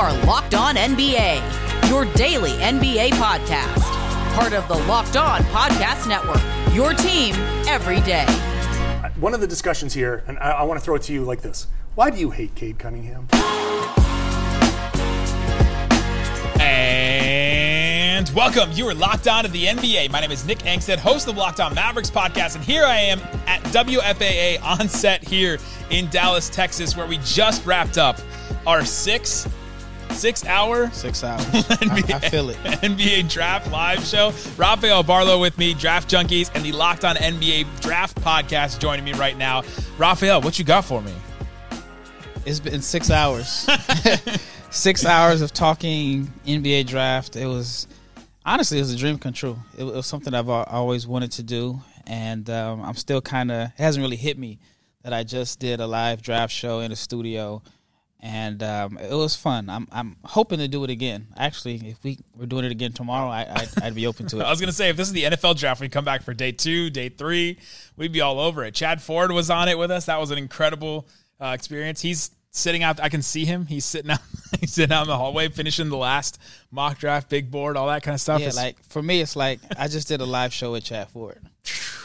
are 0.00 0.24
Locked 0.24 0.54
On 0.54 0.76
NBA, 0.76 1.90
your 1.90 2.06
daily 2.14 2.52
NBA 2.52 3.10
podcast. 3.10 3.82
Part 4.34 4.54
of 4.54 4.66
the 4.66 4.78
Locked 4.88 5.18
On 5.18 5.42
Podcast 5.42 6.08
Network, 6.08 6.40
your 6.74 6.94
team 6.94 7.34
every 7.68 8.00
day. 8.00 8.24
One 9.18 9.34
of 9.34 9.42
the 9.42 9.46
discussions 9.46 9.92
here, 9.92 10.24
and 10.26 10.38
I, 10.38 10.52
I 10.52 10.62
want 10.62 10.80
to 10.80 10.84
throw 10.84 10.94
it 10.94 11.02
to 11.02 11.12
you 11.12 11.24
like 11.24 11.42
this 11.42 11.66
Why 11.96 12.08
do 12.08 12.16
you 12.16 12.30
hate 12.30 12.54
Cade 12.54 12.78
Cunningham? 12.78 13.28
And 16.58 18.30
welcome. 18.30 18.72
You 18.72 18.88
are 18.88 18.94
locked 18.94 19.28
on 19.28 19.44
to 19.44 19.50
the 19.50 19.66
NBA. 19.66 20.10
My 20.10 20.22
name 20.22 20.30
is 20.30 20.46
Nick 20.46 20.60
Angstadt, 20.60 20.96
host 20.96 21.28
of 21.28 21.34
the 21.34 21.40
Locked 21.40 21.60
On 21.60 21.74
Mavericks 21.74 22.10
podcast, 22.10 22.54
and 22.54 22.64
here 22.64 22.86
I 22.86 22.96
am 22.96 23.20
at 23.46 23.62
WFAA 23.64 24.62
on 24.62 24.88
set 24.88 25.22
here 25.22 25.58
in 25.90 26.08
Dallas, 26.08 26.48
Texas, 26.48 26.96
where 26.96 27.06
we 27.06 27.18
just 27.18 27.66
wrapped 27.66 27.98
up 27.98 28.18
our 28.66 28.82
six 28.82 29.46
six 30.20 30.44
hour 30.44 30.90
Six 30.90 31.24
hours. 31.24 31.44
NBA, 31.46 32.12
I, 32.12 32.16
I 32.16 32.28
feel 32.28 32.50
it. 32.50 32.56
NBA 32.82 33.30
Draft 33.30 33.70
Live 33.72 34.04
Show. 34.04 34.34
Rafael 34.58 35.02
Barlowe 35.02 35.40
with 35.40 35.56
me, 35.56 35.72
Draft 35.72 36.10
Junkies, 36.10 36.50
and 36.54 36.62
the 36.62 36.72
Locked 36.72 37.06
On 37.06 37.16
NBA 37.16 37.80
Draft 37.80 38.20
Podcast 38.20 38.80
joining 38.80 39.04
me 39.06 39.14
right 39.14 39.38
now. 39.38 39.62
Rafael, 39.96 40.42
what 40.42 40.58
you 40.58 40.64
got 40.66 40.84
for 40.84 41.00
me? 41.00 41.14
It's 42.44 42.60
been 42.60 42.82
six 42.82 43.10
hours. 43.10 43.66
six 44.70 45.06
hours 45.06 45.40
of 45.40 45.54
talking 45.54 46.30
NBA 46.46 46.86
draft. 46.86 47.36
It 47.36 47.46
was 47.46 47.86
honestly, 48.44 48.76
it 48.76 48.82
was 48.82 48.92
a 48.92 48.98
dream 48.98 49.18
come 49.18 49.32
true. 49.32 49.58
It, 49.78 49.84
was 49.84 50.06
something 50.06 50.34
I've 50.34 50.50
always 50.50 51.06
wanted 51.06 51.32
to 51.32 51.42
do, 51.42 51.80
and 52.06 52.48
um, 52.50 52.82
I'm 52.82 52.94
still 52.94 53.22
kind 53.22 53.50
of. 53.50 53.68
It 53.68 53.78
hasn't 53.78 54.02
really 54.02 54.16
hit 54.16 54.38
me 54.38 54.58
that 55.02 55.14
I 55.14 55.24
just 55.24 55.60
did 55.60 55.80
a 55.80 55.86
live 55.86 56.20
draft 56.20 56.52
show 56.52 56.80
in 56.80 56.92
a 56.92 56.96
studio, 56.96 57.62
and 58.22 58.62
um, 58.62 58.98
it 58.98 59.14
was 59.14 59.34
fun. 59.34 59.68
I'm 59.70 59.88
I'm 59.90 60.16
hoping 60.24 60.58
to 60.58 60.68
do 60.68 60.84
it 60.84 60.90
again. 60.90 61.28
Actually, 61.36 61.76
if 61.88 62.02
we 62.04 62.18
were 62.36 62.46
doing 62.46 62.64
it 62.64 62.72
again 62.72 62.92
tomorrow, 62.92 63.28
I, 63.28 63.46
I'd, 63.50 63.82
I'd 63.82 63.94
be 63.94 64.06
open 64.06 64.26
to 64.28 64.36
it. 64.40 64.42
I 64.44 64.50
was 64.50 64.60
gonna 64.60 64.72
say 64.72 64.88
if 64.90 64.96
this 64.96 65.08
is 65.08 65.14
the 65.14 65.24
NFL 65.24 65.58
draft, 65.58 65.80
we 65.80 65.88
come 65.88 66.04
back 66.04 66.22
for 66.22 66.34
day 66.34 66.52
two, 66.52 66.90
day 66.90 67.08
three, 67.08 67.58
we'd 67.96 68.12
be 68.12 68.20
all 68.20 68.38
over 68.38 68.64
it. 68.64 68.74
Chad 68.74 69.00
Ford 69.00 69.32
was 69.32 69.50
on 69.50 69.68
it 69.68 69.78
with 69.78 69.90
us. 69.90 70.06
That 70.06 70.20
was 70.20 70.30
an 70.30 70.38
incredible 70.38 71.08
uh, 71.40 71.52
experience. 71.54 72.00
He's 72.02 72.30
sitting 72.50 72.82
out. 72.82 73.00
I 73.00 73.08
can 73.08 73.22
see 73.22 73.44
him. 73.44 73.64
He's 73.66 73.84
sitting 73.84 74.10
out. 74.10 74.20
he's 74.60 74.72
sitting 74.72 74.92
out 74.94 75.02
in 75.02 75.08
the 75.08 75.16
hallway, 75.16 75.48
finishing 75.48 75.88
the 75.88 75.96
last 75.96 76.38
mock 76.70 76.98
draft, 76.98 77.28
big 77.30 77.50
board, 77.50 77.76
all 77.76 77.86
that 77.88 78.02
kind 78.02 78.14
of 78.14 78.20
stuff. 78.20 78.40
Yeah, 78.40 78.48
It's- 78.48 78.56
like 78.62 78.82
for 78.84 79.02
me, 79.02 79.20
it's 79.20 79.36
like 79.36 79.60
I 79.78 79.88
just 79.88 80.08
did 80.08 80.20
a 80.20 80.26
live 80.26 80.52
show 80.52 80.72
with 80.72 80.84
Chad 80.84 81.08
Ford. 81.10 81.38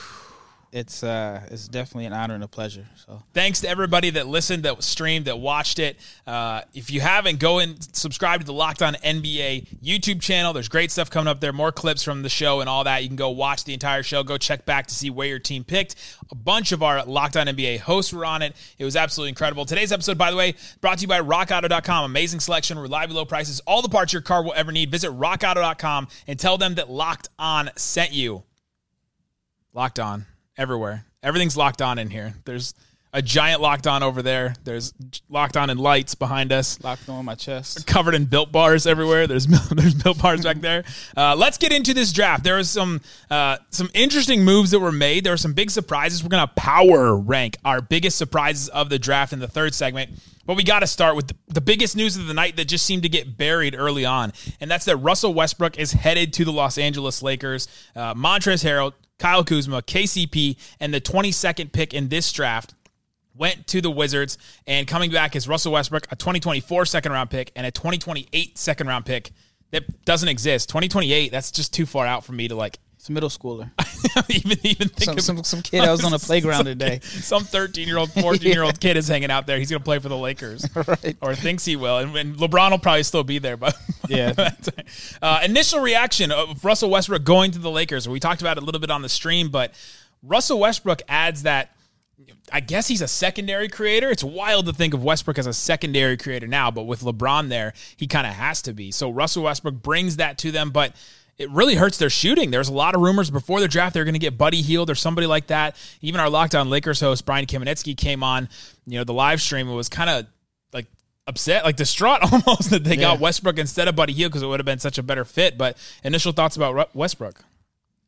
It's 0.76 1.04
uh, 1.04 1.40
it's 1.52 1.70
definitely 1.70 2.06
an 2.06 2.12
honor 2.12 2.36
and 2.36 2.44
a 2.44 2.50
pleasure. 2.50 2.86
So 2.98 3.24
Thanks 3.34 3.62
to 3.62 3.70
everybody 3.70 4.10
that 4.10 4.28
listened, 4.28 4.64
that 4.64 4.84
streamed, 4.84 5.24
that 5.24 5.40
watched 5.40 5.80
it. 5.80 5.96
Uh, 6.28 6.64
if 6.74 6.92
you 6.92 7.00
haven't, 7.00 7.40
go 7.40 7.60
and 7.60 7.82
subscribe 7.96 8.42
to 8.42 8.46
the 8.46 8.52
Locked 8.52 8.82
On 8.82 8.94
NBA 8.96 9.80
YouTube 9.82 10.22
channel. 10.22 10.52
There's 10.52 10.68
great 10.68 10.92
stuff 10.92 11.10
coming 11.10 11.30
up 11.30 11.40
there, 11.40 11.54
more 11.54 11.72
clips 11.72 12.04
from 12.04 12.24
the 12.24 12.30
show 12.30 12.60
and 12.60 12.68
all 12.68 12.84
that. 12.84 13.04
You 13.04 13.08
can 13.08 13.16
go 13.16 13.30
watch 13.30 13.64
the 13.64 13.74
entire 13.74 14.04
show. 14.04 14.22
Go 14.22 14.38
check 14.38 14.66
back 14.66 14.88
to 14.88 14.94
see 14.94 15.10
where 15.10 15.30
your 15.30 15.40
team 15.40 15.64
picked. 15.64 15.96
A 16.30 16.36
bunch 16.36 16.74
of 16.74 16.84
our 16.84 17.06
Locked 17.06 17.38
On 17.38 17.48
NBA 17.48 17.80
hosts 17.80 18.12
were 18.12 18.26
on 18.26 18.42
it. 18.42 18.54
It 18.78 18.84
was 18.84 18.98
absolutely 18.98 19.30
incredible. 19.30 19.64
Today's 19.64 19.94
episode, 19.94 20.18
by 20.18 20.30
the 20.30 20.36
way, 20.36 20.56
brought 20.82 20.98
to 20.98 21.04
you 21.04 21.08
by 21.08 21.22
RockAuto.com. 21.22 22.04
Amazing 22.04 22.42
selection, 22.42 22.78
reliable 22.78 23.16
low 23.16 23.24
prices, 23.24 23.62
all 23.62 23.82
the 23.82 23.88
parts 23.88 24.12
your 24.12 24.22
car 24.22 24.44
will 24.44 24.54
ever 24.58 24.74
need. 24.74 24.92
Visit 24.92 25.12
RockAuto.com 25.12 26.10
and 26.28 26.38
tell 26.38 26.58
them 26.58 26.76
that 26.76 26.90
Locked 26.90 27.30
On 27.40 27.70
sent 27.78 28.12
you. 28.12 28.44
Locked 29.74 30.00
on 30.00 30.26
everywhere. 30.58 31.06
Everything's 31.24 31.58
locked 31.58 31.82
on 31.82 31.98
in 32.00 32.10
here. 32.10 32.34
There's 32.46 32.74
a 33.16 33.22
giant 33.22 33.62
locked 33.62 33.88
on 33.88 34.04
over 34.04 34.22
there. 34.22 34.54
There's 34.66 34.94
locked 35.30 35.56
on 35.56 35.70
in 35.70 35.78
lights 35.78 36.16
behind 36.16 36.52
us. 36.52 36.84
locked 36.84 37.08
on 37.08 37.24
my 37.24 37.36
chest. 37.36 37.88
Covered 37.88 38.14
in 38.14 38.26
built 38.26 38.52
bars 38.52 38.86
everywhere. 38.86 39.26
There's 39.26 39.48
there's 39.72 39.94
built 39.94 40.22
bars 40.22 40.44
back 40.44 40.58
there. 40.58 40.84
Uh, 41.16 41.34
let's 41.36 41.58
get 41.58 41.72
into 41.72 41.94
this 41.94 42.12
draft. 42.12 42.44
There 42.44 42.58
was 42.58 42.70
some 42.70 43.00
uh, 43.32 43.58
some 43.70 43.90
interesting 43.94 44.44
moves 44.44 44.72
that 44.72 44.80
were 44.80 44.92
made. 44.92 45.24
There 45.24 45.32
were 45.32 45.38
some 45.38 45.54
big 45.54 45.72
surprises. 45.72 46.24
We're 46.24 46.30
gonna 46.30 46.52
power 46.58 47.16
rank 47.16 47.56
our 47.64 47.82
biggest 47.82 48.18
surprises 48.18 48.68
of 48.68 48.90
the 48.90 49.00
draft 49.00 49.32
in 49.32 49.40
the 49.40 49.48
third 49.48 49.74
segment. 49.74 50.12
But 50.46 50.58
we 50.58 50.64
got 50.64 50.82
to 50.82 50.88
start 50.88 51.16
with 51.16 51.32
the, 51.48 51.62
biggest 51.62 51.96
news 51.96 52.18
of 52.18 52.28
the 52.28 52.34
night 52.34 52.58
that 52.58 52.66
just 52.66 52.86
seemed 52.86 53.02
to 53.02 53.10
get 53.10 53.36
buried 53.36 53.74
early 53.76 54.06
on, 54.06 54.32
and 54.60 54.70
that's 54.70 54.86
that 54.86 54.98
Russell 54.98 55.34
Westbrook 55.34 55.80
is 55.80 55.92
headed 55.94 56.34
to 56.34 56.46
the 56.46 56.52
Los 56.52 56.78
Angeles 56.78 57.24
Lakers. 57.24 57.68
Uh, 57.96 58.14
Montrezl 58.14 58.64
Harrell, 58.64 58.94
Kyle 59.20 59.44
Kuzma, 59.44 59.82
KCP, 59.82 60.58
and 60.80 60.94
the 60.94 61.02
22nd 61.02 61.72
pick 61.72 61.94
in 61.94 62.10
this 62.10 62.32
draft 62.32 62.74
went 63.36 63.68
to 63.68 63.82
the 63.82 63.92
Wizards, 63.92 64.38
and 64.66 64.88
coming 64.88 65.12
back 65.12 65.36
is 65.36 65.48
Russell 65.48 65.74
Westbrook, 65.74 66.08
a 66.12 66.16
2024 66.16 66.86
second 66.86 67.12
round 67.12 67.30
pick, 67.30 67.52
and 67.56 67.66
a 67.66 67.72
2028 67.72 68.58
second 68.58 68.88
round 68.88 69.06
pick 69.06 69.32
that 69.72 70.06
doesn't 70.06 70.30
exist. 70.30 70.70
2028, 70.70 71.32
that's 71.32 71.52
just 71.52 71.74
too 71.74 71.86
far 71.86 72.06
out 72.06 72.24
for 72.24 72.32
me 72.32 72.48
to 72.48 72.56
like 72.56 72.80
It's 73.06 73.10
a 73.12 73.14
middle 73.14 73.30
schooler. 73.30 73.70
even 74.36 74.58
even 74.64 74.90
think 74.90 75.20
Some, 75.22 75.38
of 75.38 75.46
some 75.46 75.60
some 75.60 75.62
kid 75.62 75.82
I 75.82 75.92
was 75.92 76.04
on 76.04 76.12
the 76.12 76.18
playground 76.26 76.58
some 76.58 76.66
today. 76.66 77.02
Some 77.04 77.44
13 77.44 77.88
year 77.88 78.00
old, 78.00 78.12
14 78.20 78.52
year 78.52 78.64
old 78.64 78.80
kid 78.80 78.98
is 78.98 79.08
hanging 79.08 79.30
out 79.30 79.46
there. 79.46 79.60
He's 79.60 79.70
going 79.70 79.80
to 79.80 79.84
play 79.84 80.00
for 80.00 80.10
the 80.10 80.18
Lakers, 80.18 80.68
Right. 80.74 81.16
or 81.22 81.36
thinks 81.36 81.64
he 81.66 81.76
will. 81.76 82.00
And, 82.00 82.16
and 82.16 82.36
LeBron 82.36 82.72
will 82.72 82.80
probably 82.80 83.04
still 83.04 83.24
be 83.24 83.38
there. 83.38 83.58
But 83.58 83.78
Yeah. 84.08 84.34
uh, 85.22 85.42
initial 85.44 85.82
reaction 85.82 86.32
of 86.32 86.66
Russell 86.66 86.90
Westbrook 86.90 87.24
going 87.24 87.52
to 87.52 87.60
the 87.60 87.70
Lakers. 87.70 88.10
We 88.10 88.20
talked 88.20 88.42
about 88.42 88.58
it 88.58 88.64
a 88.64 88.66
little 88.66 88.82
bit 88.82 88.90
on 88.90 89.04
the 89.04 89.10
stream, 89.10 89.50
but 89.50 89.76
Russell 90.24 90.58
Westbrook 90.60 91.04
adds 91.08 91.44
that. 91.44 91.76
I 92.52 92.60
guess 92.60 92.88
he's 92.88 93.02
a 93.02 93.08
secondary 93.08 93.70
creator. 93.70 94.10
It's 94.10 94.24
wild 94.24 94.66
to 94.66 94.74
think 94.74 94.96
of 94.96 95.04
Westbrook 95.04 95.38
as 95.38 95.46
a 95.46 95.54
secondary 95.54 96.18
creator 96.18 96.48
now, 96.48 96.72
but 96.72 96.84
with 96.84 97.02
LeBron 97.02 97.50
there, 97.50 97.74
he 97.98 98.08
kind 98.08 98.26
of 98.26 98.34
has 98.34 98.64
to 98.64 98.74
be. 98.74 98.90
So 98.92 99.12
Russell 99.12 99.44
Westbrook 99.44 99.76
brings 99.84 100.16
that 100.16 100.40
to 100.40 100.52
them, 100.52 100.72
but 100.72 100.96
it 101.38 101.50
really 101.50 101.76
hurts 101.76 101.98
their 101.98 102.10
shooting. 102.10 102.52
There's 102.52 102.70
a 102.70 102.74
lot 102.74 102.96
of 102.96 103.02
rumors 103.02 103.30
before 103.30 103.60
the 103.60 103.68
draft 103.68 103.94
they're 103.94 104.06
going 104.06 104.14
to 104.14 104.20
get 104.20 104.38
Buddy 104.38 104.62
Hield 104.62 104.90
or 104.90 104.96
somebody 104.96 105.28
like 105.28 105.48
that. 105.48 105.76
Even 106.02 106.22
our 106.22 106.30
Locked 106.30 106.56
On 106.56 106.70
Lakers 106.70 107.02
host 107.02 107.26
Brian 107.26 107.46
Kamenetzky 107.46 107.96
came 107.96 108.24
on, 108.24 108.48
you 108.86 108.98
know, 108.98 109.04
the 109.04 109.14
live 109.14 109.42
stream 109.42 109.68
and 109.68 109.76
was 109.76 109.90
kind 109.90 110.10
of 110.10 110.28
like 110.72 110.88
upset, 111.28 111.66
like 111.66 111.76
distraught 111.76 112.22
almost 112.32 112.70
that 112.70 112.84
they 112.84 112.96
got 112.96 113.20
Westbrook 113.20 113.60
instead 113.60 113.88
of 113.88 113.96
Buddy 113.96 114.14
Hield 114.14 114.32
because 114.32 114.44
it 114.44 114.48
would 114.48 114.60
have 114.60 114.66
been 114.66 114.80
such 114.80 114.98
a 114.98 115.04
better 115.04 115.26
fit. 115.26 115.58
But 115.58 115.78
initial 116.04 116.32
thoughts 116.32 116.56
about 116.56 116.96
Westbrook? 116.96 117.44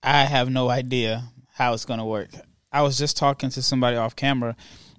I 0.02 0.24
have 0.24 0.50
no 0.50 0.70
idea 0.70 1.24
how 1.56 1.74
it's 1.74 1.86
going 1.86 2.00
to 2.00 2.06
work. 2.06 2.30
I 2.72 2.82
was 2.82 2.98
just 2.98 3.18
talking 3.18 3.50
to 3.50 3.62
somebody 3.62 3.98
off 3.98 4.16
camera 4.16 4.56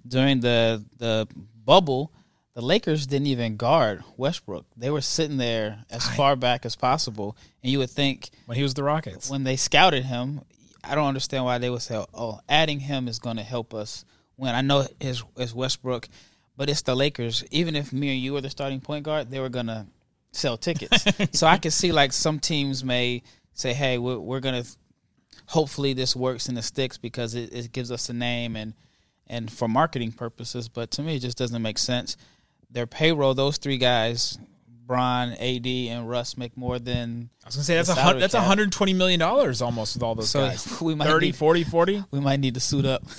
during 0.06 0.40
the 0.40 0.84
the 0.98 1.28
bubble. 1.64 2.12
The 2.58 2.64
Lakers 2.64 3.06
didn't 3.06 3.28
even 3.28 3.56
guard 3.56 4.02
Westbrook. 4.16 4.66
They 4.76 4.90
were 4.90 5.00
sitting 5.00 5.36
there 5.36 5.84
as 5.90 6.08
far 6.16 6.34
back 6.34 6.66
as 6.66 6.74
possible, 6.74 7.36
and 7.62 7.70
you 7.70 7.78
would 7.78 7.90
think 7.90 8.30
When 8.46 8.56
he 8.56 8.64
was 8.64 8.74
the 8.74 8.82
Rockets. 8.82 9.30
when 9.30 9.44
they 9.44 9.54
scouted 9.54 10.04
him, 10.04 10.40
I 10.82 10.96
don't 10.96 11.06
understand 11.06 11.44
why 11.44 11.58
they 11.58 11.70
would 11.70 11.82
say, 11.82 12.04
"Oh, 12.12 12.40
adding 12.48 12.80
him 12.80 13.06
is 13.06 13.20
going 13.20 13.36
to 13.36 13.44
help 13.44 13.74
us 13.74 14.04
When 14.34 14.56
I 14.56 14.62
know 14.62 14.88
it's, 14.98 15.54
Westbrook, 15.54 16.08
but 16.56 16.68
it's 16.68 16.82
the 16.82 16.96
Lakers. 16.96 17.44
Even 17.52 17.76
if 17.76 17.92
me 17.92 18.10
and 18.10 18.20
you 18.20 18.32
were 18.32 18.40
the 18.40 18.50
starting 18.50 18.80
point 18.80 19.04
guard, 19.04 19.30
they 19.30 19.38
were 19.38 19.50
going 19.50 19.68
to 19.68 19.86
sell 20.32 20.56
tickets. 20.56 21.04
so 21.38 21.46
I 21.46 21.58
can 21.58 21.70
see 21.70 21.92
like 21.92 22.12
some 22.12 22.40
teams 22.40 22.82
may 22.82 23.22
say, 23.52 23.72
"Hey, 23.72 23.98
we're, 23.98 24.18
we're 24.18 24.40
going 24.40 24.64
to 24.64 24.68
hopefully 25.46 25.92
this 25.92 26.16
works 26.16 26.48
in 26.48 26.56
the 26.56 26.62
sticks 26.62 26.98
because 26.98 27.36
it, 27.36 27.52
it 27.52 27.70
gives 27.70 27.92
us 27.92 28.08
a 28.08 28.12
name 28.12 28.56
and 28.56 28.74
and 29.28 29.48
for 29.48 29.68
marketing 29.68 30.10
purposes." 30.10 30.68
But 30.68 30.90
to 30.92 31.02
me, 31.02 31.14
it 31.14 31.20
just 31.20 31.38
doesn't 31.38 31.62
make 31.62 31.78
sense. 31.78 32.16
Their 32.70 32.86
payroll, 32.86 33.34
those 33.34 33.56
three 33.58 33.78
guys. 33.78 34.38
Bron, 34.86 35.32
AD, 35.32 35.66
and 35.66 36.08
Russ 36.08 36.38
make 36.38 36.56
more 36.56 36.78
than 36.78 37.28
I 37.44 37.48
was 37.48 37.56
going 37.56 37.60
to 37.60 37.64
say 37.66 37.74
that's 37.76 37.90
a 37.90 37.94
hun- 37.94 38.18
that's 38.18 38.32
120 38.32 38.94
million 38.94 39.20
dollars 39.20 39.60
almost 39.60 39.94
with 39.94 40.02
all 40.02 40.14
those 40.14 40.30
So 40.30 40.46
guys. 40.48 40.80
we 40.80 40.94
might 40.94 41.06
30, 41.08 41.26
need- 41.26 41.36
40, 41.36 41.64
40. 41.64 42.04
we 42.10 42.20
might 42.20 42.40
need 42.40 42.54
to 42.54 42.60
suit 42.60 42.86
up. 42.86 43.02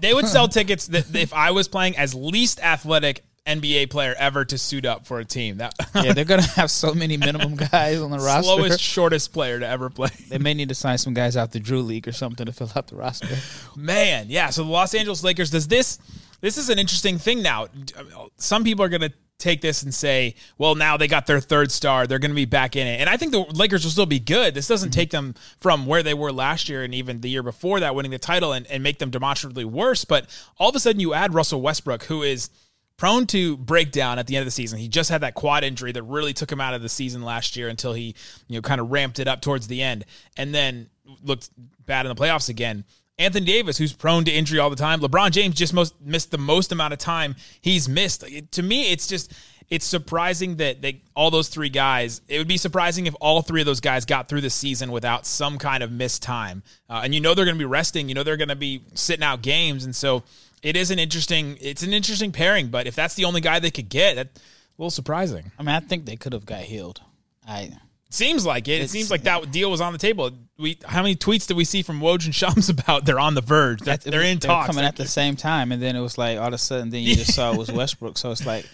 They 0.00 0.12
would 0.12 0.26
sell 0.26 0.46
tickets 0.46 0.88
that 0.88 1.14
if 1.16 1.32
I 1.32 1.52
was 1.52 1.68
playing 1.68 1.96
as 1.96 2.14
least 2.14 2.60
athletic 2.60 3.24
NBA 3.46 3.88
player 3.88 4.14
ever 4.18 4.44
to 4.44 4.58
suit 4.58 4.84
up 4.84 5.06
for 5.06 5.20
a 5.20 5.24
team. 5.24 5.56
That 5.56 5.72
yeah, 5.94 6.12
they're 6.12 6.26
gonna 6.26 6.42
have 6.42 6.70
so 6.70 6.92
many 6.92 7.16
minimum 7.16 7.56
guys 7.56 7.98
on 8.00 8.10
the 8.10 8.18
roster. 8.18 8.42
slowest, 8.42 8.80
shortest 8.80 9.32
player 9.32 9.58
to 9.58 9.66
ever 9.66 9.88
play. 9.88 10.10
They 10.28 10.36
may 10.36 10.52
need 10.52 10.68
to 10.68 10.74
sign 10.74 10.98
some 10.98 11.14
guys 11.14 11.34
out 11.34 11.52
the 11.52 11.60
Drew 11.60 11.80
League 11.80 12.06
or 12.06 12.12
something 12.12 12.44
to 12.44 12.52
fill 12.52 12.70
out 12.76 12.88
the 12.88 12.96
roster. 12.96 13.38
Man, 13.74 14.26
yeah. 14.28 14.50
So 14.50 14.64
the 14.64 14.70
Los 14.70 14.92
Angeles 14.94 15.24
Lakers 15.24 15.48
does 15.50 15.66
this. 15.66 15.98
This 16.40 16.58
is 16.58 16.68
an 16.68 16.78
interesting 16.78 17.18
thing 17.18 17.42
now. 17.42 17.64
Uh, 17.64 18.26
some 18.36 18.64
people 18.64 18.84
are 18.84 18.88
going 18.88 19.02
to 19.02 19.12
take 19.38 19.60
this 19.60 19.82
and 19.82 19.94
say, 19.94 20.34
well, 20.56 20.74
now 20.74 20.96
they 20.96 21.08
got 21.08 21.26
their 21.26 21.40
third 21.40 21.70
star. 21.70 22.06
They're 22.06 22.18
going 22.18 22.30
to 22.30 22.36
be 22.36 22.46
back 22.46 22.74
in 22.74 22.86
it. 22.86 23.00
And 23.00 23.08
I 23.08 23.16
think 23.16 23.32
the 23.32 23.40
Lakers 23.40 23.84
will 23.84 23.90
still 23.90 24.06
be 24.06 24.18
good. 24.18 24.54
This 24.54 24.66
doesn't 24.66 24.90
mm-hmm. 24.90 24.98
take 24.98 25.10
them 25.10 25.34
from 25.58 25.86
where 25.86 26.02
they 26.02 26.14
were 26.14 26.32
last 26.32 26.68
year 26.68 26.82
and 26.82 26.94
even 26.94 27.20
the 27.20 27.28
year 27.28 27.42
before 27.42 27.80
that, 27.80 27.94
winning 27.94 28.12
the 28.12 28.18
title, 28.18 28.52
and, 28.52 28.66
and 28.68 28.82
make 28.82 28.98
them 28.98 29.10
demonstrably 29.10 29.64
worse. 29.64 30.04
But 30.04 30.26
all 30.58 30.70
of 30.70 30.76
a 30.76 30.80
sudden, 30.80 31.00
you 31.00 31.12
add 31.12 31.34
Russell 31.34 31.60
Westbrook, 31.60 32.04
who 32.04 32.22
is 32.22 32.48
prone 32.96 33.26
to 33.26 33.58
breakdown 33.58 34.18
at 34.18 34.26
the 34.26 34.36
end 34.36 34.40
of 34.40 34.46
the 34.46 34.50
season. 34.50 34.78
He 34.78 34.88
just 34.88 35.10
had 35.10 35.20
that 35.20 35.34
quad 35.34 35.64
injury 35.64 35.92
that 35.92 36.02
really 36.02 36.32
took 36.32 36.50
him 36.50 36.60
out 36.60 36.72
of 36.72 36.80
the 36.80 36.88
season 36.88 37.22
last 37.22 37.56
year 37.56 37.68
until 37.68 37.92
he, 37.92 38.14
you 38.48 38.56
know, 38.56 38.62
kind 38.62 38.80
of 38.80 38.90
ramped 38.90 39.18
it 39.18 39.28
up 39.28 39.42
towards 39.42 39.66
the 39.66 39.82
end 39.82 40.06
and 40.36 40.54
then 40.54 40.88
looked 41.22 41.50
bad 41.84 42.06
in 42.06 42.14
the 42.14 42.20
playoffs 42.20 42.48
again. 42.48 42.84
Anthony 43.18 43.46
Davis, 43.46 43.78
who's 43.78 43.92
prone 43.94 44.24
to 44.26 44.30
injury 44.30 44.58
all 44.58 44.68
the 44.70 44.76
time. 44.76 45.00
LeBron 45.00 45.30
James 45.30 45.54
just 45.54 45.72
most 45.72 45.94
missed 46.02 46.30
the 46.30 46.38
most 46.38 46.70
amount 46.72 46.92
of 46.92 46.98
time 46.98 47.34
he's 47.60 47.88
missed. 47.88 48.22
It- 48.24 48.52
to 48.52 48.62
me, 48.62 48.92
it's 48.92 49.06
just 49.06 49.32
it's 49.68 49.84
surprising 49.86 50.56
that 50.56 50.76
all 51.16 51.30
those 51.30 51.48
three 51.48 51.68
guys. 51.70 52.20
It 52.28 52.38
would 52.38 52.46
be 52.46 52.56
surprising 52.56 53.06
if 53.06 53.14
all 53.20 53.42
three 53.42 53.60
of 53.62 53.66
those 53.66 53.80
guys 53.80 54.04
got 54.04 54.28
through 54.28 54.42
the 54.42 54.50
season 54.50 54.92
without 54.92 55.26
some 55.26 55.58
kind 55.58 55.82
of 55.82 55.90
missed 55.90 56.22
time. 56.22 56.62
Uh, 56.88 57.00
and 57.02 57.12
you 57.14 57.20
know 57.20 57.34
they're 57.34 57.44
going 57.44 57.56
to 57.56 57.58
be 57.58 57.64
resting. 57.64 58.08
You 58.08 58.14
know 58.14 58.22
they're 58.22 58.36
going 58.36 58.48
to 58.48 58.54
be 58.54 58.82
sitting 58.94 59.24
out 59.24 59.42
games, 59.42 59.84
and 59.84 59.96
so 59.96 60.22
it 60.62 60.76
is 60.76 60.90
an 60.92 60.98
interesting. 60.98 61.56
It's 61.60 61.82
an 61.82 61.92
interesting 61.92 62.30
pairing. 62.32 62.68
But 62.68 62.86
if 62.86 62.94
that's 62.94 63.14
the 63.14 63.24
only 63.24 63.40
guy 63.40 63.58
they 63.58 63.70
could 63.72 63.88
get, 63.88 64.14
that's 64.14 64.38
a 64.38 64.42
little 64.78 64.90
surprising. 64.90 65.50
I 65.58 65.62
mean, 65.62 65.74
I 65.74 65.80
think 65.80 66.04
they 66.04 66.16
could 66.16 66.32
have 66.32 66.46
got 66.46 66.60
Hield. 66.60 67.00
I 67.48 67.72
Seems 68.08 68.46
like 68.46 68.68
it. 68.68 68.80
It 68.82 68.90
seems 68.90 69.10
like 69.10 69.22
that 69.24 69.50
deal 69.50 69.70
was 69.70 69.80
on 69.80 69.92
the 69.92 69.98
table. 69.98 70.30
We 70.58 70.78
how 70.84 71.02
many 71.02 71.16
tweets 71.16 71.46
did 71.46 71.56
we 71.56 71.64
see 71.64 71.82
from 71.82 72.00
Woj 72.00 72.24
and 72.26 72.34
Shams 72.34 72.68
about 72.76 73.04
they're 73.04 73.18
on 73.18 73.34
the 73.34 73.40
verge? 73.40 73.80
They're, 73.80 73.96
they're 73.96 74.22
in 74.22 74.38
they're 74.38 74.48
talks. 74.48 74.66
coming 74.68 74.82
They're- 74.82 74.88
at 74.88 74.96
the 74.96 75.08
same 75.08 75.34
time, 75.36 75.72
and 75.72 75.82
then 75.82 75.96
it 75.96 76.00
was 76.00 76.16
like 76.16 76.38
all 76.38 76.48
of 76.48 76.52
a 76.54 76.58
sudden, 76.58 76.90
then 76.90 77.02
you 77.02 77.14
just 77.16 77.34
saw 77.34 77.52
it 77.52 77.58
was 77.58 77.70
Westbrook. 77.72 78.16
So 78.16 78.30
it's 78.30 78.46
like, 78.46 78.64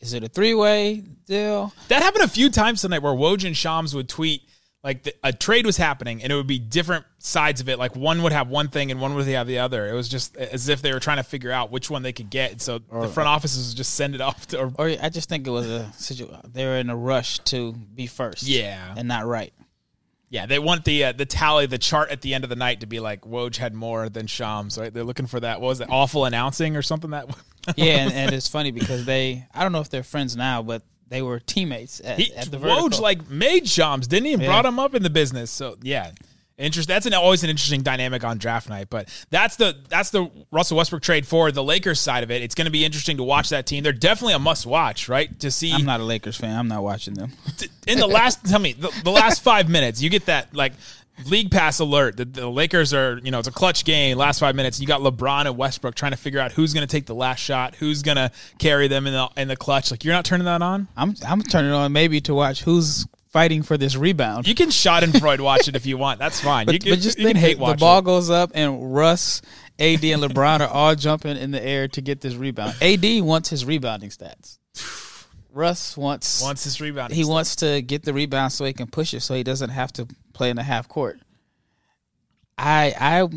is 0.00 0.12
it 0.12 0.22
a 0.22 0.28
three 0.28 0.54
way 0.54 1.02
deal? 1.26 1.72
That 1.88 2.02
happened 2.02 2.24
a 2.24 2.28
few 2.28 2.48
times 2.48 2.80
tonight 2.82 3.00
where 3.02 3.12
Woj 3.12 3.44
and 3.44 3.56
Shams 3.56 3.94
would 3.94 4.08
tweet 4.08 4.42
like 4.84 5.02
the, 5.02 5.14
a 5.24 5.32
trade 5.32 5.66
was 5.66 5.76
happening 5.76 6.22
and 6.22 6.30
it 6.32 6.36
would 6.36 6.46
be 6.46 6.58
different 6.60 7.04
sides 7.18 7.60
of 7.60 7.68
it. 7.68 7.78
Like 7.78 7.96
one 7.96 8.22
would 8.22 8.32
have 8.32 8.48
one 8.48 8.68
thing 8.68 8.90
and 8.92 9.00
one 9.00 9.14
would 9.14 9.26
have 9.26 9.46
the 9.48 9.58
other. 9.58 9.88
It 9.88 9.92
was 9.94 10.08
just 10.08 10.36
as 10.36 10.68
if 10.68 10.80
they 10.80 10.92
were 10.92 11.00
trying 11.00 11.16
to 11.16 11.24
figure 11.24 11.50
out 11.50 11.72
which 11.72 11.90
one 11.90 12.02
they 12.02 12.12
could 12.12 12.30
get. 12.30 12.60
So 12.60 12.78
the 12.78 13.08
front 13.08 13.28
offices 13.28 13.70
would 13.70 13.76
just 13.76 13.94
send 13.94 14.14
it 14.14 14.20
off 14.20 14.46
to. 14.48 14.58
Or, 14.60 14.72
Or 14.78 14.86
I 15.02 15.08
just 15.08 15.28
think 15.28 15.46
it 15.46 15.50
was 15.50 15.66
a 15.68 15.92
situation. 15.94 16.40
They 16.52 16.64
were 16.64 16.76
in 16.76 16.88
a 16.90 16.96
rush 16.96 17.40
to 17.40 17.72
be 17.72 18.06
first, 18.06 18.44
Yeah. 18.44 18.94
and 18.96 19.08
not 19.08 19.26
right. 19.26 19.52
yeah, 20.28 20.46
they 20.46 20.58
want 20.60 20.84
the 20.84 21.04
uh, 21.04 21.12
the 21.12 21.26
tally, 21.26 21.66
the 21.66 21.78
chart 21.78 22.10
at 22.10 22.20
the 22.20 22.34
end 22.34 22.44
of 22.44 22.50
the 22.50 22.56
night 22.56 22.80
to 22.80 22.86
be 22.86 23.00
like 23.00 23.22
Woj 23.22 23.56
had 23.56 23.74
more 23.74 24.08
than 24.08 24.26
Shams. 24.28 24.78
Right? 24.78 24.92
They're 24.94 25.04
looking 25.04 25.26
for 25.26 25.40
that. 25.40 25.60
What 25.60 25.68
was 25.68 25.80
it? 25.80 25.88
Awful 25.90 26.24
announcing 26.26 26.76
or 26.76 26.82
something 26.82 27.10
that. 27.10 27.28
Yeah, 27.76 27.96
and, 27.96 28.12
and 28.12 28.32
it's 28.32 28.46
funny 28.46 28.70
because 28.70 29.04
they, 29.06 29.44
I 29.52 29.64
don't 29.64 29.72
know 29.72 29.80
if 29.80 29.88
they're 29.90 30.04
friends 30.04 30.36
now, 30.36 30.62
but 30.62 30.82
they 31.08 31.22
were 31.22 31.38
teammates 31.40 32.00
at, 32.04 32.18
He, 32.18 32.34
at 32.34 32.50
the 32.50 32.58
Woj 32.58 32.82
vertical. 32.84 33.02
like 33.02 33.28
made 33.30 33.68
Shams, 33.68 34.06
didn't 34.06 34.26
he? 34.26 34.32
And 34.34 34.42
Yeah. 34.42 34.48
brought 34.48 34.66
him 34.66 34.78
up 34.78 34.94
in 34.94 35.02
the 35.02 35.10
business. 35.10 35.50
So 35.50 35.76
yeah. 35.82 36.10
Interest. 36.58 36.88
That's 36.88 37.04
an 37.04 37.12
always 37.12 37.44
an 37.44 37.50
interesting 37.50 37.82
dynamic 37.82 38.24
on 38.24 38.38
draft 38.38 38.70
night, 38.70 38.86
but 38.88 39.10
that's 39.28 39.56
the 39.56 39.76
that's 39.90 40.08
the 40.08 40.30
Russell 40.50 40.78
Westbrook 40.78 41.02
trade 41.02 41.26
for 41.26 41.52
the 41.52 41.62
Lakers 41.62 42.00
side 42.00 42.22
of 42.24 42.30
it. 42.30 42.40
It's 42.40 42.54
going 42.54 42.64
to 42.64 42.70
be 42.70 42.82
interesting 42.82 43.18
to 43.18 43.22
watch 43.22 43.50
that 43.50 43.66
team. 43.66 43.82
They're 43.84 43.92
definitely 43.92 44.32
a 44.32 44.38
must 44.38 44.64
watch, 44.64 45.06
right? 45.06 45.38
To 45.40 45.50
see 45.50 45.70
I'm 45.70 45.84
not 45.84 46.00
a 46.00 46.04
Lakers 46.04 46.38
fan. 46.38 46.58
I'm 46.58 46.66
not 46.68 46.82
watching 46.82 47.12
them. 47.12 47.32
in 47.86 47.98
the 47.98 48.06
last 48.06 48.46
tell 48.46 48.58
me 48.58 48.72
the, 48.72 48.88
the 49.04 49.10
last 49.10 49.42
five 49.42 49.68
minutes, 49.68 50.00
you 50.00 50.08
get 50.08 50.24
that 50.26 50.54
like 50.54 50.72
league 51.24 51.50
pass 51.50 51.78
alert 51.78 52.18
that 52.18 52.34
the 52.34 52.48
Lakers 52.48 52.92
are 52.92 53.18
you 53.22 53.30
know 53.30 53.38
it's 53.38 53.48
a 53.48 53.52
clutch 53.52 53.84
game. 53.84 54.16
Last 54.18 54.38
five 54.38 54.54
minutes, 54.54 54.78
you 54.80 54.86
got 54.86 55.00
LeBron 55.00 55.46
and 55.46 55.56
Westbrook 55.56 55.94
trying 55.94 56.12
to 56.12 56.18
figure 56.18 56.40
out 56.40 56.52
who's 56.52 56.74
going 56.74 56.86
to 56.86 56.90
take 56.90 57.06
the 57.06 57.14
last 57.14 57.38
shot, 57.40 57.74
who's 57.76 58.02
going 58.02 58.16
to 58.16 58.30
carry 58.58 58.88
them 58.88 59.06
in 59.06 59.12
the 59.14 59.28
in 59.36 59.48
the 59.48 59.56
clutch. 59.56 59.90
Like 59.90 60.04
you're 60.04 60.14
not 60.14 60.24
turning 60.24 60.44
that 60.44 60.62
on. 60.62 60.88
I'm 60.96 61.14
I'm 61.26 61.42
turning 61.42 61.70
it 61.70 61.74
on 61.74 61.92
maybe 61.92 62.20
to 62.22 62.34
watch 62.34 62.62
who's 62.62 63.06
fighting 63.32 63.62
for 63.62 63.76
this 63.76 63.96
rebound. 63.96 64.46
You 64.48 64.54
can 64.54 64.70
Schadenfreude 64.70 65.40
watch 65.40 65.68
it 65.68 65.76
if 65.76 65.84
you 65.84 65.98
want. 65.98 66.18
That's 66.18 66.40
fine. 66.40 66.64
But, 66.66 66.72
you 66.74 66.78
can, 66.80 66.90
but 66.92 67.00
just 67.00 67.18
you 67.18 67.24
think 67.26 67.38
hate 67.38 67.58
the 67.58 67.62
watch 67.62 67.78
ball 67.80 67.98
it. 67.98 68.04
goes 68.04 68.30
up 68.30 68.52
and 68.54 68.94
Russ, 68.94 69.42
AD, 69.78 70.02
and 70.04 70.22
LeBron 70.22 70.60
are 70.60 70.68
all 70.68 70.94
jumping 70.94 71.36
in 71.36 71.50
the 71.50 71.62
air 71.62 71.86
to 71.88 72.00
get 72.00 72.22
this 72.22 72.34
rebound. 72.34 72.76
AD 72.80 73.04
wants 73.22 73.50
his 73.50 73.64
rebounding 73.66 74.08
stats. 74.10 74.58
Russ 75.52 75.96
wants 75.96 76.42
Wants 76.42 76.64
his 76.64 76.80
rebound. 76.80 77.12
he 77.14 77.24
wants 77.24 77.56
to 77.56 77.80
get 77.80 78.02
the 78.04 78.12
rebound 78.12 78.52
so 78.52 78.64
he 78.66 78.72
can 78.74 78.86
push 78.86 79.14
it 79.14 79.20
so 79.20 79.34
he 79.34 79.42
doesn't 79.42 79.70
have 79.70 79.90
to 79.94 80.06
play 80.36 80.50
in 80.50 80.56
the 80.56 80.62
half 80.62 80.86
court. 80.88 81.18
I 82.58 82.94
I 82.98 83.28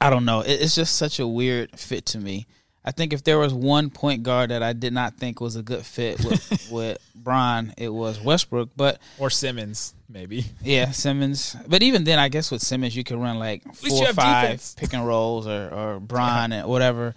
I 0.00 0.10
don't 0.10 0.24
know. 0.24 0.40
It- 0.40 0.60
It's 0.60 0.74
just 0.74 0.96
such 0.96 1.18
a 1.18 1.26
weird 1.26 1.78
fit 1.78 2.06
to 2.06 2.18
me. 2.18 2.46
I 2.84 2.90
think 2.90 3.12
if 3.12 3.22
there 3.22 3.38
was 3.38 3.54
one 3.54 3.90
point 3.90 4.24
guard 4.24 4.50
that 4.50 4.60
I 4.62 4.72
did 4.72 4.92
not 4.92 5.14
think 5.16 5.40
was 5.40 5.54
a 5.54 5.62
good 5.62 5.86
fit 5.86 6.24
with 6.24 6.68
with 6.70 6.98
Bron, 7.14 7.72
it 7.76 7.90
was 7.90 8.20
Westbrook. 8.20 8.70
But 8.76 8.98
or 9.18 9.30
Simmons, 9.30 9.94
maybe. 10.08 10.46
yeah, 10.62 10.90
Simmons. 10.90 11.54
But 11.68 11.82
even 11.84 12.02
then, 12.04 12.18
I 12.18 12.28
guess 12.28 12.50
with 12.50 12.60
Simmons, 12.62 12.96
you 12.96 13.04
could 13.04 13.18
run 13.18 13.38
like 13.38 13.62
four 13.74 14.02
or 14.08 14.12
five 14.12 14.42
defense. 14.44 14.74
pick 14.76 14.92
and 14.94 15.06
rolls 15.06 15.46
or 15.46 15.68
or 15.72 16.00
Bron 16.00 16.52
and 16.52 16.66
whatever. 16.68 17.14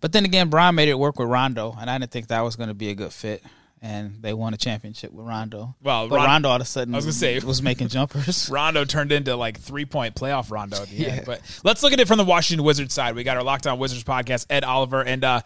But 0.00 0.12
then 0.12 0.24
again, 0.24 0.48
Bron 0.50 0.76
made 0.76 0.88
it 0.88 0.96
work 0.98 1.18
with 1.18 1.28
Rondo, 1.28 1.76
and 1.80 1.90
I 1.90 1.98
didn't 1.98 2.12
think 2.12 2.28
that 2.28 2.42
was 2.42 2.54
going 2.54 2.68
to 2.68 2.74
be 2.74 2.90
a 2.90 2.94
good 2.94 3.12
fit. 3.12 3.42
And 3.80 4.20
they 4.22 4.34
won 4.34 4.54
a 4.54 4.56
championship 4.56 5.12
with 5.12 5.24
Rondo. 5.24 5.76
Well, 5.82 6.08
but 6.08 6.16
Ron- 6.16 6.26
Rondo 6.26 6.48
all 6.48 6.56
of 6.56 6.62
a 6.62 6.64
sudden 6.64 6.94
I 6.94 6.98
was 6.98 7.04
gonna 7.04 7.12
say- 7.12 7.38
was 7.44 7.62
making 7.62 7.88
jumpers. 7.88 8.48
Rondo 8.52 8.84
turned 8.84 9.12
into 9.12 9.36
like 9.36 9.58
three 9.60 9.84
point 9.84 10.14
playoff 10.16 10.50
Rondo 10.50 10.82
at 10.82 10.88
the 10.88 10.96
Yeah. 10.96 11.08
end. 11.08 11.26
But 11.26 11.40
let's 11.62 11.82
look 11.82 11.92
at 11.92 12.00
it 12.00 12.08
from 12.08 12.18
the 12.18 12.24
Washington 12.24 12.64
Wizards 12.64 12.92
side. 12.92 13.14
We 13.14 13.22
got 13.22 13.36
our 13.36 13.44
Locked 13.44 13.66
On 13.68 13.78
Wizards 13.78 14.02
podcast, 14.02 14.46
Ed 14.50 14.64
Oliver, 14.64 15.02
and 15.02 15.22
uh, 15.24 15.42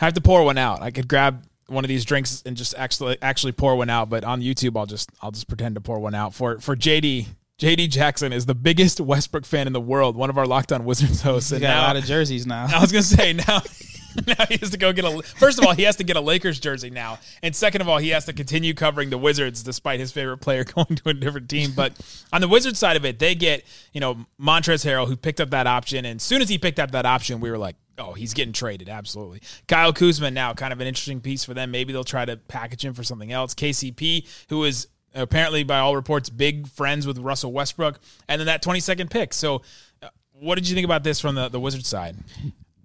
I 0.00 0.04
have 0.04 0.14
to 0.14 0.20
pour 0.20 0.44
one 0.44 0.58
out. 0.58 0.82
I 0.82 0.90
could 0.90 1.08
grab 1.08 1.42
one 1.68 1.84
of 1.84 1.88
these 1.88 2.04
drinks 2.04 2.42
and 2.44 2.54
just 2.54 2.74
actually 2.76 3.16
actually 3.22 3.52
pour 3.52 3.76
one 3.76 3.88
out, 3.88 4.10
but 4.10 4.24
on 4.24 4.42
YouTube 4.42 4.76
I'll 4.76 4.84
just 4.84 5.08
I'll 5.22 5.30
just 5.30 5.48
pretend 5.48 5.76
to 5.76 5.80
pour 5.80 5.98
one 6.00 6.14
out 6.14 6.34
for 6.34 6.58
for 6.60 6.76
JD. 6.76 7.28
JD 7.58 7.90
Jackson 7.90 8.32
is 8.32 8.44
the 8.44 8.54
biggest 8.56 9.00
Westbrook 9.00 9.46
fan 9.46 9.66
in 9.68 9.72
the 9.72 9.80
world. 9.80 10.16
One 10.16 10.28
of 10.30 10.36
our 10.36 10.46
Locked 10.46 10.72
On 10.72 10.84
Wizards 10.84 11.22
hosts, 11.22 11.50
He 11.50 11.56
and 11.56 11.62
got 11.62 11.68
now 11.68 11.80
a 11.82 11.86
lot 11.86 11.96
of 11.96 12.04
jerseys 12.04 12.44
now. 12.46 12.66
I 12.68 12.80
was 12.80 12.90
gonna 12.92 13.02
say 13.04 13.32
now. 13.34 13.62
Now 14.26 14.44
he 14.48 14.56
has 14.58 14.70
to 14.70 14.76
go 14.78 14.92
get 14.92 15.04
a. 15.04 15.22
First 15.22 15.58
of 15.58 15.64
all, 15.66 15.72
he 15.74 15.82
has 15.84 15.96
to 15.96 16.04
get 16.04 16.16
a 16.16 16.20
Lakers 16.20 16.60
jersey 16.60 16.90
now, 16.90 17.18
and 17.42 17.54
second 17.56 17.80
of 17.80 17.88
all, 17.88 17.98
he 17.98 18.10
has 18.10 18.24
to 18.26 18.32
continue 18.32 18.74
covering 18.74 19.10
the 19.10 19.18
Wizards 19.18 19.62
despite 19.62 20.00
his 20.00 20.12
favorite 20.12 20.38
player 20.38 20.64
going 20.74 20.96
to 20.96 21.08
a 21.08 21.14
different 21.14 21.48
team. 21.48 21.72
But 21.74 21.92
on 22.32 22.40
the 22.40 22.48
Wizards 22.48 22.78
side 22.78 22.96
of 22.96 23.04
it, 23.04 23.18
they 23.18 23.34
get 23.34 23.64
you 23.92 24.00
know 24.00 24.26
Montrezl 24.40 24.84
Harrell 24.86 25.06
who 25.08 25.16
picked 25.16 25.40
up 25.40 25.50
that 25.50 25.66
option, 25.66 26.04
and 26.04 26.16
as 26.16 26.22
soon 26.22 26.42
as 26.42 26.48
he 26.48 26.58
picked 26.58 26.78
up 26.78 26.90
that 26.92 27.06
option, 27.06 27.40
we 27.40 27.50
were 27.50 27.58
like, 27.58 27.76
oh, 27.98 28.12
he's 28.12 28.34
getting 28.34 28.52
traded, 28.52 28.88
absolutely. 28.88 29.40
Kyle 29.68 29.92
Kuzma 29.92 30.30
now 30.30 30.52
kind 30.54 30.72
of 30.72 30.80
an 30.80 30.86
interesting 30.86 31.20
piece 31.20 31.44
for 31.44 31.54
them. 31.54 31.70
Maybe 31.70 31.92
they'll 31.92 32.04
try 32.04 32.24
to 32.24 32.36
package 32.36 32.84
him 32.84 32.94
for 32.94 33.02
something 33.04 33.32
else. 33.32 33.54
KCP, 33.54 34.26
who 34.50 34.64
is 34.64 34.88
apparently 35.14 35.62
by 35.62 35.78
all 35.78 35.94
reports 35.96 36.28
big 36.30 36.66
friends 36.68 37.06
with 37.06 37.18
Russell 37.18 37.52
Westbrook, 37.52 37.98
and 38.28 38.40
then 38.40 38.46
that 38.46 38.62
twenty 38.62 38.80
second 38.80 39.10
pick. 39.10 39.32
So. 39.34 39.62
uh, 40.02 40.08
What 40.32 40.56
did 40.56 40.68
you 40.68 40.74
think 40.74 40.84
about 40.84 41.04
this 41.04 41.20
from 41.20 41.36
the, 41.36 41.48
the 41.48 41.60
Wizards 41.60 41.86
side? 41.88 42.16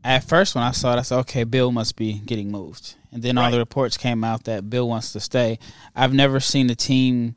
At 0.04 0.24
first, 0.24 0.56
when 0.56 0.64
I 0.64 0.72
saw 0.72 0.94
it, 0.94 1.00
I 1.00 1.02
said, 1.02 1.20
"Okay, 1.20 1.44
Beal 1.44 1.72
must 1.72 1.96
be 1.96 2.20
getting 2.20 2.52
moved." 2.52 2.96
And 3.12 3.24
then 3.24 3.38
all 3.38 3.52
the 3.52 3.58
reports 3.58 3.98
came 3.98 4.24
out 4.24 4.44
that 4.44 4.70
Beal 4.70 4.88
wants 4.88 5.12
to 5.14 5.20
stay. 5.20 5.60
I've 5.96 6.14
never 6.14 6.40
seen 6.40 6.70
a 6.70 6.76
team 6.76 7.36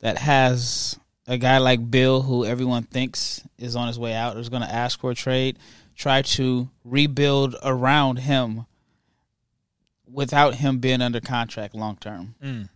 that 0.00 0.18
has 0.18 0.98
a 1.26 1.38
guy 1.38 1.58
like 1.58 1.90
Beal, 1.90 2.22
who 2.22 2.44
everyone 2.44 2.82
thinks 2.82 3.42
is 3.58 3.76
on 3.76 3.86
his 3.86 3.98
way 3.98 4.14
out, 4.14 4.36
is 4.36 4.48
going 4.48 4.62
to 4.62 4.72
ask 4.72 4.98
for 4.98 5.12
a 5.12 5.14
trade, 5.14 5.58
try 5.94 6.22
to 6.22 6.68
rebuild 6.84 7.54
around 7.62 8.18
him 8.18 8.66
without 10.10 10.56
him 10.56 10.78
being 10.78 11.00
under 11.00 11.20
contract 11.20 11.74
long 11.74 11.96
term. 11.96 12.34
Mm. 12.42 12.68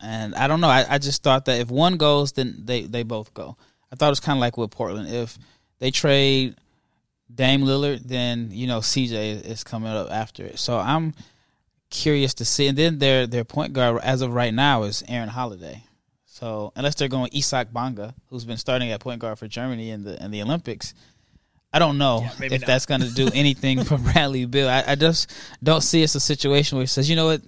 And 0.00 0.34
I 0.34 0.48
don't 0.48 0.60
know. 0.60 0.68
I, 0.68 0.84
I 0.88 0.98
just 0.98 1.22
thought 1.22 1.44
that 1.44 1.60
if 1.60 1.70
one 1.70 1.96
goes, 1.96 2.32
then 2.32 2.62
they, 2.64 2.82
they 2.82 3.02
both 3.02 3.32
go. 3.32 3.56
I 3.92 3.96
thought 3.96 4.08
it 4.08 4.10
was 4.10 4.20
kind 4.20 4.36
of 4.36 4.40
like 4.40 4.56
with 4.56 4.70
Portland. 4.70 5.08
If 5.08 5.38
they 5.78 5.90
trade 5.90 6.56
Dame 7.32 7.62
Lillard, 7.62 8.02
then 8.04 8.50
you 8.52 8.66
know 8.66 8.78
CJ 8.78 9.44
is 9.44 9.64
coming 9.64 9.90
up 9.90 10.10
after 10.10 10.44
it. 10.44 10.58
So 10.58 10.78
I'm 10.78 11.14
curious 11.90 12.34
to 12.34 12.44
see. 12.44 12.66
And 12.66 12.78
then 12.78 12.98
their 12.98 13.26
their 13.26 13.44
point 13.44 13.72
guard 13.72 14.00
as 14.02 14.22
of 14.22 14.32
right 14.32 14.54
now 14.54 14.84
is 14.84 15.02
Aaron 15.08 15.28
Holiday. 15.28 15.84
So 16.26 16.72
unless 16.76 16.94
they're 16.94 17.08
going 17.08 17.30
Isaac 17.34 17.72
Bonga, 17.72 18.14
who's 18.28 18.44
been 18.44 18.58
starting 18.58 18.90
at 18.90 19.00
point 19.00 19.20
guard 19.20 19.38
for 19.38 19.48
Germany 19.48 19.90
in 19.90 20.04
the 20.04 20.22
in 20.22 20.30
the 20.30 20.42
Olympics, 20.42 20.94
I 21.72 21.78
don't 21.78 21.98
know 21.98 22.26
maybe 22.38 22.54
if 22.54 22.62
not. 22.62 22.66
that's 22.66 22.86
going 22.86 23.00
to 23.00 23.12
do 23.12 23.28
anything 23.34 23.84
for 23.84 23.98
Bradley 24.12 24.44
Beal. 24.44 24.68
I, 24.68 24.84
I 24.86 24.94
just 24.94 25.32
don't 25.62 25.82
see 25.82 26.02
it's 26.02 26.14
a 26.14 26.20
situation 26.20 26.76
where 26.76 26.82
he 26.82 26.88
says, 26.88 27.08
you 27.08 27.16
know 27.16 27.26
what. 27.26 27.42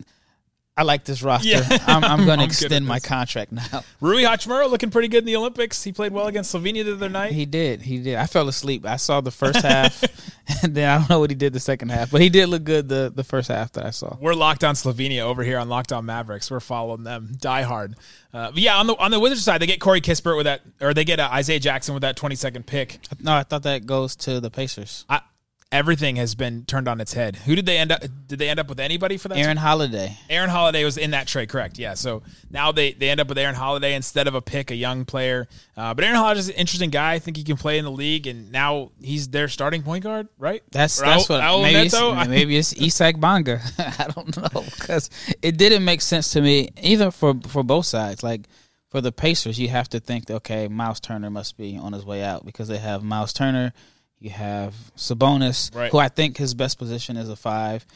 I 0.79 0.83
like 0.83 1.03
this 1.03 1.25
roster. 1.25 1.49
Yeah. 1.49 1.79
I'm, 1.89 2.05
I'm 2.05 2.25
going 2.25 2.39
to 2.39 2.45
extend 2.45 2.87
my 2.87 3.01
contract 3.01 3.51
now. 3.51 3.83
Rui 4.01 4.23
Hachimura 4.23 4.71
looking 4.71 4.91
pretty 4.91 5.09
good 5.09 5.19
in 5.19 5.25
the 5.25 5.35
Olympics. 5.35 5.83
He 5.83 5.91
played 5.91 6.13
well 6.13 6.29
against 6.29 6.55
Slovenia 6.55 6.85
the 6.85 6.93
other 6.93 7.09
night. 7.09 7.33
He 7.33 7.47
did. 7.47 7.83
He 7.83 7.99
did. 7.99 8.15
I 8.15 8.27
fell 8.27 8.47
asleep. 8.47 8.87
I 8.87 8.95
saw 8.95 9.21
the 9.21 9.33
first 9.33 9.61
half, 9.63 10.05
and 10.63 10.77
then 10.77 10.89
I 10.89 10.99
don't 10.99 11.11
know 11.11 11.19
what 11.19 11.31
he 11.31 11.35
did 11.35 11.53
the 11.53 11.59
second 11.59 11.89
half, 11.89 12.13
but 12.13 12.21
he 12.21 12.29
did 12.29 12.49
look 12.49 12.63
good 12.63 12.89
the 12.89 13.13
the 13.13 13.25
first 13.25 13.49
half 13.49 13.73
that 13.73 13.87
I 13.87 13.91
saw. 13.91 14.17
We're 14.21 14.35
locked 14.35 14.63
on 14.63 14.77
Slovenia 14.77 15.23
over 15.23 15.43
here 15.43 15.59
on 15.59 15.69
Locked 15.69 15.93
On 15.93 16.07
Mavericks. 16.07 16.49
We're 16.49 16.61
following 16.61 17.03
them 17.03 17.37
die 17.41 17.63
hard. 17.63 17.97
Uh, 18.33 18.53
yeah, 18.55 18.77
on 18.77 18.87
the 18.87 18.95
on 18.99 19.11
the 19.11 19.19
Wizards 19.19 19.43
side, 19.43 19.61
they 19.61 19.67
get 19.67 19.81
Corey 19.81 20.01
Kispert 20.01 20.37
with 20.37 20.45
that, 20.45 20.63
or 20.81 20.95
they 20.95 21.05
get 21.05 21.19
uh, 21.19 21.29
Isaiah 21.33 21.59
Jackson 21.59 21.93
with 21.95 22.03
that 22.03 22.15
20 22.15 22.37
second 22.37 22.67
pick. 22.67 23.01
No, 23.21 23.33
I 23.35 23.43
thought 23.43 23.65
that 23.65 23.85
goes 23.85 24.15
to 24.17 24.39
the 24.39 24.51
Pacers. 24.51 25.05
I, 25.09 25.23
everything 25.71 26.17
has 26.17 26.35
been 26.35 26.65
turned 26.65 26.89
on 26.89 27.01
its 27.01 27.13
head. 27.13 27.37
Who 27.37 27.55
did 27.55 27.67
they 27.67 27.79
end 27.79 27.93
up? 27.93 28.01
Did 28.27 28.39
they 28.39 28.49
end 28.49 28.59
up 28.59 28.69
with 28.69 28.81
anybody 28.81 29.17
for 29.17 29.29
that? 29.29 29.39
Aaron 29.39 29.57
Holiday. 29.57 30.17
Aaron 30.31 30.51
Holiday 30.51 30.85
was 30.85 30.97
in 30.97 31.11
that 31.11 31.27
trade, 31.27 31.49
correct? 31.49 31.79
Yeah. 31.79 31.95
So 31.95 32.23
now 32.51 32.73
they, 32.73 32.93
they 32.93 33.11
end 33.11 33.21
up 33.21 33.29
with 33.29 33.39
Aaron 33.39 33.55
Holiday 33.55 33.95
instead 33.95 34.29
of 34.29 34.35
a 34.35 34.41
pick, 34.41 34.71
a 34.71 34.75
young 34.75 35.05
player. 35.05 35.47
Uh, 35.77 35.95
but 35.95 36.05
Aaron 36.05 36.17
Holiday 36.17 36.41
is 36.41 36.49
an 36.49 36.55
interesting 36.57 36.91
guy. 36.91 37.13
I 37.15 37.19
think 37.19 37.37
he 37.37 37.45
can 37.45 37.57
play 37.57 37.79
in 37.79 37.85
the 37.85 37.91
league, 37.91 38.27
and 38.27 38.51
now 38.51 38.93
he's 39.01 39.29
their 39.29 39.49
starting 39.49 39.83
point 39.83 40.05
guard, 40.05 40.29
right? 40.39 40.63
That's 40.71 41.01
Or 41.01 41.05
that's 41.07 41.31
Al- 41.31 41.37
what 41.37 41.45
Al 41.45 41.63
maybe 41.63 41.87
it's, 41.87 41.95
Neto? 41.95 42.25
Maybe 42.27 42.57
it's 42.57 42.81
Isaac 42.81 43.21
Bonga. 43.21 43.61
I 43.79 44.09
don't 44.15 44.37
know 44.37 44.63
because 44.79 45.11
it 45.43 45.57
didn't 45.59 45.85
make 45.85 46.01
sense 46.01 46.33
to 46.33 46.41
me 46.41 46.71
either 46.83 47.11
for 47.11 47.35
for 47.47 47.63
both 47.63 47.87
sides. 47.87 48.23
Like 48.23 48.49
for 48.91 49.01
the 49.03 49.13
Pacers, 49.13 49.59
you 49.59 49.69
have 49.69 49.89
to 49.91 50.01
think, 50.01 50.31
okay, 50.31 50.67
Miles 50.67 50.99
Turner 51.01 51.29
must 51.31 51.59
be 51.59 51.77
on 51.77 51.93
his 51.93 52.07
way 52.07 52.23
out 52.23 52.47
because 52.47 52.69
they 52.69 52.79
have 52.79 53.03
Miles 53.03 53.35
Turner, 53.35 53.75
you 54.21 54.31
have 54.31 54.75
Sabonis, 54.97 55.75
Right. 55.75 55.91
who 55.93 55.99
I 55.99 56.09
think 56.09 56.37
his 56.37 56.55
best 56.55 56.79
position 56.79 57.17
is 57.17 57.29
a 57.29 57.37
five. 57.37 57.87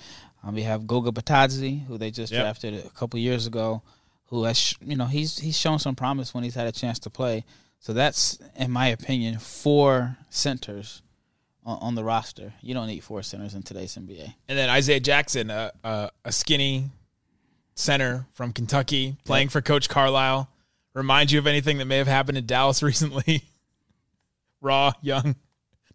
Um, 0.45 0.55
we 0.55 0.63
have 0.63 0.87
Goga 0.87 1.11
Bitadze, 1.13 1.87
who 1.87 1.99
they 1.99 2.11
just 2.11 2.33
Yep. 2.33 2.43
drafted 2.43 2.85
a 2.87 2.91
couple 2.91 3.19
years 3.21 3.47
ago, 3.47 3.83
who 4.27 4.45
has 4.45 4.75
you 4.81 4.97
know 4.97 5.07
he's 5.07 5.39
he's 5.39 5.57
shown 5.57 5.79
some 5.79 5.95
promise 5.95 6.33
when 6.35 6.43
he's 6.45 6.55
had 6.55 6.67
a 6.67 6.73
chance 6.73 6.99
to 7.01 7.11
play. 7.11 7.45
So 7.81 7.93
that's, 7.93 8.39
in 8.57 8.71
my 8.71 8.87
opinion, 8.89 9.39
four 9.41 10.17
centers 10.31 11.03
on, 11.65 11.79
on 11.81 11.95
the 11.97 12.05
roster. 12.05 12.55
You 12.63 12.75
don't 12.75 12.87
need 12.87 13.01
four 13.03 13.23
centers 13.25 13.55
in 13.55 13.63
today's 13.65 13.97
NBA. 13.97 14.35
And 14.49 14.57
then 14.57 14.71
Isaiah 14.71 15.01
Jackson, 15.01 15.51
a 15.51 16.11
skinny 16.31 16.91
center 17.75 18.27
from 18.35 18.53
Kentucky, 18.53 19.17
playing 19.25 19.49
for 19.49 19.61
Coach 19.61 19.89
Carlisle. 19.89 20.49
Remind 20.95 21.31
you 21.33 21.39
of 21.41 21.47
anything 21.49 21.79
that 21.79 21.87
may 21.87 21.97
have 21.99 22.07
happened 22.07 22.39
in 22.39 22.47
Dallas 22.47 22.83
recently? 22.85 23.43
Raw, 24.61 24.93
young, 25.03 25.35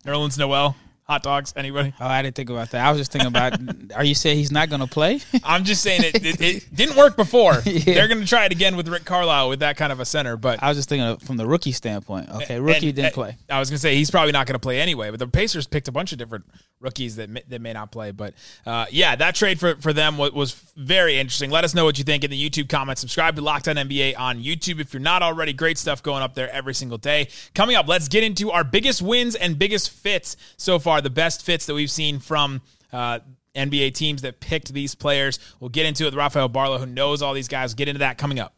Nerlens 0.07 0.37
Noel, 0.39 0.73
hot 1.03 1.21
dogs. 1.21 1.53
Anybody? 1.57 1.93
Oh, 1.99 2.05
I 2.07 2.21
didn't 2.21 2.35
think 2.37 2.49
about 2.49 2.71
that. 2.71 2.85
I 2.85 2.89
was 2.91 2.99
just 2.99 3.11
thinking 3.11 3.27
about. 3.27 3.59
are 3.93 4.05
you 4.05 4.15
saying 4.15 4.37
he's 4.37 4.53
not 4.53 4.69
going 4.69 4.79
to 4.79 4.87
play? 4.87 5.19
I'm 5.43 5.65
just 5.65 5.83
saying 5.83 6.01
it, 6.03 6.25
it, 6.25 6.41
it 6.41 6.75
didn't 6.75 6.95
work 6.95 7.15
before. 7.17 7.61
Yeah. 7.67 7.93
They're 7.93 8.07
going 8.07 8.21
to 8.21 8.25
try 8.27 8.45
it 8.45 8.51
again 8.51 8.75
with 8.77 8.87
Rick 8.87 9.03
Carlisle 9.05 9.49
with 9.49 9.59
that 9.59 9.77
kind 9.77 9.91
of 9.91 9.99
a 9.99 10.05
center, 10.05 10.35
but 10.37 10.63
I 10.63 10.69
was 10.69 10.77
just 10.77 10.89
thinking 10.89 11.05
of, 11.07 11.21
from 11.21 11.37
the 11.37 11.45
rookie 11.45 11.71
standpoint. 11.73 12.29
Okay, 12.29 12.59
rookie 12.59 12.87
and- 12.87 12.95
didn't 12.95 13.05
and 13.07 13.13
play. 13.13 13.37
I 13.49 13.59
was 13.59 13.69
going 13.69 13.75
to 13.77 13.81
say 13.81 13.95
he's 13.95 14.09
probably 14.09 14.31
not 14.31 14.47
going 14.47 14.55
to 14.55 14.59
play 14.59 14.79
anyway. 14.79 15.11
But 15.11 15.19
the 15.19 15.27
Pacers 15.27 15.67
picked 15.67 15.87
a 15.87 15.91
bunch 15.91 16.11
of 16.13 16.17
different 16.17 16.45
rookies 16.79 17.15
that 17.15 17.29
may, 17.29 17.41
that 17.47 17.61
may 17.61 17.73
not 17.73 17.91
play. 17.91 18.11
But 18.11 18.33
uh, 18.65 18.85
yeah, 18.91 19.15
that 19.15 19.35
trade 19.35 19.59
for 19.59 19.75
for 19.75 19.93
them 19.93 20.17
was, 20.17 20.31
was 20.31 20.51
very 20.75 21.17
interesting. 21.17 21.49
Let 21.49 21.63
us 21.63 21.73
know 21.73 21.85
what 21.85 21.97
you 21.97 22.03
think 22.03 22.23
in 22.23 22.31
the 22.31 22.49
YouTube 22.49 22.69
comments. 22.69 23.01
Subscribe 23.01 23.35
to 23.35 23.41
Locked 23.41 23.67
On 23.67 23.75
NBA 23.75 24.17
on 24.17 24.43
YouTube 24.43 24.79
if 24.79 24.93
you're 24.93 25.01
not 25.01 25.23
already. 25.23 25.53
Great 25.53 25.77
stuff 25.77 26.03
going 26.03 26.23
up 26.23 26.35
there 26.35 26.49
every 26.51 26.73
single 26.73 26.97
day. 26.97 27.29
Coming 27.55 27.75
up, 27.75 27.87
let's 27.87 28.07
get 28.07 28.23
into 28.23 28.51
our 28.51 28.63
biggest 28.63 29.01
wins 29.01 29.35
and 29.35 29.57
biggest 29.57 29.89
fits 29.89 30.37
so 30.57 30.79
far. 30.79 31.01
The 31.01 31.09
best 31.09 31.43
fits 31.43 31.65
that 31.65 31.73
we've 31.73 31.91
seen 31.91 32.19
from. 32.19 32.61
Uh, 32.91 33.19
NBA 33.55 33.95
teams 33.95 34.21
that 34.21 34.39
picked 34.39 34.71
these 34.71 34.93
players. 34.93 35.39
We'll 35.59 35.71
get 35.71 35.87
into 35.87 36.03
it 36.03 36.07
with 36.07 36.13
Rafael 36.13 36.47
Barlowe, 36.47 36.79
who 36.79 36.85
knows 36.85 37.23
all 37.23 37.33
these 37.33 37.47
guys. 37.47 37.71
We'll 37.71 37.77
get 37.77 37.87
into 37.87 37.99
that 37.99 38.19
coming 38.19 38.39
up. 38.39 38.53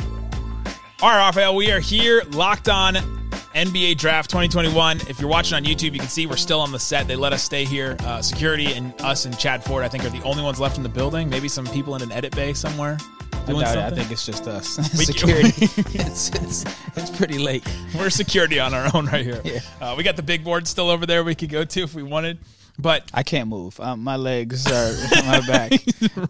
All 0.00 1.08
right, 1.08 1.26
Rafael, 1.26 1.56
we 1.56 1.70
are 1.70 1.80
here 1.80 2.22
locked 2.28 2.68
on 2.68 3.17
NBA 3.54 3.96
Draft 3.96 4.30
2021. 4.30 5.00
If 5.08 5.20
you're 5.20 5.30
watching 5.30 5.56
on 5.56 5.64
YouTube, 5.64 5.92
you 5.92 6.00
can 6.00 6.08
see 6.08 6.26
we're 6.26 6.36
still 6.36 6.60
on 6.60 6.70
the 6.70 6.78
set. 6.78 7.08
They 7.08 7.16
let 7.16 7.32
us 7.32 7.42
stay 7.42 7.64
here. 7.64 7.96
Uh, 8.00 8.20
security 8.22 8.72
and 8.74 8.92
us 9.00 9.24
and 9.24 9.38
Chad 9.38 9.64
Ford, 9.64 9.84
I 9.84 9.88
think, 9.88 10.04
are 10.04 10.10
the 10.10 10.22
only 10.22 10.42
ones 10.42 10.60
left 10.60 10.76
in 10.76 10.82
the 10.82 10.88
building. 10.88 11.28
Maybe 11.28 11.48
some 11.48 11.66
people 11.66 11.94
in 11.96 12.02
an 12.02 12.12
edit 12.12 12.34
bay 12.36 12.52
somewhere. 12.52 12.98
I, 13.32 13.52
doubt 13.52 13.76
it. 13.76 13.84
I 13.84 13.90
think 13.90 14.10
it's 14.10 14.26
just 14.26 14.46
us. 14.46 14.66
Security. 15.06 15.48
it's, 15.98 16.28
it's 16.30 16.64
it's 16.96 17.10
pretty 17.10 17.38
late. 17.38 17.66
We're 17.96 18.10
security 18.10 18.60
on 18.60 18.74
our 18.74 18.90
own 18.94 19.06
right 19.06 19.24
here. 19.24 19.40
Yeah. 19.44 19.60
Uh, 19.80 19.94
we 19.96 20.02
got 20.02 20.16
the 20.16 20.22
big 20.22 20.44
board 20.44 20.68
still 20.68 20.90
over 20.90 21.06
there 21.06 21.24
we 21.24 21.34
could 21.34 21.50
go 21.50 21.64
to 21.64 21.82
if 21.82 21.94
we 21.94 22.02
wanted. 22.02 22.38
But 22.78 23.10
I 23.12 23.24
can't 23.24 23.48
move. 23.48 23.80
Um, 23.80 24.04
my 24.04 24.16
legs 24.16 24.66
are 24.70 25.18
on 25.18 25.26
my 25.26 25.46
back. 25.46 25.72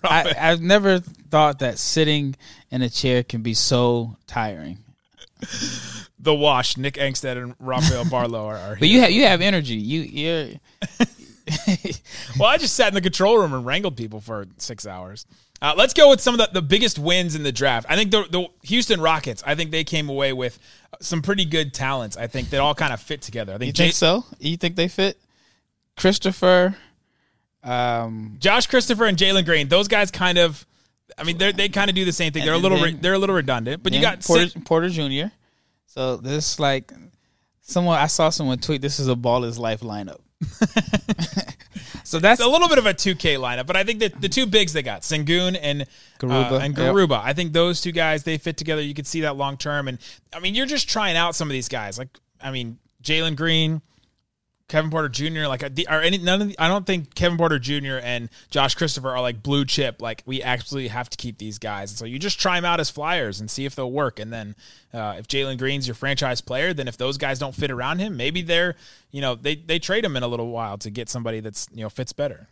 I, 0.03 0.35
I've 0.39 0.63
never 0.63 1.01
thought 1.01 1.59
that 1.59 1.79
sitting 1.79 2.37
in 2.71 2.81
a 2.81 2.89
chair 2.89 3.23
can 3.23 3.43
be 3.43 3.53
so 3.53 4.17
tiring. 4.27 4.79
The 6.21 6.35
wash, 6.35 6.77
Nick 6.77 6.95
Angstadt 6.95 7.41
and 7.41 7.55
Rafael 7.61 8.05
Barlowe 8.07 8.47
are, 8.47 8.57
are 8.57 8.77
But 8.79 8.89
you 8.89 9.01
have 9.01 9.11
you 9.11 9.25
have 9.25 9.41
energy. 9.41 9.77
You 9.77 10.01
you're 10.01 10.49
Well, 12.39 12.49
I 12.49 12.59
just 12.59 12.75
sat 12.75 12.89
in 12.89 12.95
the 12.95 13.01
control 13.01 13.39
room 13.39 13.55
and 13.55 13.65
wrangled 13.65 13.97
people 13.97 14.21
for 14.21 14.47
six 14.59 14.87
hours. 14.87 15.27
Uh, 15.61 15.75
let's 15.77 15.93
go 15.93 16.11
with 16.11 16.21
some 16.21 16.35
of 16.35 16.39
the, 16.39 16.61
the 16.61 16.63
biggest 16.63 16.99
wins 16.99 17.35
in 17.35 17.43
the 17.43 17.51
draft. 17.51 17.87
I 17.89 17.97
think 17.97 18.11
the, 18.11 18.25
the 18.31 18.47
Houston 18.69 19.01
Rockets. 19.01 19.43
I 19.45 19.55
think 19.55 19.71
they 19.71 19.83
came 19.83 20.09
away 20.09 20.33
with 20.33 20.59
some 21.01 21.21
pretty 21.21 21.45
good 21.45 21.75
talents. 21.75 22.17
I 22.17 22.29
think 22.29 22.51
that 22.51 22.61
all 22.61 22.75
kind 22.75 22.93
of 22.93 23.01
fit 23.01 23.23
together. 23.23 23.55
I 23.55 23.59
think. 23.59 23.69
you 23.69 23.73
think, 23.73 23.95
think 23.95 23.95
so? 23.95 24.25
You 24.39 24.57
think 24.57 24.77
they 24.77 24.89
fit? 24.89 25.19
Christopher, 25.97 26.77
um, 27.65 28.37
Josh 28.39 28.69
Christopher 28.69 29.07
and 29.07 29.19
Jalen 29.19 29.45
Green. 29.45 29.69
Those 29.69 29.89
guys 29.89 30.11
kind 30.11 30.39
of. 30.39 30.65
I 31.17 31.25
mean, 31.25 31.39
they 31.39 31.51
they 31.51 31.69
kind 31.69 31.91
of 31.91 31.97
do 31.97 32.05
the 32.05 32.13
same 32.13 32.33
thing. 32.33 32.45
They're 32.45 32.55
a 32.55 32.59
little 32.59 32.81
re, 32.81 32.93
they're 32.95 33.15
a 33.15 33.19
little 33.19 33.35
redundant, 33.35 33.83
but 33.83 33.93
you 33.93 34.01
got 34.01 34.23
Porter, 34.23 34.47
Porter 34.65 34.89
Jr. 34.89 35.33
So 35.89 36.17
this 36.17 36.61
like 36.61 36.93
someone 37.63 37.99
I 37.99 38.07
saw 38.07 38.31
someone 38.31 38.59
tweet. 38.59 38.83
This 38.83 39.01
is 39.01 39.09
a 39.09 39.17
baller's 39.17 39.59
life 39.59 39.81
lineup. 39.81 40.21
so 42.05 42.19
that's 42.19 42.41
It's 42.41 42.47
a 42.47 42.51
little 42.51 42.69
bit 42.69 42.79
of 42.79 42.87
a 42.87 42.95
2K 42.95 43.39
lineup, 43.39 43.67
but 43.67 43.75
I 43.75 43.85
think 43.85 44.01
that 44.01 44.21
the 44.21 44.29
two 44.29 44.47
bigs 44.47 44.73
they 44.75 44.83
got, 44.83 45.01
Sengun 45.03 45.59
and 45.61 45.87
Garuba, 46.21 46.53
uh, 46.53 46.59
and 46.59 46.77
yep. 46.77 46.95
Garuba. 46.95 47.21
I 47.25 47.33
think 47.33 47.53
those 47.55 47.81
two 47.81 47.93
guys 47.93 48.23
they 48.23 48.37
fit 48.39 48.57
together. 48.59 48.83
You 48.83 48.95
could 48.95 49.07
see 49.07 49.23
that 49.23 49.37
long 49.37 49.57
term, 49.57 49.89
and 49.89 49.99
I 50.33 50.41
mean, 50.41 50.55
you're 50.55 50.67
just 50.67 50.89
trying 50.89 51.17
out 51.17 51.35
some 51.35 51.49
of 51.49 51.53
these 51.53 51.69
guys. 51.69 51.99
Like, 51.99 52.11
I 52.41 52.51
mean, 52.51 52.79
Jalen 53.03 53.35
Green, 53.35 53.81
Kevin 54.69 54.91
Porter 54.91 55.09
Jr. 55.09 55.47
Like, 55.47 55.63
are 55.89 56.03
any 56.03 56.19
none 56.19 56.43
of 56.43 56.49
the, 56.49 56.59
I 56.59 56.69
don't 56.69 56.87
think 56.87 57.15
Kevin 57.15 57.39
Porter 57.39 57.59
Jr. 57.59 57.97
and 58.03 58.29
Josh 58.51 58.75
Christopher 58.75 59.11
are 59.11 59.23
like 59.23 59.43
blue 59.43 59.65
chip. 59.65 60.03
Like, 60.03 60.23
we 60.27 60.43
absolutely 60.43 60.89
have 60.89 61.09
to 61.09 61.17
keep 61.17 61.39
these 61.39 61.59
guys. 61.59 61.91
And 61.91 61.99
So 61.99 62.05
you 62.05 62.19
just 62.19 62.39
try 62.39 62.57
them 62.57 62.67
out 62.67 62.79
as 62.79 62.91
flyers 62.91 63.41
and 63.41 63.51
see 63.51 63.65
if 63.65 63.75
they'll 63.75 63.91
work. 63.91 64.19
And 64.19 64.31
then 64.31 64.55
uh, 64.93 65.17
if 65.19 65.27
Jalen 65.27 65.57
Green's 65.57 65.89
your 65.89 65.95
franchise 65.95 66.43
player, 66.43 66.75
then 66.75 66.87
if 66.87 66.99
those 66.99 67.17
guys 67.17 67.39
don't 67.39 67.55
fit 67.55 67.71
around 67.71 67.99
him, 68.01 68.17
maybe 68.17 68.43
they're 68.43 68.77
you 69.11 69.23
know 69.23 69.35
they 69.35 69.57
they 69.57 69.79
trade 69.79 70.05
him 70.05 70.17
in 70.17 70.23
a 70.23 70.29
little 70.29 70.51
while 70.51 70.77
to 70.79 70.91
get 70.91 71.09
somebody 71.09 71.41
that's 71.41 71.67
you 71.73 71.83
know 71.83 71.89
fits 71.89 72.13
better. 72.13 72.49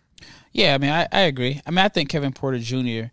Yeah, 0.53 0.75
I 0.75 0.79
mean, 0.79 0.91
I, 0.91 1.07
I 1.13 1.21
agree. 1.21 1.61
I 1.67 1.71
mean, 1.71 1.79
I 1.79 1.89
think 1.89 2.09
Kevin 2.09 2.33
Porter 2.33 2.59
Jr. 2.59 3.11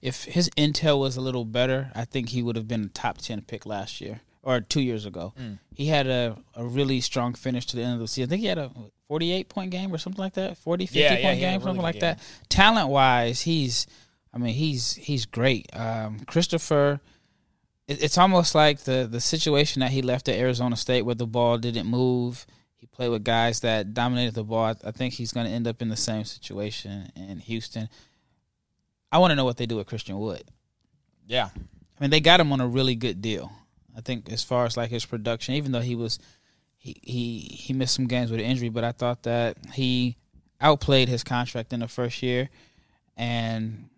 If 0.00 0.24
his 0.24 0.48
intel 0.56 0.98
was 1.00 1.16
a 1.16 1.20
little 1.20 1.44
better, 1.44 1.90
I 1.94 2.06
think 2.06 2.30
he 2.30 2.42
would 2.42 2.56
have 2.56 2.68
been 2.68 2.84
a 2.84 2.88
top 2.88 3.18
ten 3.18 3.42
pick 3.42 3.66
last 3.66 4.00
year 4.00 4.22
or 4.46 4.60
two 4.60 4.80
years 4.80 5.04
ago. 5.06 5.34
He 5.74 5.86
had 5.86 6.06
a, 6.06 6.36
a 6.54 6.64
really 6.64 7.00
strong 7.00 7.34
finish 7.34 7.66
to 7.66 7.76
the 7.76 7.82
end 7.82 7.94
of 7.94 8.00
the 8.00 8.08
season. 8.08 8.28
I 8.28 8.30
think 8.30 8.40
he 8.42 8.46
had 8.46 8.58
a 8.58 8.70
forty-eight 9.08 9.48
point 9.48 9.70
game 9.72 9.92
or 9.92 9.98
something 9.98 10.22
like 10.22 10.34
that, 10.34 10.56
40, 10.58 10.86
50 10.86 10.98
Yeah, 10.98 11.12
yeah, 11.14 11.22
point 11.22 11.36
a 11.38 11.40
game, 11.40 11.50
really 11.52 11.64
something 11.64 11.82
like 11.82 11.94
game. 11.94 12.00
that. 12.00 12.20
Talent 12.48 12.88
wise, 12.88 13.42
he's, 13.42 13.86
I 14.32 14.38
mean, 14.38 14.54
he's 14.54 14.94
he's 14.94 15.26
great. 15.26 15.66
Um, 15.74 16.20
Christopher. 16.20 17.00
it- 17.88 18.02
It's 18.02 18.18
almost 18.18 18.54
like 18.54 18.80
the 18.80 19.08
the 19.10 19.20
situation 19.20 19.80
that 19.80 19.90
he 19.90 20.00
left 20.02 20.28
at 20.28 20.36
Arizona 20.36 20.76
State, 20.76 21.02
where 21.02 21.14
the 21.16 21.26
ball 21.26 21.58
didn't 21.58 21.86
move. 21.88 22.46
He 22.76 22.86
played 22.86 23.08
with 23.10 23.24
guys 23.24 23.60
that 23.60 23.94
dominated 23.94 24.34
the 24.34 24.44
ball. 24.44 24.64
I- 24.66 24.88
I 24.88 24.92
think 24.92 25.14
he's 25.14 25.32
going 25.32 25.46
to 25.46 25.52
end 25.52 25.66
up 25.66 25.82
in 25.82 25.88
the 25.88 25.96
same 25.96 26.24
situation 26.24 27.10
in 27.16 27.40
Houston. 27.40 27.88
I 29.10 29.18
want 29.18 29.30
to 29.32 29.34
know 29.36 29.44
what 29.44 29.56
they 29.56 29.66
do 29.66 29.76
with 29.76 29.86
Christian 29.88 30.18
Wood. 30.18 30.44
Yeah. 31.26 31.48
I 31.54 32.00
mean, 32.00 32.10
they 32.10 32.20
got 32.20 32.38
him 32.40 32.52
on 32.52 32.60
a 32.60 32.66
really 32.68 32.94
good 32.94 33.20
deal. 33.22 33.50
I 33.96 34.00
think 34.02 34.30
as 34.30 34.42
far 34.42 34.66
as 34.66 34.76
like 34.76 34.90
his 34.90 35.06
production, 35.06 35.54
even 35.54 35.72
though 35.72 35.80
he 35.80 35.94
was 35.94 36.18
he 36.76 36.96
he 37.02 37.38
he 37.40 37.72
missed 37.72 37.94
some 37.94 38.06
games 38.06 38.30
with 38.30 38.40
an 38.40 38.46
injury, 38.46 38.68
but 38.68 38.84
I 38.84 38.92
thought 38.92 39.22
that 39.22 39.56
he 39.72 40.16
outplayed 40.60 41.08
his 41.08 41.24
contract 41.24 41.72
in 41.72 41.80
the 41.80 41.88
first 41.88 42.22
year, 42.22 42.50
and 43.16 43.88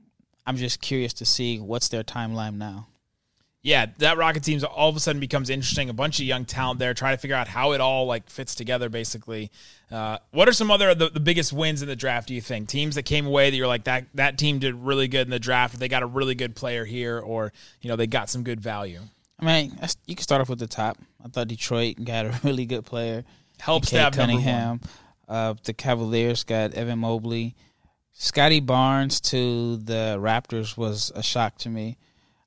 I'm 0.47 0.57
just 0.57 0.81
curious 0.81 1.13
to 1.15 1.25
see 1.25 1.59
what's 1.59 1.89
their 1.89 2.05
timeline 2.05 2.55
now. 2.55 2.87
yeah, 3.63 3.87
that 3.99 4.17
Rocket 4.17 4.45
team 4.45 4.61
all 4.73 4.89
of 4.89 4.97
a 4.97 5.01
sudden 5.01 5.21
becomes 5.21 5.51
interesting. 5.51 5.91
A 5.91 5.93
bunch 5.93 6.21
of 6.21 6.27
young 6.27 6.45
talent 6.45 6.79
there, 6.79 6.95
trying 6.95 7.17
to 7.17 7.21
figure 7.21 7.37
out 7.37 7.49
how 7.49 7.73
it 7.73 7.81
all 7.81 8.07
like 8.07 8.31
fits 8.31 8.55
together. 8.55 8.89
Basically, 8.89 9.51
uh, 9.91 10.19
what 10.31 10.49
are 10.49 10.53
some 10.53 10.71
other 10.71 10.95
the, 10.95 11.11
the 11.11 11.21
biggest 11.21 11.53
wins 11.53 11.83
in 11.83 11.89
the 11.89 11.97
draft? 11.97 12.29
Do 12.29 12.35
you 12.35 12.41
think 12.41 12.69
teams 12.69 12.95
that 12.95 13.03
came 13.03 13.27
away 13.27 13.51
that 13.51 13.57
you're 13.57 13.67
like 13.67 13.85
that 13.85 14.07
that 14.15 14.39
team 14.39 14.61
did 14.61 14.75
really 14.77 15.09
good 15.09 15.27
in 15.27 15.31
the 15.31 15.41
draft? 15.41 15.79
They 15.79 15.89
got 15.89 16.05
a 16.05 16.07
really 16.07 16.37
good 16.37 16.55
player 16.55 16.85
here, 16.85 17.19
or 17.19 17.53
you 17.83 17.91
know 17.91 17.97
they 17.97 18.07
got 18.07 18.31
some 18.31 18.45
good 18.45 18.61
value. 18.61 19.01
I 19.41 19.45
mean, 19.45 19.79
you 20.07 20.15
can 20.15 20.23
start 20.23 20.41
off 20.41 20.49
with 20.49 20.59
the 20.59 20.67
top. 20.67 20.99
I 21.25 21.29
thought 21.29 21.49
Detroit 21.49 21.97
got 22.03 22.27
a 22.27 22.41
really 22.45 22.67
good 22.67 22.85
player. 22.85 23.25
Helps 23.61 23.91
to 23.91 23.97
Cade 23.97 24.01
have 24.01 24.17
number 24.17 24.35
one. 24.35 24.43
Cunningham. 24.43 24.81
Uh, 25.29 25.55
the 25.65 25.75
Cavaliers 25.75 26.45
got 26.45 26.75
Evan 26.75 27.01
Mobley. 27.01 27.55
Scotty 28.13 28.61
Barnes 28.61 29.21
to 29.21 29.77
the 29.77 30.17
Raptors 30.19 30.77
was 30.77 31.13
a 31.15 31.23
shock 31.23 31.57
to 31.59 31.69
me. 31.69 31.99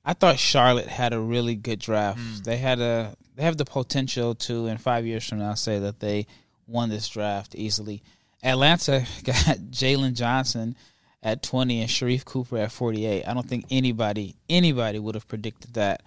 I 0.04 0.12
thought 0.12 0.38
Charlotte 0.38 0.88
had 0.88 1.12
a 1.12 1.20
really 1.20 1.54
good 1.54 1.78
draft. 1.78 2.18
Hmm. 2.18 2.42
They 2.42 2.56
had 2.58 2.80
a 2.80 3.16
they 3.36 3.44
have 3.44 3.56
the 3.56 3.64
potential 3.64 4.34
to 4.34 4.66
in 4.66 4.76
five 4.76 5.06
years 5.06 5.26
from 5.26 5.38
now 5.38 5.54
say 5.54 5.78
that 5.78 6.00
they 6.00 6.26
won 6.66 6.90
this 6.90 7.08
draft 7.08 7.54
easily. 7.54 8.02
Atlanta 8.42 9.06
got 9.24 9.36
Jalen 9.70 10.14
Johnson 10.14 10.76
at 11.22 11.42
twenty 11.42 11.80
and 11.80 11.88
Sharife 11.88 12.24
Cooper 12.24 12.58
at 12.58 12.72
forty 12.72 13.06
eight. 13.06 13.24
I 13.24 13.32
don't 13.32 13.48
think 13.48 13.66
anybody 13.70 14.36
anybody 14.50 14.98
would 14.98 15.14
have 15.14 15.28
predicted 15.28 15.74
that. 15.74 16.02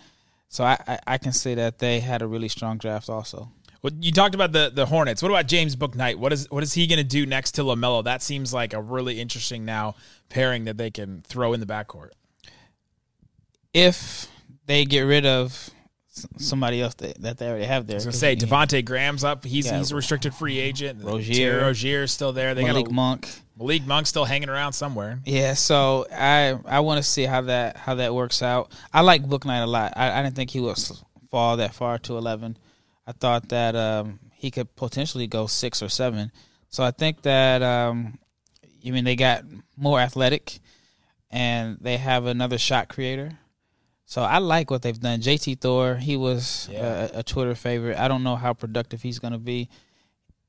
So 0.55 0.63
I, 0.63 0.77
I, 0.87 0.99
I 1.05 1.17
can 1.17 1.33
say 1.33 1.53
that 1.55 1.79
they 1.79 1.99
had 1.99 2.21
a 2.21 2.27
really 2.27 2.47
strong 2.47 2.77
draft 2.77 3.09
also. 3.09 3.51
Well, 3.81 3.91
you 3.99 4.13
talked 4.13 4.35
about 4.35 4.53
the 4.53 4.71
the 4.73 4.85
Hornets. 4.85 5.21
What 5.21 5.29
about 5.29 5.47
James 5.47 5.75
Bouknight? 5.75 6.15
What 6.15 6.31
is 6.31 6.49
what 6.49 6.63
is 6.63 6.73
he 6.73 6.87
going 6.87 6.97
to 6.97 7.03
do 7.03 7.25
next 7.25 7.51
to 7.53 7.61
LaMelo? 7.63 8.05
That 8.05 8.23
seems 8.23 8.53
like 8.53 8.73
a 8.73 8.81
really 8.81 9.19
interesting 9.19 9.65
now 9.65 9.95
pairing 10.29 10.63
that 10.63 10.77
they 10.77 10.91
can 10.91 11.23
throw 11.27 11.51
in 11.51 11.59
the 11.59 11.65
backcourt. 11.65 12.11
if 13.73 14.27
they 14.65 14.85
get 14.85 15.01
rid 15.01 15.25
of 15.25 15.69
somebody 16.37 16.81
else 16.81 16.93
that, 16.95 17.21
that 17.21 17.37
they 17.37 17.49
already 17.49 17.65
have 17.65 17.85
there. 17.85 17.95
I 17.95 17.97
was 17.97 18.05
gonna 18.05 18.13
say 18.13 18.37
Devonte 18.37 18.85
Graham's 18.85 19.25
up. 19.25 19.43
He's 19.43 19.65
Yeah. 19.65 19.79
he's 19.79 19.91
a 19.91 19.95
restricted 19.97 20.33
free 20.33 20.57
agent. 20.57 21.03
Rozier. 21.03 21.33
Terry 21.33 21.63
Rozier's 21.63 22.13
still 22.13 22.31
there. 22.31 22.55
They 22.55 22.63
Malik 22.63 22.85
got 22.85 22.91
a, 22.91 22.95
Monk. 22.95 23.29
Malik 23.57 23.85
Monk 23.85 24.05
still 24.07 24.25
hanging 24.25 24.49
around 24.49 24.73
somewhere. 24.73 25.19
Yeah, 25.25 25.53
so 25.53 26.05
I 26.11 26.57
I 26.65 26.79
want 26.81 26.97
to 26.97 27.03
see 27.03 27.23
how 27.23 27.41
that 27.41 27.77
how 27.77 27.95
that 27.95 28.13
works 28.13 28.41
out. 28.41 28.71
I 28.93 29.01
like 29.01 29.23
Bouknight 29.23 29.63
a 29.63 29.67
lot. 29.67 29.93
I, 29.95 30.19
I 30.19 30.23
didn't 30.23 30.35
think 30.35 30.49
he 30.51 30.59
would 30.59 30.77
fall 31.31 31.57
that 31.57 31.73
far 31.73 31.97
to 31.99 32.17
eleven. 32.17 32.57
I 33.07 33.11
thought 33.13 33.49
that 33.49 33.75
um, 33.75 34.19
he 34.33 34.51
could 34.51 34.75
potentially 34.75 35.27
go 35.27 35.47
six 35.47 35.81
or 35.81 35.89
seven. 35.89 36.31
So 36.69 36.83
I 36.83 36.91
think 36.91 37.21
that 37.21 37.61
um, 37.61 38.17
I 38.85 38.91
mean, 38.91 39.05
they 39.05 39.15
got 39.15 39.43
more 39.77 39.99
athletic, 39.99 40.59
and 41.31 41.77
they 41.79 41.97
have 41.97 42.25
another 42.25 42.57
shot 42.57 42.89
creator. 42.89 43.31
So 44.07 44.21
I 44.21 44.37
like 44.37 44.69
what 44.69 44.81
they've 44.83 44.99
done. 44.99 45.21
JT 45.21 45.61
Thor, 45.61 45.95
he 45.95 46.15
was 46.17 46.69
Yeah. 46.71 47.09
a, 47.13 47.19
a 47.19 47.23
Twitter 47.23 47.55
favorite. 47.55 47.97
I 47.97 48.07
don't 48.07 48.23
know 48.23 48.35
how 48.35 48.53
productive 48.53 49.01
he's 49.01 49.17
going 49.17 49.33
to 49.33 49.39
be. 49.39 49.69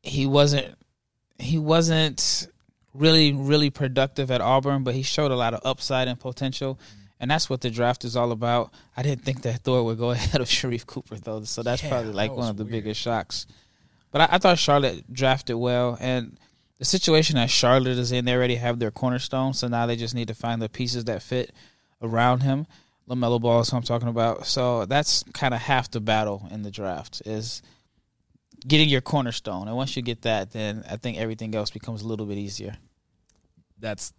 He 0.02 0.26
wasn't. 0.26 0.75
He 1.38 1.58
wasn't 1.58 2.48
really, 2.98 3.32
really 3.32 3.70
productive 3.70 4.30
at 4.30 4.40
Auburn, 4.40 4.84
but 4.84 4.94
he 4.94 5.02
showed 5.02 5.30
a 5.30 5.36
lot 5.36 5.54
of 5.54 5.60
upside 5.64 6.08
and 6.08 6.18
potential, 6.18 6.78
and 7.20 7.30
that's 7.30 7.48
what 7.48 7.60
the 7.60 7.70
draft 7.70 8.04
is 8.04 8.16
all 8.16 8.32
about. 8.32 8.72
I 8.96 9.02
didn't 9.02 9.24
think 9.24 9.42
that 9.42 9.60
Thor 9.60 9.84
would 9.84 9.98
go 9.98 10.10
ahead 10.12 10.40
of 10.40 10.48
Sharife 10.48 10.86
Cooper 10.86 11.16
though, 11.16 11.44
so 11.44 11.62
that's 11.62 11.82
Yeah, 11.82 11.90
probably 11.90 12.12
like 12.12 12.30
that 12.30 12.36
one 12.36 12.48
of 12.48 12.56
the 12.56 12.64
weird. 12.64 12.72
biggest 12.84 13.00
shocks. 13.00 13.46
But 14.10 14.22
I, 14.22 14.28
I 14.36 14.38
thought 14.38 14.58
Charlotte 14.58 15.12
drafted 15.12 15.56
well, 15.56 15.96
and 16.00 16.38
the 16.78 16.84
situation 16.84 17.36
that 17.36 17.50
Charlotte 17.50 17.98
is 17.98 18.12
in, 18.12 18.24
they 18.24 18.34
already 18.34 18.56
have 18.56 18.78
their 18.78 18.90
cornerstone, 18.90 19.54
so 19.54 19.66
now 19.68 19.86
they 19.86 19.96
just 19.96 20.14
need 20.14 20.28
to 20.28 20.34
find 20.34 20.60
the 20.60 20.68
pieces 20.68 21.04
that 21.04 21.22
fit 21.22 21.52
around 22.02 22.42
him. 22.42 22.66
LaMelo 23.08 23.40
Ball 23.40 23.60
is 23.60 23.72
what 23.72 23.78
I'm 23.78 23.84
talking 23.84 24.08
about. 24.08 24.46
So 24.46 24.84
that's 24.84 25.22
kind 25.32 25.54
of 25.54 25.60
half 25.60 25.90
the 25.90 26.00
battle 26.00 26.46
in 26.50 26.62
the 26.62 26.70
draft 26.72 27.22
is 27.24 27.62
getting 28.66 28.88
your 28.88 29.00
cornerstone, 29.00 29.68
and 29.68 29.76
once 29.76 29.96
you 29.96 30.02
get 30.02 30.22
that, 30.22 30.50
then 30.50 30.82
I 30.90 30.96
think 30.96 31.16
everything 31.18 31.54
else 31.54 31.70
becomes 31.70 32.02
a 32.02 32.06
little 32.08 32.26
bit 32.26 32.36
easier. 32.36 32.76
That's 33.78 34.12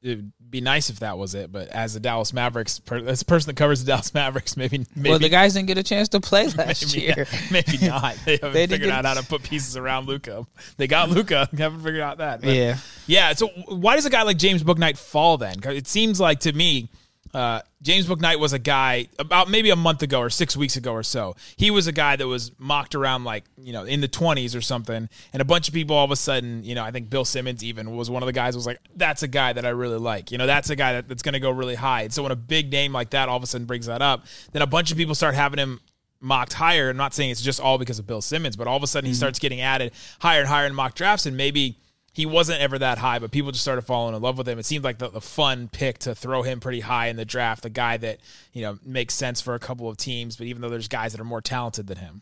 it'd 0.00 0.32
be 0.48 0.60
nice 0.60 0.90
if 0.90 1.00
that 1.00 1.18
was 1.18 1.34
it, 1.34 1.50
but 1.50 1.66
as 1.68 1.96
a 1.96 2.00
Dallas 2.00 2.32
Mavericks, 2.32 2.78
per, 2.78 2.98
as 2.98 3.22
a 3.22 3.24
person 3.24 3.48
that 3.48 3.56
covers 3.56 3.80
the 3.82 3.86
Dallas 3.92 4.14
Mavericks, 4.14 4.56
maybe 4.56 4.86
maybe 4.94 5.10
well, 5.10 5.18
the 5.18 5.28
guys 5.28 5.54
didn't 5.54 5.66
get 5.66 5.78
a 5.78 5.82
chance 5.82 6.08
to 6.10 6.20
play 6.20 6.46
last 6.56 6.94
maybe, 6.94 7.06
year. 7.06 7.26
maybe 7.50 7.78
not. 7.86 8.16
They 8.24 8.32
haven't 8.36 8.52
They 8.52 8.66
figured 8.68 8.90
out 8.90 9.04
how 9.04 9.14
to 9.14 9.24
put 9.24 9.42
pieces 9.42 9.76
around 9.76 10.06
Luka. 10.06 10.46
They 10.76 10.86
got 10.86 11.10
Luka, 11.10 11.48
haven't 11.56 11.80
figured 11.80 12.00
out 12.00 12.18
that. 12.18 12.42
But- 12.42 12.54
Yeah. 12.54 12.76
Yeah. 13.06 13.32
So 13.34 13.48
why 13.68 13.96
does 13.96 14.06
a 14.06 14.10
guy 14.10 14.22
like 14.22 14.38
James 14.38 14.62
Bouknight 14.62 14.96
fall 14.96 15.36
then? 15.36 15.58
'Cause 15.58 15.74
it 15.74 15.88
seems 15.88 16.20
like 16.20 16.40
to 16.40 16.52
me, 16.52 16.88
uh, 17.34 17.60
James 17.80 18.06
Bouknight 18.06 18.38
was 18.38 18.52
a 18.52 18.58
guy 18.58 19.08
about 19.18 19.48
maybe 19.48 19.70
a 19.70 19.76
month 19.76 20.02
ago 20.02 20.20
or 20.20 20.28
six 20.28 20.56
weeks 20.56 20.76
ago 20.76 20.92
or 20.92 21.02
so. 21.02 21.34
He 21.56 21.70
was 21.70 21.86
a 21.86 21.92
guy 21.92 22.16
that 22.16 22.26
was 22.26 22.52
mocked 22.58 22.94
around 22.94 23.24
like 23.24 23.44
you 23.56 23.72
know 23.72 23.84
in 23.84 24.02
the 24.02 24.08
twenties 24.08 24.54
or 24.54 24.60
something, 24.60 25.08
and 25.32 25.42
a 25.42 25.44
bunch 25.44 25.66
of 25.68 25.74
people 25.74 25.96
all 25.96 26.04
of 26.04 26.10
a 26.10 26.16
sudden, 26.16 26.62
you 26.62 26.74
know, 26.74 26.84
I 26.84 26.90
think 26.90 27.08
Bill 27.08 27.24
Simmons 27.24 27.64
even 27.64 27.96
was 27.96 28.10
one 28.10 28.22
of 28.22 28.26
the 28.26 28.32
guys 28.32 28.54
who 28.54 28.58
was 28.58 28.66
like, 28.66 28.80
"That's 28.96 29.22
a 29.22 29.28
guy 29.28 29.54
that 29.54 29.64
I 29.64 29.70
really 29.70 29.98
like." 29.98 30.30
You 30.30 30.38
know, 30.38 30.46
that's 30.46 30.68
a 30.68 30.76
guy 30.76 30.94
that, 30.94 31.08
that's 31.08 31.22
going 31.22 31.32
to 31.32 31.40
go 31.40 31.50
really 31.50 31.74
high. 31.74 32.02
And 32.02 32.12
so 32.12 32.22
when 32.22 32.32
a 32.32 32.36
big 32.36 32.70
name 32.70 32.92
like 32.92 33.10
that 33.10 33.28
all 33.28 33.36
of 33.38 33.42
a 33.42 33.46
sudden 33.46 33.66
brings 33.66 33.86
that 33.86 34.02
up, 34.02 34.26
then 34.52 34.60
a 34.60 34.66
bunch 34.66 34.92
of 34.92 34.98
people 34.98 35.14
start 35.14 35.34
having 35.34 35.58
him 35.58 35.80
mocked 36.20 36.52
higher. 36.52 36.90
I'm 36.90 36.96
not 36.96 37.14
saying 37.14 37.30
it's 37.30 37.42
just 37.42 37.60
all 37.60 37.78
because 37.78 37.98
of 37.98 38.06
Bill 38.06 38.22
Simmons, 38.22 38.56
but 38.56 38.66
all 38.66 38.76
of 38.76 38.82
a 38.82 38.86
sudden 38.86 39.08
he 39.08 39.14
starts 39.14 39.38
getting 39.38 39.60
added 39.60 39.92
higher 40.20 40.40
and 40.40 40.48
higher 40.48 40.66
in 40.66 40.74
mock 40.74 40.94
drafts, 40.94 41.24
and 41.24 41.36
maybe 41.36 41.78
he 42.12 42.26
wasn't 42.26 42.60
ever 42.60 42.78
that 42.78 42.98
high, 42.98 43.18
but 43.18 43.30
people 43.30 43.52
just 43.52 43.62
started 43.64 43.82
falling 43.82 44.14
in 44.14 44.20
love 44.20 44.36
with 44.36 44.46
him. 44.48 44.58
It 44.58 44.66
seemed 44.66 44.84
like 44.84 44.98
the, 44.98 45.08
the 45.08 45.20
fun 45.20 45.68
pick 45.72 45.98
to 46.00 46.14
throw 46.14 46.42
him 46.42 46.60
pretty 46.60 46.80
high 46.80 47.06
in 47.06 47.16
the 47.16 47.24
draft, 47.24 47.62
the 47.62 47.70
guy 47.70 47.96
that 47.96 48.18
you 48.52 48.62
know 48.62 48.78
makes 48.84 49.14
sense 49.14 49.40
for 49.40 49.54
a 49.54 49.58
couple 49.58 49.88
of 49.88 49.96
teams. 49.96 50.36
But 50.36 50.46
even 50.46 50.60
though 50.62 50.68
there's 50.68 50.88
guys 50.88 51.12
that 51.12 51.20
are 51.20 51.24
more 51.24 51.40
talented 51.40 51.86
than 51.86 51.96
him, 51.98 52.20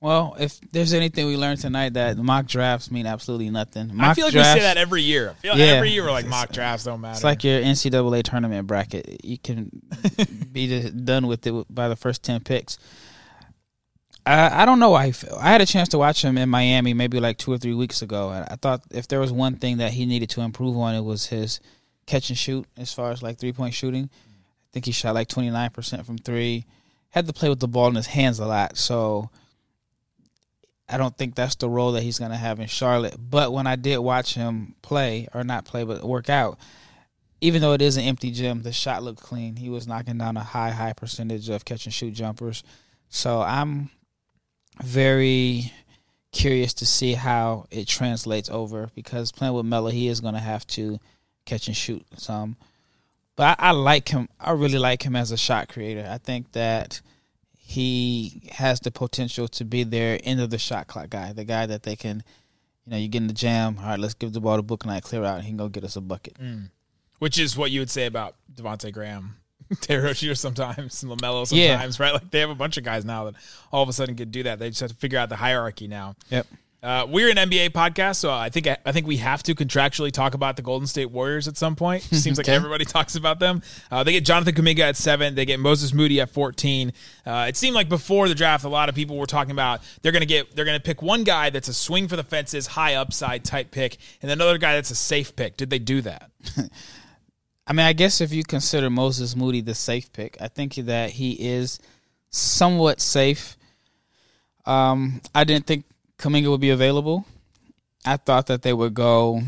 Well, 0.00 0.34
if 0.40 0.58
there's 0.72 0.92
anything 0.94 1.26
we 1.26 1.36
learned 1.36 1.60
tonight, 1.60 1.92
that 1.94 2.16
mock 2.16 2.46
drafts 2.46 2.90
mean 2.90 3.06
absolutely 3.06 3.50
nothing. 3.50 3.94
Mock 3.94 4.06
I 4.08 4.14
feel 4.14 4.24
like 4.26 4.32
drafts, 4.32 4.54
we 4.54 4.60
say 4.60 4.66
that 4.66 4.76
every 4.78 5.02
year. 5.02 5.30
I 5.30 5.34
feel 5.34 5.52
like 5.52 5.60
Yeah. 5.60 5.66
every 5.66 5.90
year 5.90 6.02
we're 6.04 6.10
like 6.10 6.26
mock 6.26 6.50
drafts 6.52 6.84
don't 6.86 7.00
matter. 7.00 7.14
It's 7.14 7.22
like 7.24 7.44
your 7.44 7.60
NCAA 7.60 8.22
tournament 8.24 8.66
bracket. 8.66 9.24
You 9.24 9.38
can 9.38 9.70
be 10.52 10.90
done 10.90 11.26
with 11.28 11.46
it 11.46 11.66
by 11.72 11.88
the 11.88 11.96
first 11.96 12.22
ten 12.24 12.40
picks. 12.40 12.78
I, 14.26 14.64
don't 14.64 14.78
know. 14.78 14.94
I 14.94 15.12
feel. 15.12 15.36
I 15.40 15.50
had 15.50 15.60
a 15.60 15.66
chance 15.66 15.88
to 15.90 15.98
watch 15.98 16.24
him 16.24 16.36
in 16.38 16.48
Miami 16.48 16.94
maybe 16.94 17.20
like 17.20 17.38
two 17.38 17.52
or 17.52 17.58
three 17.58 17.74
weeks 17.74 18.02
ago, 18.02 18.30
and 18.30 18.46
I 18.50 18.56
thought 18.56 18.82
if 18.90 19.08
there 19.08 19.20
was 19.20 19.32
one 19.32 19.56
thing 19.56 19.78
that 19.78 19.92
he 19.92 20.06
needed 20.06 20.30
to 20.30 20.42
improve 20.42 20.76
on, 20.76 20.94
it 20.94 21.02
was 21.02 21.26
his 21.26 21.60
catch 22.06 22.28
and 22.28 22.38
shoot 22.38 22.66
as 22.76 22.92
far 22.92 23.12
as 23.12 23.22
like 23.22 23.38
three 23.38 23.52
point 23.52 23.74
shooting. 23.74 24.10
I 24.12 24.68
think 24.72 24.86
he 24.86 24.92
shot 24.92 25.14
like 25.14 25.28
twenty 25.28 25.50
nine 25.50 25.70
percent 25.70 26.06
from 26.06 26.18
three. 26.18 26.66
Had 27.10 27.26
to 27.26 27.32
play 27.32 27.48
with 27.48 27.60
the 27.60 27.68
ball 27.68 27.88
in 27.88 27.96
his 27.96 28.06
hands 28.06 28.38
a 28.38 28.46
lot, 28.46 28.76
so 28.76 29.30
I 30.88 30.96
don't 30.96 31.16
think 31.16 31.34
that's 31.34 31.56
the 31.56 31.68
role 31.68 31.92
that 31.92 32.02
he's 32.02 32.18
going 32.18 32.30
to 32.30 32.36
have 32.36 32.60
in 32.60 32.66
Charlotte. 32.66 33.16
But 33.18 33.52
when 33.52 33.66
I 33.66 33.76
did 33.76 33.98
watch 33.98 34.34
him 34.34 34.74
play, 34.82 35.28
or 35.34 35.44
not 35.44 35.64
play, 35.64 35.84
but 35.84 36.04
work 36.04 36.28
out, 36.28 36.58
even 37.40 37.62
though 37.62 37.72
it 37.72 37.82
is 37.82 37.96
an 37.96 38.04
empty 38.04 38.30
gym, 38.30 38.62
the 38.62 38.72
shot 38.72 39.02
looked 39.02 39.22
clean. 39.22 39.56
He 39.56 39.70
was 39.70 39.86
knocking 39.86 40.18
down 40.18 40.36
a 40.36 40.44
high, 40.44 40.70
high 40.70 40.92
percentage 40.92 41.48
of 41.48 41.64
catch 41.64 41.86
and 41.86 41.94
shoot 41.94 42.12
jumpers. 42.12 42.62
So 43.08 43.40
I'm 43.40 43.90
very 44.82 45.72
curious 46.32 46.74
to 46.74 46.86
see 46.86 47.14
how 47.14 47.66
it 47.70 47.88
translates 47.88 48.48
over 48.48 48.90
because 48.94 49.32
playing 49.32 49.54
with 49.54 49.66
Melo, 49.66 49.90
he 49.90 50.08
is 50.08 50.20
going 50.20 50.34
to 50.34 50.40
have 50.40 50.66
to 50.68 50.98
catch 51.44 51.66
and 51.66 51.76
shoot 51.76 52.04
some. 52.16 52.56
But 53.36 53.58
I, 53.60 53.68
I 53.68 53.70
like 53.72 54.08
him. 54.08 54.28
I 54.38 54.52
really 54.52 54.78
like 54.78 55.02
him 55.02 55.16
as 55.16 55.32
a 55.32 55.36
shot 55.36 55.68
creator. 55.68 56.06
I 56.08 56.18
think 56.18 56.52
that 56.52 57.00
he 57.58 58.42
has 58.52 58.80
the 58.80 58.90
potential 58.90 59.48
to 59.48 59.64
be 59.64 59.84
their 59.84 60.18
end 60.24 60.40
of 60.40 60.50
the 60.50 60.58
shot 60.58 60.88
clock 60.88 61.10
guy, 61.10 61.32
the 61.32 61.44
guy 61.44 61.66
that 61.66 61.84
they 61.84 61.96
can, 61.96 62.22
you 62.84 62.90
know, 62.90 62.96
you 62.96 63.08
get 63.08 63.22
in 63.22 63.28
the 63.28 63.32
jam. 63.32 63.78
All 63.78 63.86
right, 63.86 63.98
let's 63.98 64.14
give 64.14 64.32
the 64.32 64.40
ball 64.40 64.56
to 64.56 64.62
Book 64.62 64.84
and 64.84 64.92
I 64.92 65.00
clear 65.00 65.24
out, 65.24 65.36
and 65.36 65.44
he 65.44 65.50
can 65.50 65.56
go 65.56 65.68
get 65.68 65.84
us 65.84 65.96
a 65.96 66.00
bucket. 66.00 66.34
Mm. 66.34 66.70
which 67.18 67.38
is 67.38 67.56
what 67.56 67.70
you 67.70 67.80
would 67.80 67.90
say 67.90 68.06
about 68.06 68.34
Devonte 68.52 68.92
Graham, 68.92 69.36
Terry 69.80 70.02
Rozier 70.02 70.34
sometimes, 70.34 71.02
and 71.02 71.12
LaMelo 71.20 71.46
Yeah. 71.52 71.72
sometimes, 71.72 72.00
right? 72.00 72.12
Like 72.12 72.30
they 72.30 72.40
have 72.40 72.50
a 72.50 72.54
bunch 72.54 72.76
of 72.76 72.84
guys 72.84 73.04
now 73.04 73.24
that 73.24 73.34
all 73.72 73.82
of 73.82 73.88
a 73.88 73.92
sudden 73.92 74.16
could 74.16 74.30
do 74.32 74.42
that. 74.44 74.58
They 74.58 74.68
just 74.70 74.80
have 74.80 74.90
to 74.90 74.96
figure 74.96 75.18
out 75.18 75.28
the 75.28 75.36
hierarchy 75.36 75.86
now. 75.88 76.14
Yep. 76.30 76.46
Uh, 76.82 77.04
we're 77.06 77.28
an 77.28 77.36
NBA 77.36 77.72
podcast, 77.72 78.16
so 78.16 78.30
I 78.32 78.48
think 78.48 78.66
I 78.66 78.90
think 78.92 79.06
we 79.06 79.18
have 79.18 79.42
to 79.42 79.54
contractually 79.54 80.10
talk 80.10 80.32
about 80.32 80.56
the 80.56 80.62
Golden 80.62 80.86
State 80.86 81.10
Warriors 81.10 81.46
at 81.46 81.58
some 81.58 81.76
point. 81.76 82.02
Seems 82.10 82.38
like 82.38 82.46
Okay. 82.48 82.56
everybody 82.56 82.86
talks 82.86 83.16
about 83.16 83.38
them. 83.38 83.60
Uh, 83.90 84.02
they 84.02 84.12
get 84.12 84.24
Jonathan 84.24 84.54
Kuminga 84.54 84.78
at 84.80 84.96
seven. 84.96 85.34
They 85.34 85.44
get 85.44 85.60
Moses 85.60 85.92
Moody 85.92 86.22
at 86.22 86.30
fourteen. 86.30 86.94
Uh, 87.26 87.44
it 87.50 87.58
seemed 87.58 87.74
like 87.74 87.90
before 87.90 88.30
the 88.30 88.34
draft, 88.34 88.64
a 88.64 88.68
lot 88.70 88.88
of 88.88 88.94
people 88.94 89.18
were 89.18 89.26
talking 89.26 89.50
about 89.50 89.82
they're 90.00 90.10
going 90.10 90.22
to 90.22 90.26
get 90.26 90.56
they're 90.56 90.64
going 90.64 90.78
to 90.78 90.82
pick 90.82 91.02
one 91.02 91.22
guy 91.22 91.50
that's 91.50 91.68
a 91.68 91.74
swing 91.74 92.08
for 92.08 92.16
the 92.16 92.24
fences, 92.24 92.66
high 92.68 92.94
upside 92.94 93.44
type 93.44 93.70
pick, 93.72 93.98
and 94.22 94.30
another 94.30 94.56
guy 94.56 94.72
that's 94.72 94.90
a 94.90 94.94
safe 94.96 95.36
pick. 95.36 95.58
Did 95.58 95.68
they 95.68 95.78
do 95.78 96.00
that? 96.00 96.30
I 97.70 97.72
mean, 97.72 97.86
I 97.86 97.92
guess 97.92 98.20
if 98.20 98.32
you 98.32 98.42
consider 98.42 98.90
Moses 98.90 99.36
Moody 99.36 99.60
the 99.60 99.76
safe 99.76 100.12
pick, 100.12 100.36
I 100.40 100.48
think 100.48 100.74
that 100.74 101.10
he 101.10 101.34
is 101.34 101.78
somewhat 102.28 103.00
safe. 103.00 103.56
Um, 104.66 105.20
I 105.36 105.44
didn't 105.44 105.68
think 105.68 105.84
Kuminga 106.18 106.50
would 106.50 106.60
be 106.60 106.70
available. 106.70 107.26
I 108.04 108.16
thought 108.16 108.48
that 108.48 108.62
they 108.62 108.72
would 108.72 108.94
go 108.94 109.42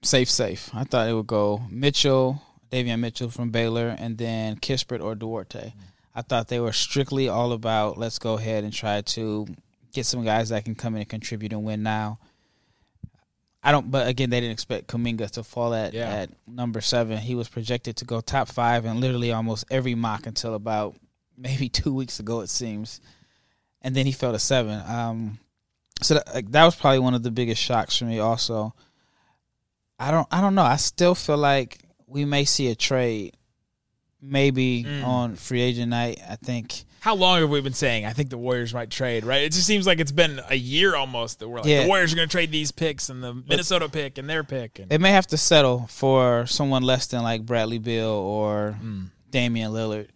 safe, 0.00 0.30
safe. 0.30 0.70
I 0.72 0.84
thought 0.84 1.08
it 1.08 1.12
would 1.12 1.26
go 1.26 1.62
Mitchell, 1.68 2.40
Davion 2.70 3.00
Mitchell 3.00 3.30
from 3.30 3.50
Baylor, 3.50 3.96
and 3.98 4.16
then 4.16 4.54
Kispert 4.54 5.02
or 5.02 5.16
Duarte. 5.16 5.74
I 6.14 6.22
thought 6.22 6.46
they 6.46 6.60
were 6.60 6.70
strictly 6.70 7.28
all 7.28 7.50
about 7.50 7.98
let's 7.98 8.20
go 8.20 8.34
ahead 8.34 8.62
and 8.62 8.72
try 8.72 9.00
to 9.00 9.48
get 9.92 10.06
some 10.06 10.22
guys 10.22 10.50
that 10.50 10.64
can 10.64 10.76
come 10.76 10.94
in 10.94 11.00
and 11.00 11.10
contribute 11.10 11.52
and 11.52 11.64
win 11.64 11.82
now. 11.82 12.20
I 13.62 13.72
don't, 13.72 13.90
but 13.90 14.08
again, 14.08 14.30
they 14.30 14.40
didn't 14.40 14.52
expect 14.52 14.86
Kuminga 14.88 15.30
to 15.32 15.42
fall 15.42 15.74
at 15.74 15.92
Yeah. 15.92 16.08
at 16.08 16.30
number 16.46 16.80
seven. 16.80 17.18
He 17.18 17.34
was 17.34 17.48
projected 17.48 17.96
to 17.96 18.04
go 18.06 18.20
top 18.20 18.48
five 18.48 18.86
in 18.86 19.00
literally 19.00 19.32
almost 19.32 19.64
every 19.70 19.94
mock 19.94 20.26
until 20.26 20.54
about 20.54 20.96
maybe 21.36 21.68
two 21.80 21.92
weeks 21.92 22.20
ago, 22.20 22.40
it 22.40 22.48
seems, 22.48 23.00
and 23.82 23.94
then 23.94 24.06
he 24.06 24.12
fell 24.12 24.32
to 24.32 24.38
seven. 24.38 24.80
Um, 24.90 25.38
so 26.02 26.14
that, 26.14 26.34
like, 26.34 26.50
that 26.52 26.64
was 26.64 26.74
probably 26.74 27.00
one 27.00 27.12
of 27.14 27.22
the 27.22 27.30
biggest 27.30 27.60
shocks 27.60 27.98
for 27.98 28.06
me. 28.06 28.18
Also, 28.18 28.74
I 29.98 30.10
don't, 30.10 30.26
I 30.30 30.40
don't 30.40 30.54
know. 30.54 30.62
I 30.62 30.76
still 30.76 31.14
feel 31.14 31.36
like 31.36 31.82
we 32.06 32.24
may 32.24 32.46
see 32.46 32.68
a 32.68 32.74
trade, 32.74 33.36
maybe 34.22 34.84
Mm. 34.84 35.04
on 35.04 35.36
free 35.36 35.60
agent 35.60 35.90
night. 35.90 36.18
I 36.26 36.36
think. 36.36 36.84
How 37.00 37.14
long 37.14 37.40
have 37.40 37.48
we 37.48 37.60
been 37.62 37.72
saying? 37.72 38.04
I 38.04 38.12
think 38.12 38.28
the 38.28 38.36
Warriors 38.36 38.74
might 38.74 38.90
trade, 38.90 39.24
right? 39.24 39.42
It 39.42 39.52
just 39.52 39.66
seems 39.66 39.86
like 39.86 40.00
it's 40.00 40.12
been 40.12 40.40
a 40.48 40.54
year 40.54 40.94
almost 40.94 41.38
that 41.38 41.48
we're 41.48 41.58
like 41.60 41.66
Yeah. 41.66 41.82
the 41.82 41.88
Warriors 41.88 42.12
are 42.12 42.16
going 42.16 42.28
to 42.28 42.32
trade 42.32 42.52
these 42.52 42.72
picks 42.72 43.08
and 43.08 43.22
the 43.22 43.32
Minnesota 43.34 43.88
pick 43.88 44.18
and 44.18 44.28
their 44.28 44.44
pick. 44.44 44.78
And, 44.78 44.90
They 44.90 44.98
may 44.98 45.10
have 45.10 45.26
to 45.28 45.38
settle 45.38 45.86
for 45.88 46.46
someone 46.46 46.82
less 46.82 47.06
than 47.06 47.22
like 47.22 47.46
Bradley 47.46 47.78
Beal 47.78 48.10
or 48.10 48.72
hmm. 48.72 49.04
Damian 49.30 49.72
Lillard. 49.72 50.08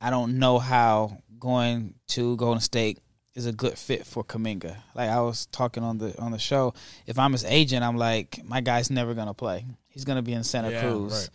I 0.00 0.10
don't 0.10 0.38
know 0.38 0.58
how 0.58 1.18
going 1.38 1.94
to 2.08 2.36
Golden 2.36 2.60
State 2.60 2.98
is 3.34 3.46
a 3.46 3.52
good 3.52 3.78
fit 3.78 4.04
for 4.04 4.24
Kuminga. 4.24 4.76
Like 4.96 5.08
I 5.08 5.20
was 5.20 5.46
talking 5.46 5.84
on 5.84 5.98
the 5.98 6.18
on 6.20 6.32
the 6.32 6.38
show, 6.38 6.74
if 7.06 7.18
I'm 7.20 7.32
his 7.32 7.44
agent, 7.44 7.84
I'm 7.84 7.96
like, 7.96 8.40
my 8.44 8.60
guy's 8.60 8.90
never 8.90 9.14
gonna 9.14 9.34
play. 9.34 9.64
He's 9.88 10.04
gonna 10.04 10.22
be 10.22 10.32
in 10.32 10.42
Santa 10.42 10.70
Yeah, 10.72 10.80
Cruz. 10.82 11.12
right. 11.12 11.30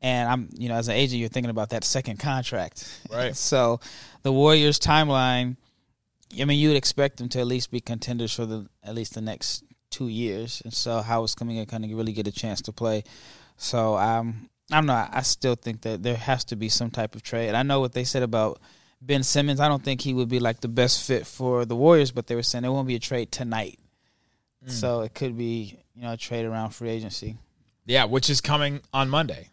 And 0.00 0.28
I'm 0.28 0.48
you 0.56 0.68
know, 0.68 0.76
as 0.76 0.88
an 0.88 0.94
agent 0.94 1.20
you're 1.20 1.28
thinking 1.28 1.50
about 1.50 1.70
that 1.70 1.84
second 1.84 2.18
contract. 2.18 3.02
Right. 3.10 3.36
so 3.50 3.80
the 4.22 4.32
Warriors 4.32 4.78
timeline 4.78 5.56
I 6.40 6.44
mean, 6.44 6.58
you 6.58 6.68
would 6.68 6.76
expect 6.76 7.16
them 7.16 7.28
to 7.30 7.40
at 7.40 7.46
least 7.46 7.70
be 7.70 7.80
contenders 7.80 8.34
for 8.34 8.46
the 8.46 8.68
at 8.82 8.94
least 8.94 9.14
the 9.14 9.20
next 9.20 9.64
two 9.90 10.08
years, 10.08 10.60
and 10.64 10.72
so 10.72 11.00
how 11.00 11.22
is 11.24 11.34
coming 11.34 11.56
in 11.56 11.66
kind 11.66 11.84
of 11.84 11.90
really 11.90 12.12
get 12.12 12.26
a 12.26 12.32
chance 12.32 12.60
to 12.62 12.72
play. 12.72 13.04
So 13.56 13.96
um, 13.96 14.48
I 14.70 14.76
don't 14.76 14.86
know. 14.86 15.06
I 15.10 15.22
still 15.22 15.54
think 15.54 15.82
that 15.82 16.02
there 16.02 16.16
has 16.16 16.44
to 16.46 16.56
be 16.56 16.68
some 16.68 16.90
type 16.90 17.14
of 17.14 17.22
trade. 17.22 17.54
I 17.54 17.62
know 17.62 17.80
what 17.80 17.92
they 17.92 18.04
said 18.04 18.22
about 18.22 18.60
Ben 19.00 19.22
Simmons. 19.22 19.60
I 19.60 19.68
don't 19.68 19.82
think 19.82 20.02
he 20.02 20.12
would 20.12 20.28
be 20.28 20.40
like 20.40 20.60
the 20.60 20.68
best 20.68 21.06
fit 21.06 21.26
for 21.26 21.64
the 21.64 21.76
Warriors, 21.76 22.10
but 22.10 22.26
they 22.26 22.34
were 22.34 22.42
saying 22.42 22.62
there 22.62 22.72
won't 22.72 22.88
be 22.88 22.96
a 22.96 23.00
trade 23.00 23.32
tonight. 23.32 23.78
So 24.66 25.00
it 25.02 25.14
could 25.14 25.38
be 25.38 25.78
you 25.94 26.02
know 26.02 26.12
a 26.12 26.16
trade 26.16 26.44
around 26.44 26.70
free 26.70 26.90
agency. 26.90 27.36
Yeah, 27.86 28.04
which 28.04 28.28
is 28.28 28.42
coming 28.42 28.80
on 28.92 29.08
Monday. 29.08 29.48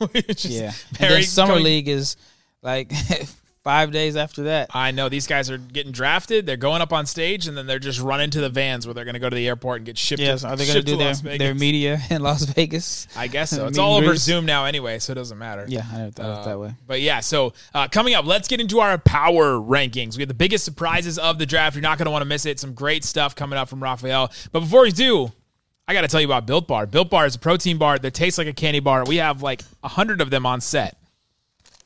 Yeah. 0.38 0.66
And 0.66 0.98
very 0.98 1.12
then 1.14 1.22
summer 1.22 1.52
coming- 1.52 1.64
league 1.64 1.88
is 1.88 2.16
like 2.62 2.92
five 3.64 3.90
days 3.90 4.16
after 4.16 4.44
that. 4.44 4.68
I 4.74 4.90
know 4.90 5.08
these 5.08 5.26
guys 5.26 5.50
are 5.50 5.56
getting 5.56 5.92
drafted. 5.92 6.44
They're 6.44 6.58
going 6.58 6.82
up 6.82 6.92
on 6.92 7.06
stage, 7.06 7.48
and 7.48 7.56
then 7.56 7.66
they're 7.66 7.78
just 7.78 8.00
running 8.00 8.30
to 8.30 8.40
the 8.40 8.50
vans 8.50 8.86
where 8.86 8.92
they're 8.92 9.04
going 9.04 9.14
to 9.14 9.20
go 9.20 9.30
to 9.30 9.34
the 9.34 9.48
airport 9.48 9.78
and 9.78 9.86
get 9.86 9.96
shipped. 9.96 10.20
Yes, 10.20 10.42
to, 10.42 10.48
are 10.48 10.56
they 10.56 10.66
going 10.66 10.76
to 10.76 10.82
do 10.82 10.96
their 10.96 11.14
their 11.14 11.54
media 11.54 12.00
in 12.10 12.22
Las 12.22 12.44
Vegas? 12.44 13.08
I 13.16 13.26
guess 13.28 13.50
so. 13.50 13.66
It's 13.66 13.78
all 13.78 13.94
over? 13.96 14.14
Zoom 14.16 14.44
now 14.44 14.66
anyway, 14.66 14.98
so 14.98 15.12
it 15.12 15.14
doesn't 15.14 15.38
matter. 15.38 15.64
Yeah, 15.66 15.86
I 15.90 15.96
never 15.98 16.10
thought 16.10 16.42
it 16.42 16.44
that 16.44 16.60
way. 16.60 16.74
But 16.86 17.00
yeah, 17.00 17.20
so 17.20 17.54
uh, 17.72 17.88
coming 17.88 18.14
up, 18.14 18.26
let's 18.26 18.48
get 18.48 18.60
into 18.60 18.80
our 18.80 18.98
power 18.98 19.52
rankings. 19.54 20.16
We 20.16 20.22
have 20.22 20.28
the 20.28 20.34
biggest 20.34 20.64
surprises 20.64 21.18
of 21.18 21.38
the 21.38 21.46
draft. 21.46 21.76
You're 21.76 21.82
not 21.82 21.96
going 21.98 22.06
to 22.06 22.10
want 22.12 22.22
to 22.22 22.28
miss 22.28 22.44
it. 22.44 22.60
Some 22.60 22.74
great 22.74 23.04
stuff 23.04 23.34
coming 23.34 23.58
up 23.58 23.68
from 23.68 23.82
Rafael. 23.82 24.30
But 24.52 24.60
before 24.60 24.82
we 24.82 24.92
do, 24.92 25.32
I 25.86 25.92
got 25.92 26.00
to 26.00 26.08
tell 26.08 26.20
you 26.20 26.26
about 26.26 26.46
Built 26.46 26.66
Bar. 26.66 26.86
Built 26.86 27.10
Bar 27.10 27.26
is 27.26 27.34
a 27.34 27.38
protein 27.38 27.76
bar 27.76 27.98
that 27.98 28.14
tastes 28.14 28.38
like 28.38 28.46
a 28.46 28.52
candy 28.52 28.80
bar. 28.80 29.04
We 29.04 29.16
have 29.16 29.42
like 29.42 29.62
a 29.82 29.88
hundred 29.88 30.20
of 30.20 30.30
them 30.30 30.46
on 30.46 30.60
set. 30.60 30.96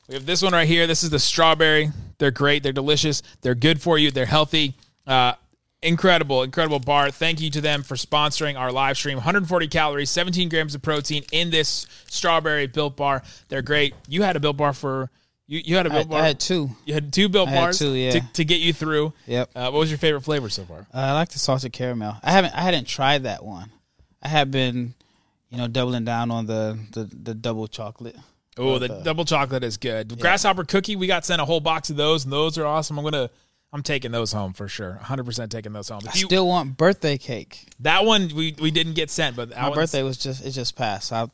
We 0.07 0.15
have 0.15 0.25
this 0.25 0.41
one 0.41 0.53
right 0.53 0.67
here. 0.67 0.87
This 0.87 1.03
is 1.03 1.09
the 1.09 1.19
strawberry. 1.19 1.91
They're 2.17 2.31
great. 2.31 2.63
They're 2.63 2.71
delicious. 2.71 3.21
They're 3.41 3.55
good 3.55 3.81
for 3.81 3.97
you. 3.97 4.09
They're 4.09 4.25
healthy. 4.25 4.75
Uh, 5.05 5.33
incredible, 5.83 6.43
incredible 6.43 6.79
bar. 6.79 7.11
Thank 7.11 7.41
you 7.41 7.49
to 7.51 7.61
them 7.61 7.83
for 7.83 7.95
sponsoring 7.95 8.57
our 8.57 8.71
live 8.71 8.97
stream. 8.97 9.17
140 9.17 9.67
calories, 9.67 10.09
17 10.09 10.49
grams 10.49 10.75
of 10.75 10.81
protein 10.81 11.23
in 11.31 11.49
this 11.49 11.85
strawberry 12.07 12.67
built 12.67 12.95
bar. 12.95 13.21
They're 13.49 13.61
great. 13.61 13.93
You 14.07 14.23
had 14.23 14.35
a 14.35 14.39
built 14.39 14.57
bar 14.57 14.73
for 14.73 15.09
you. 15.47 15.61
You 15.63 15.75
had 15.75 15.85
a 15.85 15.89
built 15.89 16.09
bar. 16.09 16.21
I 16.21 16.27
had 16.27 16.39
two. 16.39 16.69
you 16.85 16.93
had 16.93 17.11
two 17.11 17.29
built 17.29 17.49
I 17.49 17.51
had 17.51 17.61
bars 17.61 17.79
two, 17.79 17.93
yeah. 17.93 18.11
to, 18.11 18.21
to 18.33 18.45
get 18.45 18.61
you 18.61 18.73
through. 18.73 19.13
Yep. 19.27 19.51
Uh, 19.55 19.69
what 19.71 19.79
was 19.79 19.91
your 19.91 19.99
favorite 19.99 20.21
flavor 20.21 20.49
so 20.49 20.63
far? 20.63 20.87
Uh, 20.93 20.97
I 20.97 21.13
like 21.13 21.29
the 21.29 21.39
salted 21.39 21.73
caramel. 21.73 22.15
I 22.23 22.31
haven't 22.31 22.55
I 22.55 22.61
hadn't 22.61 22.87
tried 22.87 23.23
that 23.23 23.43
one. 23.43 23.71
I 24.21 24.27
have 24.27 24.51
been, 24.51 24.93
you 25.49 25.57
know, 25.57 25.67
doubling 25.67 26.05
down 26.05 26.31
on 26.31 26.45
the 26.45 26.77
the, 26.91 27.03
the 27.23 27.33
double 27.33 27.67
chocolate. 27.67 28.15
Oh, 28.57 28.77
But, 28.77 28.87
the 28.87 28.93
uh, 28.95 29.03
double 29.03 29.23
chocolate 29.25 29.63
is 29.63 29.77
good. 29.77 30.09
The 30.09 30.15
Grasshopper 30.17 30.65
cookie, 30.65 30.95
we 30.97 31.07
got 31.07 31.25
sent 31.25 31.41
a 31.41 31.45
whole 31.45 31.61
box 31.61 31.89
of 31.89 31.95
those, 31.95 32.25
and 32.25 32.33
those 32.33 32.57
are 32.57 32.65
awesome. 32.65 32.97
I'm 32.97 33.05
gonna, 33.05 33.29
I'm 33.71 33.83
taking 33.83 34.11
those 34.11 34.33
home 34.33 34.51
for 34.51 34.67
sure. 34.67 34.95
100 34.95 35.23
percent 35.23 35.51
taking 35.51 35.71
those 35.71 35.87
home. 35.87 36.01
If 36.03 36.15
I 36.15 36.19
you, 36.19 36.25
still 36.25 36.47
want 36.47 36.75
birthday 36.75 37.17
cake. 37.17 37.67
that 37.79 38.03
one 38.03 38.29
we, 38.35 38.55
we 38.59 38.71
didn't 38.71 38.93
get 38.93 39.09
sent, 39.09 39.35
but 39.37 39.49
My 39.55 39.73
birthday 39.73 40.03
was 40.03 40.17
just 40.17 40.45
it 40.45 40.51
just 40.51 40.75
passed. 40.75 41.13
I 41.13 41.27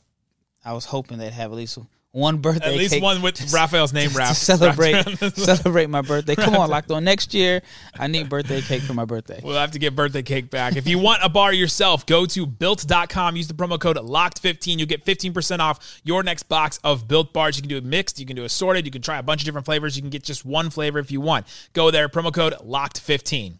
I 0.64 0.74
was 0.74 0.86
hoping 0.86 1.18
they'd 1.18 1.32
have 1.34 1.52
at 1.52 1.58
least 1.58 1.78
one 2.16 2.38
birthday 2.38 2.72
at 2.72 2.78
least 2.78 2.94
cake 2.94 3.04
one 3.04 3.22
with 3.22 3.52
Rafael's 3.54 3.92
name 3.92 4.10
to 4.12 4.18
wrapped. 4.18 4.38
celebrate 4.38 4.94
wrapped 4.94 5.22
around 5.22 5.34
the- 5.34 5.42
celebrate 5.42 5.90
my 5.90 6.02
birthday. 6.02 6.34
Come 6.34 6.56
on, 6.56 6.70
locked 6.76 6.90
on 6.90 7.04
next 7.04 7.34
year. 7.34 7.62
I 8.00 8.08
need 8.08 8.30
birthday 8.30 8.62
cake 8.62 8.84
for 8.84 8.94
my 8.94 9.04
birthday. 9.04 9.42
We'll 9.44 9.58
have 9.58 9.72
to 9.72 9.80
get 9.80 9.96
birthday 9.98 10.24
cake 10.24 10.50
back. 10.50 10.78
If 10.78 10.88
you 10.88 10.98
want 10.98 11.20
a 11.24 11.30
bar 11.30 11.52
yourself, 11.52 12.06
go 12.06 12.26
to 12.28 12.46
built.com. 12.46 13.36
Use 13.36 13.50
the 13.50 13.54
promo 13.54 13.78
code 13.78 13.98
LOCKED15. 13.98 14.78
You'll 14.78 14.88
get 14.88 15.04
15% 15.04 15.60
off 15.60 16.00
your 16.06 16.24
next 16.24 16.44
box 16.44 16.80
of 16.86 17.06
built 17.08 17.34
bars. 17.34 17.58
You 17.58 17.64
can 17.64 17.70
do 17.70 17.78
it 17.78 17.84
mixed, 17.84 18.18
you 18.18 18.26
can 18.26 18.38
do 18.38 18.44
it 18.44 18.46
assorted, 18.46 18.86
you 18.86 18.92
can 18.92 19.02
try 19.02 19.18
a 19.18 19.24
bunch 19.24 19.42
of 19.42 19.46
different 19.46 19.66
flavors. 19.66 19.98
You 19.98 20.02
can 20.02 20.10
get 20.10 20.24
just 20.24 20.46
one 20.46 20.70
flavor 20.70 21.00
if 21.00 21.12
you 21.12 21.20
want. 21.20 21.46
Go 21.74 21.92
there, 21.92 22.08
promo 22.08 22.34
code 22.34 22.54
LOCKED15. 22.54 23.58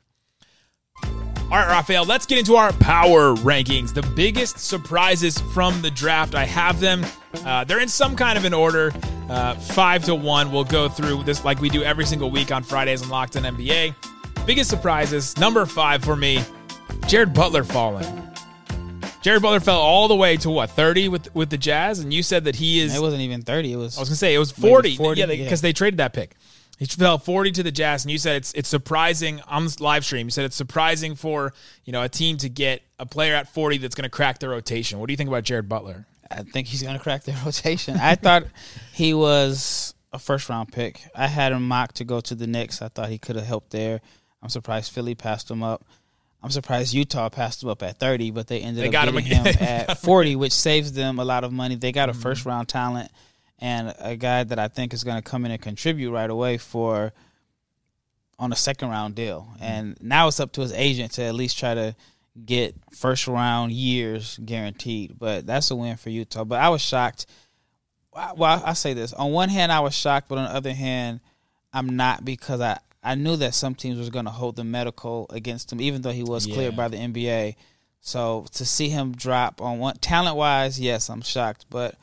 All 1.46 1.52
right, 1.52 1.68
Rafael, 1.68 2.06
let's 2.06 2.26
get 2.26 2.40
into 2.40 2.56
our 2.56 2.74
power 2.74 3.36
rankings. 3.36 3.94
The 3.94 4.02
biggest 4.02 4.58
surprises 4.58 5.40
from 5.54 5.80
the 5.84 5.92
draft. 5.92 6.34
I 6.34 6.44
have 6.44 6.80
them. 6.80 7.06
Uh, 7.46 7.64
they're 7.64 7.80
in 7.80 7.88
some 7.88 8.16
kind 8.16 8.36
of 8.36 8.46
an 8.46 8.54
order. 8.54 8.92
Uh, 9.30 9.54
five 9.54 10.04
to 10.06 10.16
one. 10.16 10.52
We'll 10.52 10.64
go 10.64 10.90
through 10.90 11.24
this 11.24 11.46
like 11.46 11.62
we 11.62 11.70
do 11.70 11.84
every 11.84 12.06
single 12.06 12.32
week 12.32 12.52
on 12.52 12.64
Fridays 12.64 13.04
on 13.04 13.10
Locked 13.10 13.38
On 13.38 13.44
NBA. 13.44 13.94
Biggest 14.48 14.72
surprises. 14.72 15.38
Number 15.38 15.68
five 15.68 16.04
for 16.04 16.16
me, 16.16 16.44
Jared 17.06 17.32
Butler 17.32 17.64
falling. 17.64 18.06
Jared 19.22 19.44
Butler 19.44 19.60
fell 19.60 19.80
all 19.80 20.08
the 20.08 20.16
way 20.16 20.38
to 20.38 20.50
what 20.50 20.72
thirty 20.72 21.08
with 21.08 21.34
with 21.36 21.52
the 21.52 21.58
Jazz, 21.58 22.00
and 22.00 22.12
you 22.12 22.24
said 22.24 22.46
that 22.46 22.56
he 22.56 22.80
is. 22.80 22.96
It 22.96 23.02
wasn't 23.02 23.22
even 23.22 23.44
thirty. 23.44 23.72
It 23.72 23.78
was 23.78 23.98
I 23.98 24.02
was 24.02 24.10
gonna 24.10 24.18
say 24.18 24.34
it 24.34 24.40
was 24.40 24.52
forty. 24.52 24.96
40, 24.98 25.20
yeah, 25.20 25.28
yeah. 25.28 25.44
because 25.44 25.62
they 25.62 25.74
traded 25.74 26.00
that 26.00 26.14
pick. 26.14 26.36
He 26.78 26.86
fell 26.86 27.18
forty 27.18 27.52
to 27.54 27.64
the 27.64 27.72
Jazz, 27.72 28.04
and 28.04 28.12
you 28.12 28.18
said 28.18 28.36
it's 28.36 28.54
it's 28.54 28.68
surprising 28.70 29.42
on 29.48 29.64
this 29.64 29.80
live 29.80 30.04
stream. 30.04 30.28
You 30.28 30.32
said 30.32 30.46
it's 30.46 30.56
surprising 30.56 31.16
for 31.16 31.54
you 31.86 31.94
know 31.94 32.02
a 32.04 32.10
team 32.10 32.38
to 32.38 32.50
get 32.50 32.82
a 33.00 33.06
player 33.06 33.34
at 33.36 33.48
forty 33.54 33.78
that's 33.78 33.96
gonna 33.96 34.10
crack 34.10 34.40
their 34.40 34.50
rotation. 34.50 35.00
What 35.00 35.08
do 35.08 35.14
you 35.14 35.18
think 35.18 35.30
about 35.30 35.44
Jared 35.44 35.70
Butler? 35.70 36.06
I 36.30 36.42
think 36.42 36.68
he's 36.68 36.82
going 36.82 36.98
to 36.98 37.02
crack 37.02 37.24
their 37.24 37.38
rotation. 37.46 37.98
I 37.98 38.16
thought 38.16 38.46
he 38.94 39.14
was 39.14 39.94
a 40.12 40.18
first 40.18 40.50
round 40.50 40.72
pick. 40.72 41.04
I 41.16 41.28
had 41.28 41.52
him 41.52 41.68
mocked 41.68 41.98
to 41.98 42.04
go 42.04 42.20
to 42.20 42.34
the 42.34 42.48
Knicks. 42.48 42.82
I 42.82 42.88
thought 42.88 43.10
he 43.10 43.20
could 43.20 43.36
have 43.36 43.46
helped 43.46 43.70
there. 43.70 44.02
I'm 44.42 44.50
surprised 44.50 44.92
Philly 44.92 45.14
passed 45.14 45.52
him 45.52 45.62
up. 45.62 45.86
I'm 46.42 46.50
surprised 46.50 46.94
Utah 46.96 47.30
passed 47.30 47.62
him 47.62 47.70
up 47.70 47.84
at 47.84 48.00
30, 48.00 48.32
but 48.32 48.48
they 48.48 48.60
ended 48.62 48.84
They 48.84 48.88
up 48.98 49.08
him 49.08 49.16
getting 49.16 49.40
again. 49.42 49.46
him 49.56 49.64
at 49.90 49.98
40, 50.00 50.36
which 50.36 50.52
saves 50.52 50.94
them 50.94 51.20
a 51.20 51.26
lot 51.26 51.44
of 51.44 51.54
money. 51.54 51.76
They 51.76 51.90
Mm-hmm. 51.90 51.94
got 51.96 52.10
a 52.10 52.14
first 52.16 52.44
round 52.46 52.68
talent 52.68 53.12
and 53.60 53.94
a 54.00 54.16
guy 54.16 54.44
that 54.44 54.60
I 54.60 54.68
think 54.68 54.94
is 54.94 55.04
going 55.04 55.18
to 55.18 55.22
come 55.22 55.46
in 55.46 55.52
and 55.52 55.62
contribute 55.62 56.12
right 56.12 56.30
away 56.30 56.58
for 56.58 57.14
on 58.38 58.52
a 58.52 58.56
second 58.56 58.90
round 58.90 59.16
deal. 59.16 59.48
Mm-hmm. 59.54 59.64
And 59.64 59.98
now 60.02 60.28
it's 60.28 60.40
up 60.40 60.52
to 60.54 60.62
his 60.62 60.74
agent 60.74 61.14
to 61.14 61.24
at 61.24 61.36
least 61.36 61.58
try 61.58 61.74
to 61.74 61.96
get 62.46 62.76
first 62.92 63.28
round 63.28 63.72
years 63.72 64.38
guaranteed. 64.44 65.18
But 65.18 65.46
that's 65.46 65.72
a 65.72 65.76
win 65.76 65.96
for 65.98 66.10
Utah. 66.10 66.44
But 66.44 66.60
I 66.62 66.70
was 66.70 66.82
shocked. 66.82 67.26
Well, 68.14 68.62
I 68.66 68.74
say 68.74 68.94
this. 68.94 69.14
On 69.14 69.32
one 69.32 69.50
hand, 69.50 69.72
I 69.72 69.82
was 69.82 69.94
shocked, 69.94 70.30
but 70.30 70.38
on 70.38 70.46
the 70.46 70.56
other 70.56 70.74
hand, 70.74 71.20
I'm 71.74 71.98
not 71.98 72.24
because 72.24 72.62
I, 72.62 72.80
I 73.04 73.16
knew 73.16 73.36
that 73.38 73.54
some 73.54 73.76
teams 73.76 73.98
was 74.00 74.10
going 74.10 74.26
to 74.26 74.32
hold 74.32 74.56
the 74.56 74.64
medical 74.64 75.28
against 75.30 75.72
him, 75.72 75.82
even 75.82 76.02
though 76.02 76.12
he 76.12 76.24
was 76.24 76.46
cleared 76.46 76.74
Yeah. 76.74 76.78
by 76.78 76.88
the 76.88 76.98
NBA. 76.98 77.56
So 78.00 78.46
to 78.54 78.66
see 78.66 78.88
him 78.90 79.14
drop 79.14 79.62
on 79.62 79.80
one 79.80 79.98
talent 79.98 80.38
wise, 80.38 80.80
yes, 80.80 81.10
I'm 81.10 81.22
shocked. 81.22 81.66
But 81.70 81.96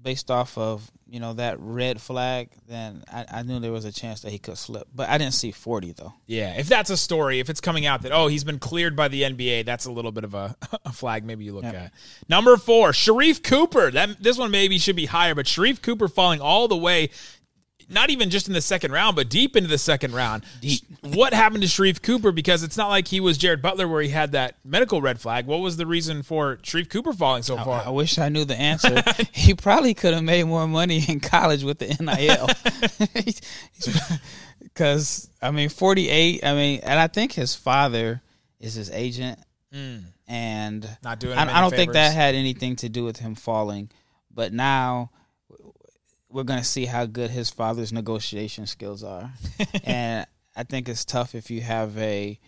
based 0.00 0.30
off 0.30 0.56
of 0.56 0.90
you 1.10 1.20
know 1.20 1.32
that 1.34 1.58
red 1.58 2.00
flag, 2.00 2.50
then 2.68 3.02
I, 3.10 3.24
I 3.32 3.42
knew 3.42 3.58
there 3.60 3.72
was 3.72 3.84
a 3.86 3.92
chance 3.92 4.20
that 4.20 4.30
he 4.30 4.38
could 4.38 4.58
slip. 4.58 4.86
But 4.94 5.08
I 5.08 5.16
didn't 5.18 5.32
see 5.34 5.50
40 5.52 5.92
though. 5.92 6.12
Yeah, 6.26 6.54
if 6.58 6.68
that's 6.68 6.90
a 6.90 6.96
story, 6.96 7.40
if 7.40 7.48
it's 7.48 7.60
coming 7.60 7.86
out 7.86 8.02
that 8.02 8.12
oh 8.12 8.26
he's 8.28 8.44
been 8.44 8.58
cleared 8.58 8.94
by 8.94 9.08
the 9.08 9.22
NBA, 9.22 9.64
that's 9.64 9.86
a 9.86 9.90
little 9.92 10.12
bit 10.12 10.24
of 10.24 10.34
a, 10.34 10.54
a 10.84 10.92
flag. 10.92 11.24
Maybe 11.24 11.44
you 11.44 11.52
look 11.54 11.64
Yeah. 11.64 11.84
at 11.84 11.92
number 12.28 12.56
four, 12.56 12.90
Sharife 12.92 13.42
Cooper. 13.42 13.90
That 13.90 14.22
this 14.22 14.36
one 14.38 14.50
maybe 14.50 14.78
should 14.78 14.96
be 14.96 15.06
higher, 15.06 15.34
but 15.34 15.46
Sharife 15.46 15.80
Cooper 15.82 16.08
falling 16.08 16.40
all 16.40 16.68
the 16.68 16.76
way, 16.76 17.08
not 17.88 18.10
even 18.10 18.30
just 18.30 18.48
in 18.48 18.54
the 18.54 18.60
second 18.60 18.92
round, 18.92 19.16
but 19.16 19.28
deep 19.28 19.56
into 19.56 19.68
the 19.68 19.78
second 19.78 20.14
round. 20.14 20.44
Deep. 20.60 20.82
What 21.00 21.32
happened 21.32 21.62
to 21.62 21.68
Sharife 21.68 22.02
Cooper? 22.02 22.32
Because 22.32 22.62
it's 22.62 22.76
not 22.76 22.88
like 22.88 23.08
he 23.08 23.20
was 23.20 23.38
Jared 23.38 23.62
Butler 23.62 23.88
where 23.88 24.02
he 24.02 24.10
had 24.10 24.32
that 24.32 24.56
medical 24.64 25.00
red 25.00 25.20
flag. 25.20 25.46
What 25.46 25.60
was 25.60 25.76
the 25.76 25.86
reason 25.86 26.22
for 26.22 26.56
Sharife 26.58 26.90
Cooper 26.90 27.12
falling 27.12 27.42
so 27.42 27.56
far? 27.56 27.82
I 27.84 27.90
wish 27.90 28.18
I 28.18 28.28
knew 28.28 28.44
the 28.44 28.58
answer. 28.58 29.02
he 29.32 29.54
probably 29.54 29.94
could 29.94 30.12
have 30.12 30.24
made 30.24 30.44
more 30.44 30.68
money 30.68 31.02
in 31.08 31.20
college 31.20 31.64
with 31.64 31.78
the 31.78 31.96
NIL. 32.00 32.48
Because 34.62 35.30
I 35.42 35.50
mean, 35.50 35.68
forty 35.68 36.08
eight. 36.08 36.44
I 36.44 36.54
mean, 36.54 36.80
and 36.82 36.98
I 36.98 37.06
think 37.06 37.32
his 37.32 37.54
father 37.54 38.22
is 38.60 38.74
his 38.74 38.90
agent, 38.90 39.38
and 39.72 40.84
Hmm. 40.84 40.90
Not 41.02 41.20
doing 41.20 41.38
I, 41.38 41.58
I 41.58 41.60
don't 41.60 41.70
think 41.70 41.92
that 41.92 42.14
had 42.14 42.34
anything 42.34 42.76
to 42.76 42.88
do 42.88 43.04
with 43.04 43.18
him 43.18 43.34
falling. 43.34 43.90
But 44.30 44.52
now 44.52 45.10
we're 46.30 46.44
gonna 46.44 46.64
see 46.64 46.86
how 46.86 47.06
good 47.06 47.30
his 47.30 47.50
father's 47.50 47.92
negotiation 47.92 48.66
skills 48.66 49.02
are, 49.02 49.32
and 49.84 50.26
I 50.56 50.64
think 50.64 50.88
it's 50.88 51.04
tough 51.04 51.34
if 51.34 51.50
you 51.50 51.60
have 51.60 51.96
a 51.98 52.38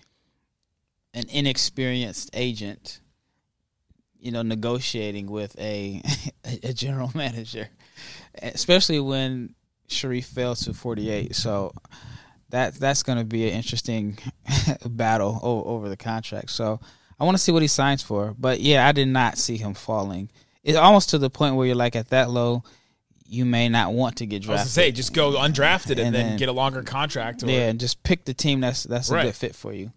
an 1.15 1.25
inexperienced 1.29 2.31
agent 2.33 3.01
you 4.21 4.31
know, 4.31 4.43
negotiating 4.43 5.31
with 5.31 5.59
a 5.59 6.03
a 6.45 6.73
general 6.73 7.11
manager, 7.15 7.69
especially 8.43 9.01
when 9.01 9.55
Sharife 9.89 10.27
fell 10.27 10.55
to 10.55 10.75
48. 10.75 11.35
So 11.35 11.73
that 12.51 12.75
that's 12.75 13.03
going 13.03 13.19
to 13.19 13.25
be 13.25 13.49
an 13.49 13.55
interesting 13.55 14.19
battle 14.87 15.41
over 15.43 15.89
the 15.89 15.97
contract. 15.97 16.51
So 16.51 16.81
I 17.19 17.25
want 17.25 17.37
to 17.37 17.43
see 17.43 17.53
what 17.53 17.63
he 17.63 17.69
signs 17.69 18.03
for. 18.03 18.35
But 18.39 18.61
yeah, 18.61 18.87
I 18.87 18.93
did 18.93 19.09
not 19.09 19.39
see 19.39 19.57
him 19.57 19.75
falling. 19.75 20.31
It's 20.63 20.79
almost 20.79 21.11
to 21.11 21.19
the 21.19 21.31
point 21.31 21.57
where 21.57 21.67
you're 21.67 21.77
like 21.77 21.97
at 21.97 22.11
that 22.11 22.31
low, 22.31 22.63
you 23.31 23.45
may 23.45 23.69
not 23.69 23.93
want 23.93 24.17
to 24.17 24.27
get 24.27 24.37
I 24.37 24.39
was 24.39 24.47
drafted. 24.47 24.67
to 24.67 24.73
say, 24.73 24.93
just 24.93 25.15
go 25.15 25.33
undrafted 25.33 25.91
and, 25.93 26.01
And 26.01 26.15
then, 26.15 26.27
then- 26.31 26.37
get 26.37 26.49
a 26.49 26.53
longer 26.53 26.83
contract. 26.83 27.43
Or, 27.43 27.47
yeah, 27.47 27.69
and 27.69 27.79
just 27.79 28.03
pick 28.03 28.25
the 28.25 28.35
team 28.35 28.61
that's 28.61 28.83
that's 28.85 29.11
a 29.11 29.23
good 29.23 29.35
fit 29.37 29.55
for 29.55 29.73
you. 29.73 29.93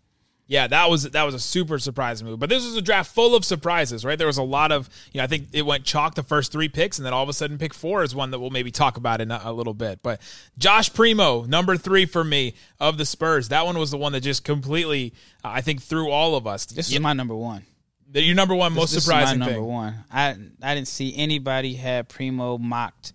Yeah, 0.46 0.67
that 0.67 0.89
was 0.89 1.04
that 1.04 1.24
was 1.24 1.34
a 1.34 1.39
super 1.39 1.80
surprise 1.80 2.22
move. 2.22 2.38
But 2.38 2.50
this 2.50 2.63
was 2.65 2.76
a 2.76 2.82
draft 2.82 3.15
full 3.15 3.34
of 3.34 3.46
surprises, 3.46 4.04
right? 4.06 4.17
There 4.17 4.28
was 4.28 4.38
a 4.38 4.43
lot 4.43 4.72
of, 4.74 4.89
you 5.13 5.17
know, 5.17 5.24
I 5.24 5.28
think 5.28 5.48
it 5.54 5.62
went 5.65 5.86
chalk 5.86 6.15
the 6.15 6.22
first 6.22 6.52
three 6.52 6.67
picks, 6.67 7.00
and 7.00 7.06
then 7.06 7.13
all 7.13 7.24
of 7.24 7.30
a 7.30 7.34
sudden, 7.34 7.58
pick 7.58 7.74
four 7.74 8.04
is 8.04 8.13
one 8.13 8.30
that 8.32 8.39
we'll 8.39 8.50
maybe 8.52 8.69
talk 8.69 8.98
about 8.98 9.22
in 9.22 9.32
a, 9.32 9.39
a 9.46 9.54
little 9.54 9.74
bit. 9.74 10.04
But 10.04 10.22
Josh 10.58 10.93
Primo, 10.93 11.43
number 11.46 11.78
three 11.78 12.06
for 12.06 12.26
me 12.26 12.56
of 12.80 12.98
the 12.98 13.06
Spurs, 13.06 13.48
that 13.50 13.65
one 13.65 13.80
was 13.80 13.89
the 13.89 13.98
one 13.98 14.12
that 14.12 14.19
just 14.22 14.43
completely, 14.43 15.13
uh, 15.46 15.48
I 15.54 15.62
think, 15.62 15.82
threw 15.82 16.12
all 16.12 16.36
of 16.36 16.46
us. 16.46 16.65
This 16.65 16.91
Yeah, 16.91 16.98
is 16.98 17.02
my 17.02 17.13
number 17.13 17.36
one. 17.36 17.65
your 18.13 18.36
number 18.36 18.54
one 18.54 18.74
most 18.74 18.89
this, 18.89 18.96
this 18.96 19.06
surprising 19.06 19.36
is 19.36 19.39
my 19.39 19.46
number 19.46 19.60
thing. 19.62 19.65
one. 19.74 19.96
I 20.12 20.36
I 20.62 20.76
didn't 20.76 20.89
see 20.89 21.15
anybody 21.15 21.76
had 21.76 22.10
Primo 22.10 22.58
mocked 22.58 23.13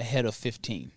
ahead 0.00 0.24
of 0.26 0.34
fifteen. 0.34 0.90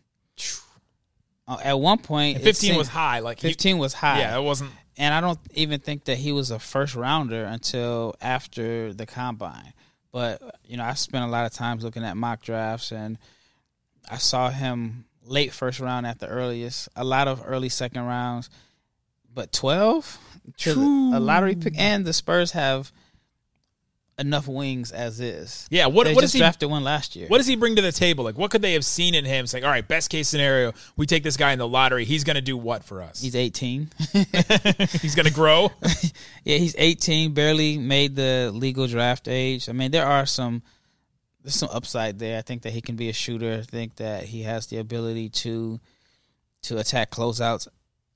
Uh, 1.47 1.57
at 1.63 1.77
one 1.79 1.97
point, 1.99 2.37
And 2.37 2.43
Fifteen 2.43 2.69
seemed- 2.69 2.77
was 2.77 2.87
high, 2.87 3.19
like 3.19 3.41
he- 3.41 3.49
Fifteen 3.49 3.77
was 3.77 3.93
high. 3.93 4.19
Yeah, 4.19 4.37
it 4.37 4.41
wasn't. 4.43 4.71
and 4.97 5.13
I 5.13 5.19
don't 5.21 5.39
even 5.53 5.79
think 5.81 6.05
that 6.05 6.17
he 6.17 6.31
was 6.31 6.51
a 6.51 6.59
first 6.59 6.95
rounder 6.95 7.43
until 7.43 8.15
after 8.21 8.93
the 8.93 9.05
combine. 9.05 9.73
But 10.13 10.41
you 10.65 10.77
know, 10.77 10.83
I 10.83 10.93
spent 10.93 11.25
a 11.25 11.27
lot 11.27 11.45
of 11.45 11.51
times 11.53 11.83
looking 11.83 12.03
at 12.03 12.15
mock 12.15 12.41
drafts, 12.43 12.91
and 12.91 13.17
I 14.09 14.17
saw 14.17 14.49
him 14.51 15.05
late 15.25 15.51
first 15.53 15.79
round 15.79 16.05
at 16.05 16.19
the 16.19 16.27
earliest, 16.27 16.87
a 16.95 17.03
lot 17.03 17.27
of 17.27 17.41
early 17.45 17.69
second 17.69 18.03
rounds, 18.03 18.49
but 19.33 19.51
twelve 19.51 20.17
a 20.65 21.19
lottery 21.19 21.55
pick, 21.55 21.73
and 21.77 22.05
the 22.05 22.13
Spurs 22.13 22.51
have 22.51 22.91
enough 24.19 24.47
wings 24.47 24.91
as 24.91 25.19
is. 25.19 25.67
Yeah, 25.71 25.87
what 25.87 26.05
they 26.05 26.13
what 26.13 26.21
does 26.21 26.33
he 26.33 26.39
drafted 26.39 26.69
one 26.69 26.83
last 26.83 27.15
year? 27.15 27.27
what 27.27 27.37
does 27.37 27.47
he 27.47 27.55
bring 27.55 27.75
to 27.75 27.81
the 27.81 27.91
table? 27.91 28.23
Like 28.23 28.37
what 28.37 28.51
could 28.51 28.61
they 28.61 28.73
have 28.73 28.85
seen 28.85 29.15
in 29.15 29.25
him? 29.25 29.43
It's 29.43 29.53
like, 29.53 29.63
all 29.63 29.69
right, 29.69 29.87
best 29.87 30.09
case 30.09 30.27
scenario, 30.27 30.73
we 30.95 31.05
take 31.05 31.23
this 31.23 31.37
guy 31.37 31.51
in 31.51 31.59
the 31.59 31.67
lottery. 31.67 32.05
He's 32.05 32.23
going 32.23 32.35
to 32.35 32.41
do 32.41 32.55
what 32.57 32.83
for 32.83 33.01
us? 33.01 33.21
He's 33.21 33.35
eighteen. 33.35 33.89
He's 35.01 35.15
going 35.15 35.27
to 35.27 35.33
grow. 35.33 35.71
Yeah, 36.45 36.57
he's 36.57 36.75
18, 36.77 37.33
barely 37.33 37.77
made 37.77 38.17
the 38.17 38.51
legal 38.53 38.85
draft 38.85 39.29
age. 39.29 39.69
I 39.69 39.71
mean, 39.71 39.91
there 39.91 40.05
are 40.05 40.25
some 40.25 40.61
there's 41.41 41.55
some 41.55 41.69
upside 41.71 42.19
there. 42.19 42.37
I 42.37 42.41
think 42.41 42.63
that 42.63 42.73
he 42.73 42.81
can 42.81 42.95
be 42.95 43.09
a 43.09 43.13
shooter. 43.13 43.59
I 43.59 43.61
think 43.61 43.95
that 43.97 44.23
he 44.23 44.43
has 44.43 44.67
the 44.67 44.77
ability 44.77 45.29
to 45.29 45.79
to 46.63 46.77
attack 46.77 47.11
closeouts. 47.11 47.67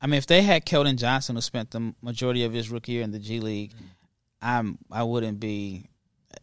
I 0.01 0.07
mean, 0.07 0.17
if 0.17 0.27
they 0.27 0.41
had 0.41 0.65
Keldon 0.65 0.97
Johnson, 0.97 1.35
who 1.35 1.41
spent 1.41 1.71
the 1.71 1.93
majority 2.01 2.43
of 2.43 2.53
his 2.53 2.69
rookie 2.69 2.93
year 2.93 3.03
in 3.03 3.11
the 3.11 3.19
G 3.19 3.39
League, 3.39 3.73
I'm 4.41 4.77
I 4.91 5.03
wouldn't 5.03 5.39
be 5.39 5.89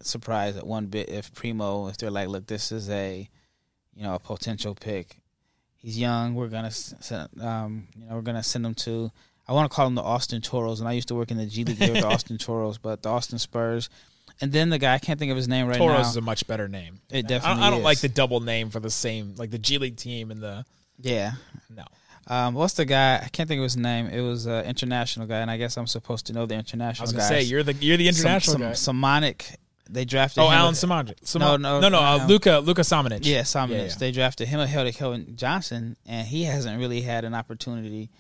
surprised 0.02 0.57
at 0.57 0.66
one 0.66 0.87
bit 0.87 1.09
if 1.09 1.33
Primo, 1.33 1.88
if 1.88 1.96
they're 1.96 2.11
like, 2.11 2.28
look, 2.28 2.46
this 2.46 2.72
is 2.72 2.90
a 2.90 3.28
you 3.94 4.02
know 4.02 4.14
a 4.14 4.18
potential 4.18 4.74
pick. 4.74 5.20
He's 5.76 5.98
young. 5.98 6.35
We're 6.35 6.48
gonna 6.48 6.70
send, 6.70 7.28
um, 7.42 7.88
you 7.96 8.07
know 8.07 8.14
we're 8.14 8.22
gonna 8.22 8.42
send 8.42 8.64
him 8.64 8.74
to. 8.74 9.11
I 9.46 9.52
want 9.52 9.70
to 9.70 9.74
call 9.74 9.87
him 9.87 9.94
the 9.94 10.02
Austin 10.02 10.40
Toros, 10.40 10.80
and 10.80 10.88
I 10.88 10.92
used 10.92 11.09
to 11.09 11.14
work 11.14 11.30
in 11.30 11.37
the 11.37 11.46
G 11.46 11.64
League. 11.64 11.78
Were 11.78 12.00
the 12.00 12.07
Austin 12.12 12.38
Toros, 12.38 12.78
but 12.78 13.02
the 13.02 13.11
Austin 13.11 13.38
Spurs. 13.38 13.90
And 14.40 14.50
then 14.50 14.68
the 14.68 14.78
guy 14.78 14.94
I 14.94 14.98
can't 14.98 15.18
think 15.18 15.30
of 15.30 15.37
his 15.37 15.46
name 15.46 15.68
right 15.68 15.78
Toros 15.78 16.02
now. 16.02 16.09
is 16.09 16.16
a 16.16 16.20
much 16.20 16.46
better 16.46 16.66
name. 16.66 17.00
It 17.11 17.26
I 17.26 17.28
definitely 17.28 17.62
I 17.62 17.70
don't 17.70 17.80
is. 17.80 17.85
like 17.85 18.00
the 18.00 18.09
double 18.09 18.40
name 18.40 18.70
for 18.70 18.80
the 18.80 18.90
same, 18.90 19.35
like 19.37 19.50
the 19.50 19.59
G 19.59 19.78
League 19.78 19.96
team 19.96 20.30
and 20.30 20.40
the 20.40 20.64
yeah. 20.98 21.33
no. 21.70 21.85
Um, 22.27 22.55
what's 22.55 22.75
the 22.75 22.85
guy? 22.85 23.17
I 23.23 23.29
can't 23.29 23.49
think 23.49 23.59
of 23.59 23.65
his 23.65 23.77
name. 23.77 24.07
It 24.07 24.21
was 24.21 24.47
an 24.47 24.65
international 24.65 25.27
guy, 25.27 25.41
and 25.41 25.51
I 25.51 25.57
guess 25.59 25.77
I'm 25.77 25.87
supposed 25.87 26.27
to 26.27 26.33
know 26.33 26.47
the 26.47 26.55
international. 26.55 27.03
I 27.03 27.07
was 27.07 27.13
gonna 27.13 27.23
guys. 27.23 27.29
say 27.29 27.43
you're 27.43 27.63
the 27.63 27.75
you're 27.75 27.97
the 27.97 28.09
international 28.09 28.53
some, 28.55 28.61
guy. 28.63 28.73
some, 28.73 29.01
Samonic. 29.03 29.57
They 29.91 30.07
drafted. 30.07 30.43
oh, 30.43 30.51
Alan 30.51 30.73
Samogic. 30.73 31.39
No, 31.39 31.57
no, 31.59 31.79
no, 31.81 31.89
no. 31.91 31.99
Uh, 32.01 32.25
Luca 32.27 32.59
Luca 32.61 32.81
Samanic. 32.81 33.21
Yeah, 33.23 33.43
Simon. 33.43 33.77
Yeah, 33.77 33.85
yeah. 33.85 33.95
They 33.99 34.13
drafted 34.13 34.49
him 34.49 34.61
ahead 34.61 34.87
of 34.87 34.95
Kelvin 34.95 35.37
Johnson, 35.37 35.97
and 36.07 36.27
he 36.27 36.45
hasn't 36.45 36.79
really 36.79 37.03
had 37.03 37.25
an 37.25 37.35
opportunity 37.35 38.11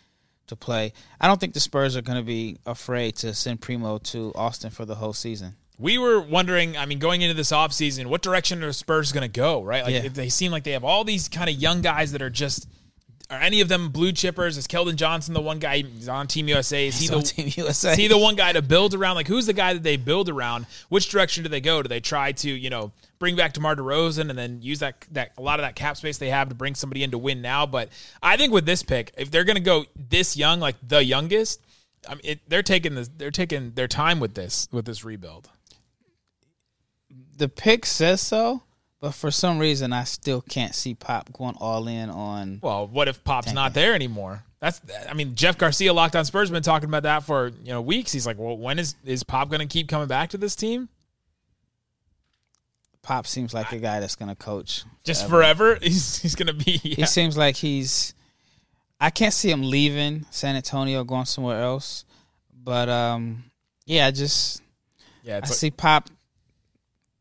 to 0.48 0.56
play. 0.56 0.92
I 1.18 1.26
don't 1.26 1.40
think 1.40 1.54
the 1.54 1.60
Spurs 1.60 1.96
are 1.96 2.02
going 2.02 2.18
to 2.18 2.24
be 2.24 2.58
afraid 2.66 3.16
to 3.16 3.32
send 3.32 3.62
Primo 3.62 3.96
to 3.98 4.30
Austin 4.34 4.70
for 4.70 4.84
the 4.84 4.96
whole 4.96 5.14
season. 5.14 5.54
We 5.78 5.96
were 5.96 6.20
wondering, 6.20 6.76
I 6.76 6.84
mean, 6.84 6.98
going 6.98 7.22
into 7.22 7.34
this 7.34 7.50
offseason, 7.50 8.06
what 8.06 8.20
direction 8.20 8.62
are 8.62 8.66
the 8.66 8.72
Spurs 8.74 9.10
going 9.12 9.22
to 9.22 9.28
go, 9.28 9.62
right? 9.62 9.82
Like, 9.82 9.94
Yeah. 9.94 10.08
they 10.08 10.28
seem 10.28 10.52
like 10.52 10.64
they 10.64 10.72
have 10.72 10.84
all 10.84 11.02
these 11.02 11.28
kind 11.28 11.48
of 11.48 11.56
young 11.56 11.80
guys 11.80 12.12
that 12.12 12.20
are 12.20 12.28
just. 12.30 12.68
Are 13.30 13.38
any 13.38 13.62
of 13.62 13.68
them 13.68 13.88
blue 13.88 14.12
chippers? 14.12 14.58
Is 14.58 14.66
Keldon 14.66 14.96
Johnson 14.96 15.32
the 15.32 15.40
one 15.40 15.58
guy 15.58 15.78
he's 15.78 16.08
on 16.08 16.26
Team 16.26 16.46
USA? 16.48 16.86
Is 16.86 16.98
he 16.98 17.08
the 17.08 17.22
Team 17.22 17.50
USA. 17.56 17.92
Is 17.92 17.96
he 17.98 18.06
the 18.06 18.18
one 18.18 18.36
guy 18.36 18.52
to 18.52 18.60
build 18.60 18.94
around? 18.94 19.14
Like, 19.14 19.28
who's 19.28 19.46
the 19.46 19.54
guy 19.54 19.72
that 19.72 19.82
they 19.82 19.96
build 19.96 20.28
around? 20.28 20.66
Which 20.90 21.08
direction 21.08 21.42
do 21.42 21.48
they 21.48 21.62
go? 21.62 21.82
Do 21.82 21.88
they 21.88 22.00
try 22.00 22.32
to, 22.32 22.50
you 22.50 22.68
know, 22.68 22.92
bring 23.18 23.34
back 23.34 23.54
DeMar 23.54 23.76
DeRozan 23.76 24.28
and 24.28 24.38
then 24.38 24.60
use 24.60 24.80
that 24.80 25.06
that 25.12 25.32
a 25.38 25.42
lot 25.42 25.58
of 25.58 25.64
that 25.64 25.74
cap 25.74 25.96
space 25.96 26.18
they 26.18 26.28
have 26.28 26.50
to 26.50 26.54
bring 26.54 26.74
somebody 26.74 27.02
in 27.02 27.12
to 27.12 27.18
win 27.18 27.40
now? 27.40 27.64
But 27.64 27.88
I 28.22 28.36
think 28.36 28.52
with 28.52 28.66
this 28.66 28.82
pick, 28.82 29.14
if 29.16 29.30
they're 29.30 29.44
going 29.44 29.56
to 29.56 29.62
go 29.62 29.86
this 29.96 30.36
young, 30.36 30.60
like 30.60 30.76
the 30.86 31.02
youngest, 31.02 31.60
I 32.06 32.14
mean, 32.16 32.20
it, 32.24 32.40
they're 32.46 32.62
taking 32.62 32.94
this, 32.94 33.08
they're 33.16 33.30
taking 33.30 33.72
their 33.72 33.88
time 33.88 34.20
with 34.20 34.34
this 34.34 34.68
with 34.70 34.84
this 34.84 35.02
rebuild. 35.02 35.48
the 37.36 37.48
pick 37.48 37.86
says 37.86 38.20
so, 38.20 38.62
but 39.04 39.12
for 39.12 39.30
some 39.30 39.58
reason, 39.58 39.92
I 39.92 40.04
still 40.04 40.40
can't 40.40 40.74
see 40.74 40.94
Pop 40.94 41.30
going 41.30 41.56
all 41.60 41.88
in 41.88 42.08
on. 42.08 42.58
Well, 42.62 42.86
what 42.86 43.06
if 43.06 43.22
Pop's 43.22 43.52
not 43.52 43.74
there 43.74 43.94
anymore? 43.94 44.42
That's 44.60 44.80
I 45.06 45.12
mean, 45.12 45.34
Jeff 45.34 45.58
Garcia, 45.58 45.92
Locked 45.92 46.16
On 46.16 46.24
Spurs, 46.24 46.50
been 46.50 46.62
talking 46.62 46.88
about 46.88 47.02
that 47.02 47.22
for 47.22 47.48
you 47.48 47.68
know 47.74 47.82
weeks. 47.82 48.12
He's 48.12 48.26
like, 48.26 48.38
well, 48.38 48.56
when 48.56 48.78
is 48.78 48.94
is 49.04 49.22
Pop 49.22 49.50
going 49.50 49.60
to 49.60 49.66
keep 49.66 49.90
coming 49.90 50.08
back 50.08 50.30
to 50.30 50.38
this 50.38 50.56
team? 50.56 50.88
Pop 53.02 53.26
seems 53.26 53.52
like 53.52 53.72
a 53.72 53.78
guy 53.78 54.00
that's 54.00 54.16
going 54.16 54.30
to 54.30 54.34
coach. 54.34 54.84
Just 55.04 55.28
forever. 55.28 55.74
forever? 55.74 55.80
He's 55.84 56.22
he's 56.22 56.34
going 56.34 56.46
to 56.46 56.54
be. 56.54 56.78
He 56.78 57.04
seems 57.04 57.36
like 57.36 57.56
he's. 57.56 58.14
I 58.98 59.10
can't 59.10 59.34
see 59.34 59.50
him 59.50 59.64
leaving 59.64 60.24
San 60.30 60.56
Antonio, 60.56 61.04
going 61.04 61.26
somewhere 61.26 61.60
else. 61.60 62.06
But 62.54 62.88
um, 62.88 63.44
yeah, 63.84 64.06
I 64.06 64.12
just 64.12 64.62
yeah 65.24 65.40
I 65.42 65.46
see 65.46 65.70
Pop 65.70 66.08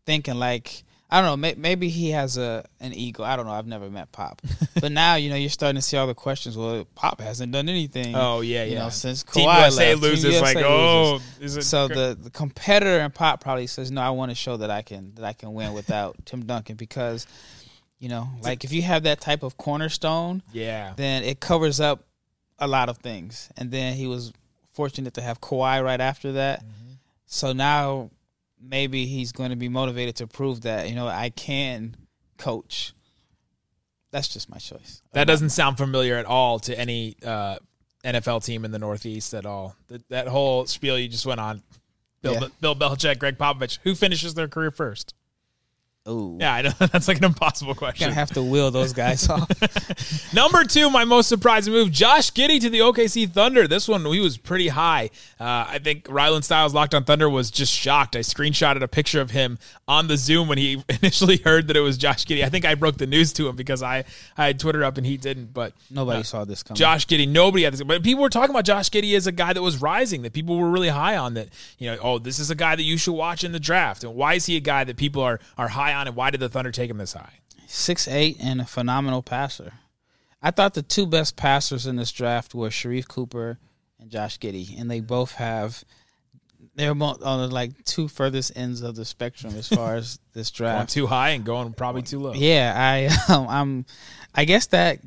thinking 0.06 0.36
like 0.36 0.86
I 1.14 1.22
don't 1.22 1.30
know. 1.30 1.38
May, 1.38 1.54
maybe 1.56 1.90
he 1.90 2.10
has 2.10 2.40
a 2.40 2.66
an 2.80 2.92
ego. 2.92 3.24
I 3.24 3.36
don't 3.36 3.46
know. 3.46 3.52
I've 3.52 3.68
never 3.68 3.88
met 3.88 4.12
Pop, 4.12 4.42
but 4.82 4.92
now 4.92 5.14
you 5.14 5.30
know 5.30 5.36
you're 5.36 5.52
starting 5.52 5.76
to 5.76 5.82
see 5.84 5.96
all 5.96 6.08
the 6.08 6.16
questions. 6.16 6.58
Well, 6.58 6.88
Pop 6.96 7.22
hasn't 7.22 7.52
done 7.52 7.70
anything. 7.70 8.16
oh 8.16 8.42
yeah, 8.42 8.64
you 8.64 8.74
yeah. 8.74 8.80
know, 8.80 8.90
since 8.90 9.22
Team 9.22 9.48
Kawhi 9.48 9.62
USA 9.62 9.90
left. 9.90 10.02
Team 10.02 10.10
loses, 10.10 10.42
like 10.42 10.56
USA 10.56 10.68
oh, 10.68 11.12
loses. 11.14 11.40
is 11.40 11.58
it 11.58 11.64
So 11.70 11.88
the, 11.88 12.18
the 12.20 12.32
competitor 12.32 13.00
in 13.00 13.12
Pop 13.12 13.42
probably 13.42 13.68
says, 13.68 13.92
"No, 13.92 14.02
I 14.02 14.10
want 14.10 14.32
to 14.32 14.36
show 14.36 14.58
that 14.58 14.72
I 14.72 14.82
can 14.82 15.14
that 15.14 15.24
I 15.24 15.34
can 15.34 15.54
win 15.54 15.74
without 15.74 16.16
Tim 16.26 16.48
Duncan 16.48 16.78
because, 16.78 17.28
you 18.00 18.10
know, 18.10 18.30
like 18.42 18.64
if 18.64 18.74
you 18.74 18.82
have 18.82 19.04
that 19.04 19.22
type 19.22 19.44
of 19.44 19.56
cornerstone, 19.56 20.42
yeah 20.52 20.94
then 20.96 21.24
it 21.24 21.40
covers 21.40 21.80
up 21.80 22.06
a 22.58 22.68
lot 22.68 22.90
of 22.90 22.98
things. 22.98 23.50
And 23.56 23.70
then 23.70 23.94
he 23.94 24.08
was 24.08 24.34
fortunate 24.72 25.14
to 25.14 25.22
have 25.22 25.40
Kawhi 25.40 25.84
right 25.84 26.02
after 26.02 26.32
that. 26.32 26.62
Mm-hmm. 26.62 26.94
So 27.28 27.54
now 27.54 28.10
maybe 28.68 29.06
he's 29.06 29.32
going 29.32 29.50
to 29.50 29.56
be 29.56 29.70
motivated 29.70 30.16
to 30.18 30.28
prove 30.28 30.62
that 30.62 30.90
you 30.90 30.96
know 30.96 31.08
I 31.08 31.30
can 31.30 31.96
coach. 32.38 32.94
That's 34.12 34.28
just 34.28 34.50
my 34.50 34.58
choice. 34.58 35.02
that 35.14 35.26
doesn't 35.26 35.50
sound 35.50 35.78
familiar 35.78 36.16
at 36.18 36.26
all 36.26 36.60
to 36.60 36.80
any 36.80 37.16
uh, 37.26 37.58
NFL 38.06 38.46
team 38.46 38.64
in 38.64 38.72
the 38.72 38.78
Northeast 38.80 39.34
at 39.34 39.46
all. 39.46 39.76
That, 39.88 40.08
that 40.10 40.28
whole 40.28 40.68
spiel 40.68 41.00
you 41.00 41.08
just 41.08 41.26
went 41.26 41.40
on. 41.40 41.64
Bill, 42.22 42.34
Yeah. 42.34 42.48
Bill 42.62 42.76
Belichick, 42.76 43.18
Gregg 43.18 43.38
Popovich, 43.38 43.80
who 43.84 43.96
finishes 43.96 44.36
their 44.36 44.48
career 44.48 44.72
first? 44.72 45.16
Ooh, 46.10 46.38
Yeah, 46.38 46.54
I 46.54 46.62
know 46.64 46.70
that's 46.80 47.08
like 47.08 47.20
an 47.20 47.24
impossible 47.24 47.76
question. 47.76 48.08
gonna 48.08 48.16
have 48.16 48.32
to 48.32 48.44
wheel 48.44 48.72
those 48.72 48.92
guys 48.92 49.30
off. 49.30 50.34
Number 50.34 50.66
two, 50.66 50.90
my 50.90 51.06
most 51.06 51.30
surprising 51.30 51.72
move: 51.72 51.92
Josh 51.92 52.30
Giddey 52.32 52.60
to 52.60 52.70
the 52.70 52.80
OKC 52.80 53.32
Thunder. 53.32 53.70
This 53.70 53.88
one 53.88 54.04
he 54.06 54.20
was 54.20 54.38
pretty 54.38 54.68
high. 54.68 55.12
Uh, 55.40 55.66
I 55.70 55.80
think 55.82 56.04
Rylan 56.06 56.44
Stiles 56.44 56.74
locked 56.74 56.94
on 56.94 57.06
Thunder 57.06 57.30
was 57.30 57.50
just 57.50 57.72
shocked. 57.72 58.18
I 58.18 58.20
screenshotted 58.20 58.82
a 58.82 58.88
picture 58.90 59.22
of 59.22 59.32
him 59.32 59.58
on 59.88 60.08
the 60.08 60.18
Zoom 60.18 60.50
when 60.50 60.58
he 60.58 60.84
initially 60.90 61.38
heard 61.38 61.68
that 61.70 61.78
it 61.78 61.82
was 61.82 61.98
Josh 61.98 62.26
Giddey. 62.26 62.44
I 62.44 62.50
think 62.50 62.66
I 62.66 62.76
broke 62.76 62.98
the 62.98 63.08
news 63.08 63.32
to 63.34 63.48
him 63.48 63.56
because 63.56 63.82
I 63.82 64.04
I 64.38 64.48
had 64.48 64.60
Twitter 64.60 64.84
up 64.84 64.98
and 64.98 65.08
he 65.08 65.16
didn't. 65.16 65.54
But 65.54 65.72
Nobody 65.90 66.20
uh, 66.20 66.24
saw 66.24 66.44
this 66.44 66.64
coming. 66.64 66.76
Josh 66.76 67.08
Giddey, 67.08 67.30
nobody 67.30 67.64
had 67.64 67.72
this, 67.72 67.82
but 67.82 68.04
people 68.04 68.24
were 68.24 68.30
talking 68.30 68.50
about 68.50 68.66
Josh 68.66 68.90
Giddey 68.90 69.16
as 69.16 69.26
a 69.26 69.32
guy 69.32 69.54
that 69.54 69.62
was 69.62 69.82
rising, 69.82 70.24
that 70.24 70.34
people 70.34 70.58
were 70.58 70.70
really 70.70 70.90
high 70.90 71.16
on. 71.16 71.36
That 71.36 71.48
you 71.78 71.90
know, 71.90 71.98
oh, 72.02 72.20
this 72.20 72.40
is 72.40 72.52
a 72.52 72.56
guy 72.56 72.76
that 72.76 72.84
you 72.84 72.98
should 72.98 73.14
watch 73.14 73.46
in 73.46 73.54
the 73.54 73.60
draft. 73.62 74.04
And 74.04 74.16
why 74.16 74.34
is 74.34 74.48
he 74.48 74.58
a 74.58 74.60
guy 74.60 74.84
that 74.84 74.98
people 74.98 75.22
are 75.22 75.40
are 75.58 75.70
high 75.70 75.93
on? 75.94 76.08
And 76.08 76.16
why 76.16 76.30
did 76.32 76.40
the 76.40 76.50
Thunder 76.50 76.72
take 76.72 76.90
him 76.90 76.98
this 76.98 77.14
high? 77.14 77.40
six 77.68 78.08
eight 78.08 78.38
and 78.40 78.62
a 78.62 78.66
phenomenal 78.66 79.24
passer. 79.24 79.74
I 80.42 80.52
thought 80.52 80.74
the 80.74 80.82
two 80.84 81.08
best 81.08 81.36
passers 81.36 81.88
in 81.88 81.96
this 81.96 82.12
draft 82.12 82.54
were 82.54 82.70
Sharife 82.70 83.08
Cooper 83.08 83.58
and 84.00 84.12
Josh 84.12 84.38
Giddey, 84.38 84.80
and 84.80 84.92
they 84.92 85.00
both 85.00 85.34
have 85.34 85.84
they're 86.76 86.92
on 86.92 87.20
the 87.20 87.48
like 87.48 87.84
two 87.86 88.08
furthest 88.08 88.52
ends 88.56 88.82
of 88.82 88.96
the 88.96 89.06
spectrum 89.06 89.56
as 89.56 89.68
far 89.70 89.96
as 89.96 90.20
this 90.34 90.50
Going 90.52 90.72
draft. 90.72 90.90
too 90.92 91.08
high 91.08 91.30
and 91.30 91.46
going 91.46 91.74
probably 91.74 92.02
too 92.02 92.20
low. 92.20 92.34
Yeah, 92.34 92.74
I 92.76 93.34
um, 93.34 93.48
I'm 93.48 93.86
I 94.36 94.46
guess 94.46 94.68
that 94.68 95.00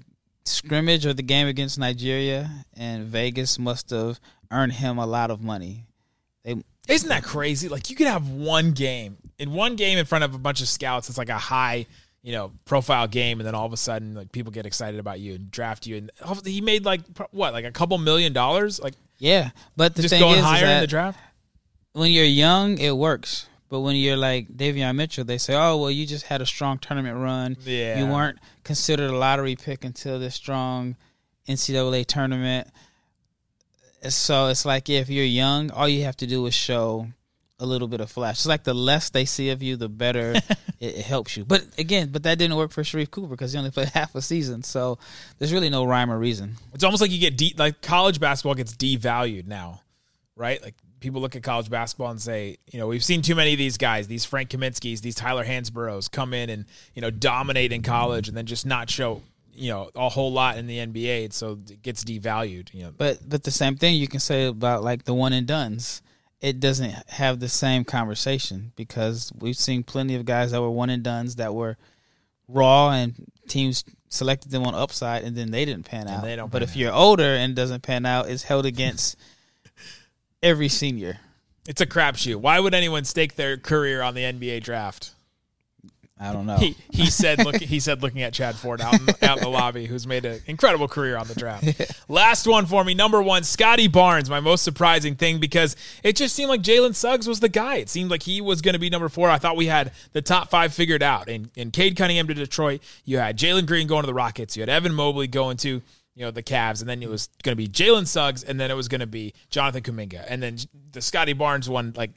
scrimmage 0.44 1.06
or 1.06 1.12
the 1.12 1.22
game 1.22 1.46
against 1.48 1.78
Nigeria 1.78 2.50
and 2.74 3.04
Vegas 3.04 3.58
must 3.58 3.90
have 3.90 4.20
earned 4.50 4.72
him 4.72 4.98
a 4.98 5.06
lot 5.06 5.30
of 5.30 5.40
money. 5.42 5.86
They 6.44 6.56
Isn't 6.88 7.08
that 7.08 7.24
crazy? 7.24 7.68
Like 7.68 7.90
you 7.90 7.96
could 7.96 8.06
have 8.06 8.28
one 8.28 8.72
game 8.72 9.18
in 9.38 9.52
one 9.52 9.76
game 9.76 9.98
in 9.98 10.04
front 10.06 10.24
of 10.24 10.34
a 10.34 10.38
bunch 10.38 10.60
of 10.60 10.68
scouts. 10.68 11.08
It's 11.08 11.18
like 11.18 11.28
a 11.28 11.38
high, 11.38 11.86
you 12.22 12.32
know, 12.32 12.52
profile 12.64 13.06
game, 13.08 13.40
and 13.40 13.46
then 13.46 13.54
all 13.54 13.66
of 13.66 13.72
a 13.72 13.76
sudden, 13.76 14.14
like 14.14 14.32
people 14.32 14.52
get 14.52 14.66
excited 14.66 14.98
about 14.98 15.20
you 15.20 15.34
and 15.34 15.50
draft 15.50 15.86
you. 15.86 15.96
And 15.96 16.10
he 16.44 16.60
made 16.60 16.84
like 16.84 17.02
what, 17.30 17.52
like 17.52 17.64
a 17.64 17.72
couple 17.72 17.98
million 17.98 18.32
dollars, 18.32 18.80
like 18.80 18.94
yeah, 19.18 19.50
but 19.76 19.94
the 19.94 20.02
just 20.02 20.12
thing 20.12 20.20
going 20.20 20.34
is, 20.34 20.40
is 20.40 20.44
higher 20.44 20.66
in 20.66 20.80
the 20.80 20.86
draft. 20.86 21.18
when 21.92 22.10
you're 22.10 22.24
young, 22.24 22.78
it 22.78 22.96
works. 22.96 23.48
But 23.68 23.80
when 23.80 23.96
you're 23.96 24.16
like 24.16 24.48
Davion 24.48 24.94
Mitchell, 24.94 25.24
they 25.24 25.38
say, 25.38 25.54
"Oh, 25.54 25.76
well, 25.76 25.90
you 25.90 26.06
just 26.06 26.26
had 26.26 26.40
a 26.40 26.46
strong 26.46 26.78
tournament 26.78 27.16
run. 27.16 27.56
Yeah. 27.64 27.98
You 27.98 28.06
weren't 28.06 28.38
considered 28.62 29.10
a 29.10 29.16
lottery 29.16 29.56
pick 29.56 29.84
until 29.84 30.20
this 30.20 30.36
strong 30.36 30.96
NCAA 31.48 32.06
tournament." 32.06 32.68
So 34.08 34.46
it's 34.48 34.64
like, 34.64 34.88
yeah, 34.88 35.00
if 35.00 35.08
you're 35.08 35.24
young, 35.24 35.72
all 35.72 35.88
you 35.88 36.04
have 36.04 36.16
to 36.18 36.28
do 36.28 36.46
is 36.46 36.54
show 36.54 37.08
a 37.58 37.66
little 37.66 37.88
bit 37.88 38.00
of 38.00 38.10
flash. 38.10 38.36
It's 38.36 38.46
like 38.46 38.64
the 38.64 38.74
less 38.74 39.10
they 39.10 39.24
see 39.24 39.50
of 39.50 39.62
you, 39.62 39.76
the 39.76 39.88
better 39.88 40.32
it, 40.80 40.96
it 40.98 41.04
helps 41.04 41.36
you. 41.36 41.44
But 41.44 41.64
again, 41.78 42.10
but 42.12 42.22
that 42.24 42.38
didn't 42.38 42.56
work 42.56 42.70
for 42.70 42.82
Sharife 42.82 43.10
Cooper 43.10 43.28
because 43.28 43.52
he 43.52 43.58
only 43.58 43.70
played 43.70 43.88
half 43.94 44.14
a 44.14 44.22
season. 44.22 44.62
So 44.62 44.98
there's 45.38 45.52
really 45.52 45.70
no 45.70 45.84
rhyme 45.84 46.10
or 46.10 46.18
reason. 46.18 46.56
It's 46.74 46.84
almost 46.84 47.00
like 47.00 47.10
you 47.10 47.18
get 47.18 47.36
de- 47.36 47.54
like 47.56 47.80
college 47.80 48.20
basketball 48.20 48.54
gets 48.54 48.74
devalued 48.74 49.46
now, 49.46 49.82
right? 50.34 50.62
Like 50.62 50.74
people 51.00 51.20
look 51.20 51.36
at 51.36 51.42
college 51.42 51.70
basketball 51.70 52.10
and 52.10 52.20
say, 52.20 52.58
you 52.70 52.78
know, 52.78 52.86
we've 52.86 53.04
seen 53.04 53.22
too 53.22 53.34
many 53.34 53.52
of 53.52 53.58
these 53.58 53.78
guys, 53.78 54.06
these 54.06 54.24
Frank 54.24 54.50
Kaminsky's, 54.50 55.00
these 55.00 55.14
Tyler 55.14 55.44
Hansbroughs 55.44 56.10
come 56.10 56.34
in 56.34 56.50
and, 56.50 56.66
you 56.94 57.02
know, 57.02 57.10
dominate 57.10 57.72
in 57.72 57.82
college 57.82 58.28
and 58.28 58.36
then 58.36 58.46
just 58.46 58.66
not 58.66 58.90
show, 58.90 59.22
you 59.54 59.70
know, 59.70 59.90
a 59.94 60.08
whole 60.08 60.32
lot 60.32 60.58
in 60.58 60.66
the 60.66 60.78
NBA. 60.78 61.32
So 61.32 61.58
it 61.70 61.82
gets 61.82 62.04
devalued, 62.04 62.74
you 62.74 62.84
know. 62.84 62.92
But 62.96 63.26
but 63.26 63.44
the 63.44 63.50
same 63.50 63.76
thing 63.76 63.94
you 63.94 64.08
can 64.08 64.20
say 64.20 64.46
about 64.46 64.84
like 64.84 65.04
the 65.04 65.14
one 65.14 65.32
and 65.32 65.46
duns. 65.46 66.02
It 66.40 66.60
doesn't 66.60 66.92
have 67.08 67.40
the 67.40 67.48
same 67.48 67.84
conversation 67.84 68.72
because 68.76 69.32
we've 69.38 69.56
seen 69.56 69.82
plenty 69.82 70.14
of 70.14 70.24
guys 70.24 70.50
that 70.52 70.60
were 70.60 70.70
one 70.70 70.90
and 70.90 71.02
duns 71.02 71.36
that 71.36 71.54
were 71.54 71.76
raw 72.48 72.90
and 72.90 73.14
teams 73.48 73.84
selected 74.08 74.50
them 74.50 74.64
on 74.64 74.74
upside 74.74 75.24
and 75.24 75.36
then 75.36 75.50
they 75.50 75.64
didn't 75.64 75.84
pan 75.84 76.08
out. 76.08 76.22
they 76.22 76.36
don't 76.36 76.52
but 76.52 76.60
pan 76.60 76.68
if 76.68 76.76
you're 76.76 76.92
older 76.92 77.24
and 77.24 77.56
doesn't 77.56 77.82
pan 77.82 78.06
out, 78.06 78.28
it's 78.28 78.44
held 78.44 78.66
against 78.66 79.16
every 80.42 80.68
senior. 80.68 81.18
It's 81.66 81.80
a 81.80 81.86
crapshoot. 81.86 82.36
Why 82.36 82.60
would 82.60 82.74
anyone 82.74 83.04
stake 83.04 83.34
their 83.34 83.56
career 83.56 84.02
on 84.02 84.14
the 84.14 84.22
NBA 84.22 84.62
draft? 84.62 85.12
I 86.18 86.32
don't 86.32 86.46
know. 86.46 86.56
He, 86.56 86.74
he 86.90 87.06
said 87.06 87.44
look 87.44 87.56
he 87.56 87.78
said 87.78 88.02
looking 88.02 88.22
at 88.22 88.32
Chad 88.32 88.56
Ford 88.56 88.80
out 88.80 88.94
in, 88.94 89.08
out 89.22 89.36
in 89.36 89.42
the 89.42 89.50
lobby 89.50 89.84
who's 89.84 90.06
made 90.06 90.24
an 90.24 90.40
incredible 90.46 90.88
career 90.88 91.16
on 91.16 91.28
the 91.28 91.34
draft. 91.34 91.94
Last 92.08 92.46
one 92.46 92.64
for 92.64 92.82
me, 92.84 92.94
number 92.94 93.22
one, 93.22 93.42
Scottie 93.42 93.88
Barnes, 93.88 94.30
my 94.30 94.40
most 94.40 94.64
surprising 94.64 95.14
thing 95.14 95.40
because 95.40 95.76
it 96.02 96.16
just 96.16 96.34
seemed 96.34 96.48
like 96.48 96.62
Jalen 96.62 96.94
Suggs 96.94 97.28
was 97.28 97.40
the 97.40 97.50
guy. 97.50 97.76
It 97.76 97.90
seemed 97.90 98.10
like 98.10 98.22
he 98.22 98.40
was 98.40 98.62
going 98.62 98.72
to 98.72 98.78
be 98.78 98.88
number 98.88 99.10
four. 99.10 99.28
I 99.28 99.36
thought 99.36 99.56
we 99.56 99.66
had 99.66 99.92
the 100.12 100.22
top 100.22 100.48
five 100.48 100.72
figured 100.72 101.02
out. 101.02 101.28
And 101.28 101.50
in 101.54 101.70
Cade 101.70 101.96
Cunningham 101.96 102.28
to 102.28 102.34
Detroit, 102.34 102.80
you 103.04 103.18
had 103.18 103.36
Jalen 103.36 103.66
Green 103.66 103.86
going 103.86 104.02
to 104.02 104.06
the 104.06 104.14
Rockets, 104.14 104.56
you 104.56 104.62
had 104.62 104.70
Evan 104.70 104.94
Mobley 104.94 105.26
going 105.26 105.58
to 105.58 105.82
you 106.16 106.24
know 106.24 106.30
the 106.30 106.42
Cavs, 106.42 106.80
and 106.80 106.88
then 106.88 107.02
it 107.02 107.10
was 107.10 107.28
going 107.42 107.52
to 107.52 107.56
be 107.56 107.68
Jalen 107.68 108.06
Suggs, 108.06 108.42
and 108.42 108.58
then 108.58 108.70
it 108.70 108.74
was 108.74 108.88
going 108.88 109.02
to 109.02 109.06
be 109.06 109.34
Jonathan 109.50 109.82
Kuminga, 109.82 110.24
and 110.26 110.42
then 110.42 110.56
the 110.92 111.02
Scottie 111.02 111.34
Barnes 111.34 111.68
one 111.68 111.92
like. 111.94 112.10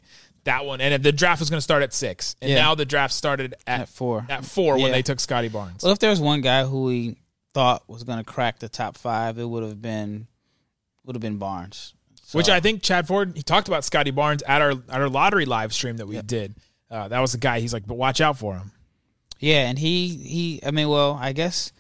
That 0.45 0.65
one, 0.65 0.80
and 0.82 1.04
the 1.04 1.12
draft 1.12 1.39
was 1.39 1.49
going 1.49 1.58
to 1.58 1.62
start 1.63 1.84
at 1.84 1.93
six, 1.93 2.36
and 2.41 2.49
Yeah. 2.49 2.60
now 2.60 2.75
the 2.75 2.86
draft 2.86 3.13
started 3.13 3.56
at, 3.67 3.82
At 3.82 3.89
four. 3.89 4.25
At 4.30 4.45
four 4.45 4.78
when 4.80 4.91
they 4.91 5.02
took 5.02 5.19
Scottie 5.19 5.49
Barnes. 5.49 5.84
Well, 5.84 5.91
if 5.91 5.99
there 5.99 6.10
was 6.10 6.19
one 6.21 6.41
guy 6.41 6.63
who 6.65 6.84
we 6.84 7.17
thought 7.54 7.84
was 7.89 8.04
going 8.04 8.19
to 8.19 8.23
crack 8.23 8.60
the 8.60 8.69
top 8.69 8.97
five, 8.97 9.38
it 9.38 9.45
would 9.45 9.63
have 9.63 9.82
been 9.82 10.28
would 11.04 11.15
have 11.15 11.21
been 11.21 11.38
Barnes. 11.38 11.93
Which 12.32 12.47
I 12.49 12.60
think 12.60 12.84
Chad 12.84 13.08
Ford 13.08 13.34
he 13.36 13.41
talked 13.41 13.67
about 13.67 13.84
Scottie 13.84 14.12
Barnes 14.12 14.43
at 14.43 14.62
our 14.62 14.71
at 14.71 15.02
our 15.02 15.10
lottery 15.10 15.45
live 15.45 15.73
stream 15.73 15.97
that 15.97 16.06
we 16.08 16.21
did. 16.21 16.56
Uh, 16.89 17.08
that 17.08 17.19
was 17.19 17.32
the 17.34 17.38
guy. 17.38 17.60
He's 17.60 17.73
like, 17.73 17.86
but 17.86 17.95
watch 17.95 18.21
out 18.21 18.38
for 18.38 18.56
him. 18.56 18.71
Yeah, 19.39 19.67
and 19.67 19.78
he 19.78 20.08
he. 20.10 20.60
I 20.65 20.71
mean, 20.71 20.89
well, 20.89 21.17
I 21.19 21.34
guess 21.34 21.71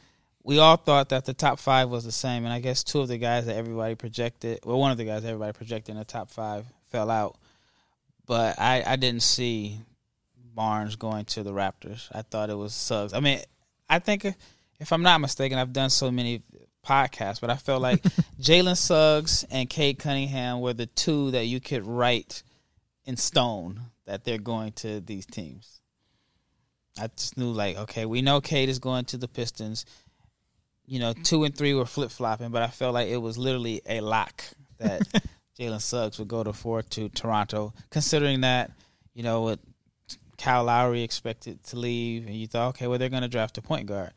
we 0.43 0.57
all 0.59 0.77
thought 0.77 1.09
that 1.09 1.25
the 1.25 1.33
top 1.33 1.59
five 1.59 1.89
was 1.89 2.03
the 2.03 2.11
same, 2.11 2.45
and 2.45 2.53
I 2.53 2.59
guess 2.59 2.83
two 2.83 2.99
of 3.01 3.07
the 3.07 3.17
guys 3.17 3.45
that 3.45 3.55
everybody 3.55 3.95
projected, 3.95 4.59
well, 4.65 4.79
one 4.79 4.91
of 4.91 4.97
the 4.97 5.05
guys 5.05 5.21
that 5.23 5.29
everybody 5.29 5.53
projected 5.53 5.93
in 5.93 5.97
the 5.99 6.05
top 6.05 6.31
five 6.31 6.65
fell 6.89 7.09
out. 7.11 7.37
But 8.29 8.59
I 8.59 8.83
I 8.85 8.95
didn't 8.95 9.23
see 9.23 9.79
Barnes 10.35 10.95
going 10.95 11.25
to 11.25 11.41
the 11.41 11.51
Raptors. 11.51 12.07
I 12.11 12.21
thought 12.21 12.51
it 12.51 12.57
was 12.57 12.75
Suggs. 12.75 13.11
I 13.11 13.21
mean, 13.21 13.39
I 13.89 13.97
think 13.97 14.23
if, 14.23 14.35
if 14.79 14.93
I'm 14.93 15.01
not 15.01 15.19
mistaken, 15.19 15.57
I've 15.57 15.73
done 15.73 15.89
so 15.89 16.11
many 16.11 16.43
podcasts, 16.85 17.41
but 17.41 17.49
I 17.49 17.55
felt 17.55 17.81
like 17.81 18.03
Jalen 18.39 18.77
Suggs 18.77 19.45
and 19.49 19.67
Cade 19.67 19.97
Cunningham 19.97 20.61
were 20.61 20.73
the 20.73 20.85
two 20.85 21.31
that 21.31 21.45
you 21.45 21.59
could 21.59 21.83
write 21.87 22.43
in 23.03 23.17
stone 23.17 23.81
that 24.05 24.25
they're 24.25 24.37
going 24.37 24.73
to 24.73 25.01
these 25.01 25.25
teams. 25.25 25.81
I 27.01 27.07
just 27.07 27.35
knew 27.35 27.51
like, 27.51 27.77
okay, 27.79 28.05
we 28.05 28.21
know 28.21 28.41
Cade 28.41 28.69
is 28.69 28.77
going 28.77 29.05
to 29.05 29.17
the 29.17 29.27
Pistons. 29.27 29.87
You 30.85 30.99
know, 30.99 31.13
two 31.13 31.45
and 31.45 31.57
three 31.57 31.73
were 31.73 31.87
flip 31.87 32.11
flopping, 32.11 32.51
but 32.51 32.61
I 32.61 32.67
felt 32.67 32.93
like 32.93 33.07
it 33.07 33.17
was 33.17 33.39
literally 33.39 33.81
a 33.87 34.01
lock 34.01 34.43
that 34.77 35.01
Jalen 35.59 35.81
Suggs 35.81 36.17
would 36.19 36.27
go 36.27 36.43
to 36.43 36.53
four 36.53 36.81
to 36.81 37.09
Toronto, 37.09 37.73
considering 37.89 38.41
that, 38.41 38.71
you 39.13 39.23
know, 39.23 39.41
what 39.41 39.59
Kyle 40.37 40.63
Lowry 40.63 41.03
expected 41.03 41.61
to 41.65 41.77
leave, 41.77 42.25
and 42.25 42.35
you 42.35 42.47
thought, 42.47 42.69
okay, 42.69 42.87
well, 42.87 42.97
they're 42.97 43.09
going 43.09 43.23
to 43.23 43.27
draft 43.27 43.57
a 43.57 43.61
point 43.61 43.85
guard. 43.85 44.11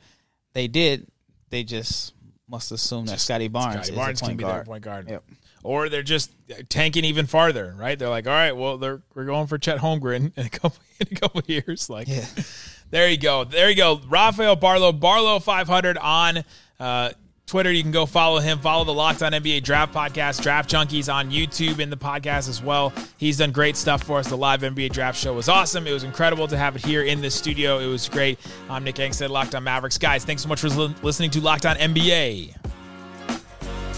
They 0.53 0.69
did. 0.69 1.09
They 1.51 1.65
just 1.65 2.15
must 2.49 2.71
assume 2.71 3.07
that 3.07 3.19
Scottie 3.19 3.49
Barnes 3.49 3.87
Scottie 3.87 3.97
Barnes 3.97 4.21
can 4.21 4.37
be 4.37 4.45
guard. 4.45 4.55
their 4.57 4.65
point 4.65 4.85
guard. 4.85 5.09
Yep. 5.09 5.25
Or 5.65 5.89
they're 5.89 6.03
just 6.03 6.33
tanking 6.69 7.05
even 7.05 7.27
farther, 7.27 7.75
right? 7.79 7.99
They're 7.99 8.09
like, 8.09 8.27
all 8.27 8.33
right, 8.33 8.53
well, 8.53 8.79
they're 8.79 9.01
we're 9.15 9.25
going 9.25 9.47
for 9.47 9.59
Chet 9.59 9.79
Holmgren 9.79 10.33
in 10.37 10.47
a 10.47 10.49
couple 10.49 10.79
in 11.01 11.09
a 11.11 11.15
couple 11.21 11.41
years. 11.47 11.89
Like, 11.91 12.09
Yeah. 12.09 12.25
there 12.91 13.09
you 13.09 13.17
go, 13.17 13.45
there 13.45 13.71
you 13.71 13.77
go. 13.77 14.01
Rafael 14.09 14.57
Barlowe, 14.57 14.99
Barlowe 14.99 15.43
five 15.43 15.67
hundred 15.69 15.99
on 15.99 16.45
uh, 16.79 17.11
Twitter. 17.47 17.71
You 17.71 17.83
can 17.83 17.93
go 17.93 18.07
follow 18.07 18.39
him. 18.39 18.59
Follow 18.59 18.85
the 18.85 18.95
Locked 18.95 19.23
On 19.23 19.33
NBA 19.33 19.63
Draft 19.63 19.93
Podcast, 19.93 20.43
Draft 20.43 20.71
Junkies 20.71 21.13
on 21.13 21.31
YouTube 21.31 21.79
in 21.81 21.91
the 21.91 21.97
podcast 21.97 22.49
as 22.49 22.63
well. 22.63 22.93
He's 23.19 23.39
done 23.39 23.53
great 23.53 23.77
stuff 23.77 24.03
for 24.05 24.19
us. 24.19 24.29
The 24.29 24.37
live 24.37 24.63
NBA 24.63 24.93
Draft 24.93 25.19
Show 25.19 25.35
was 25.35 25.49
awesome. 25.49 25.87
It 25.87 25.93
was 25.93 26.05
incredible 26.05 26.49
to 26.49 26.57
have 26.57 26.77
it 26.77 26.85
here 26.85 27.03
in 27.03 27.21
the 27.21 27.31
studio. 27.31 27.79
It 27.79 27.87
was 27.87 28.09
great. 28.09 28.39
I'm 28.71 28.85
Nick 28.85 28.97
Angstadt, 28.97 29.29
Locked 29.29 29.55
On 29.55 29.63
Mavericks. 29.65 29.99
Guys, 29.99 30.25
thanks 30.25 30.43
so 30.43 30.49
much 30.49 30.61
for 30.61 30.69
listening 30.69 31.31
to 31.31 31.41
Locked 31.41 31.67
On 31.67 31.77
NBA. 31.77 32.55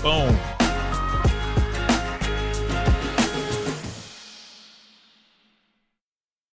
Boom. 0.02 0.63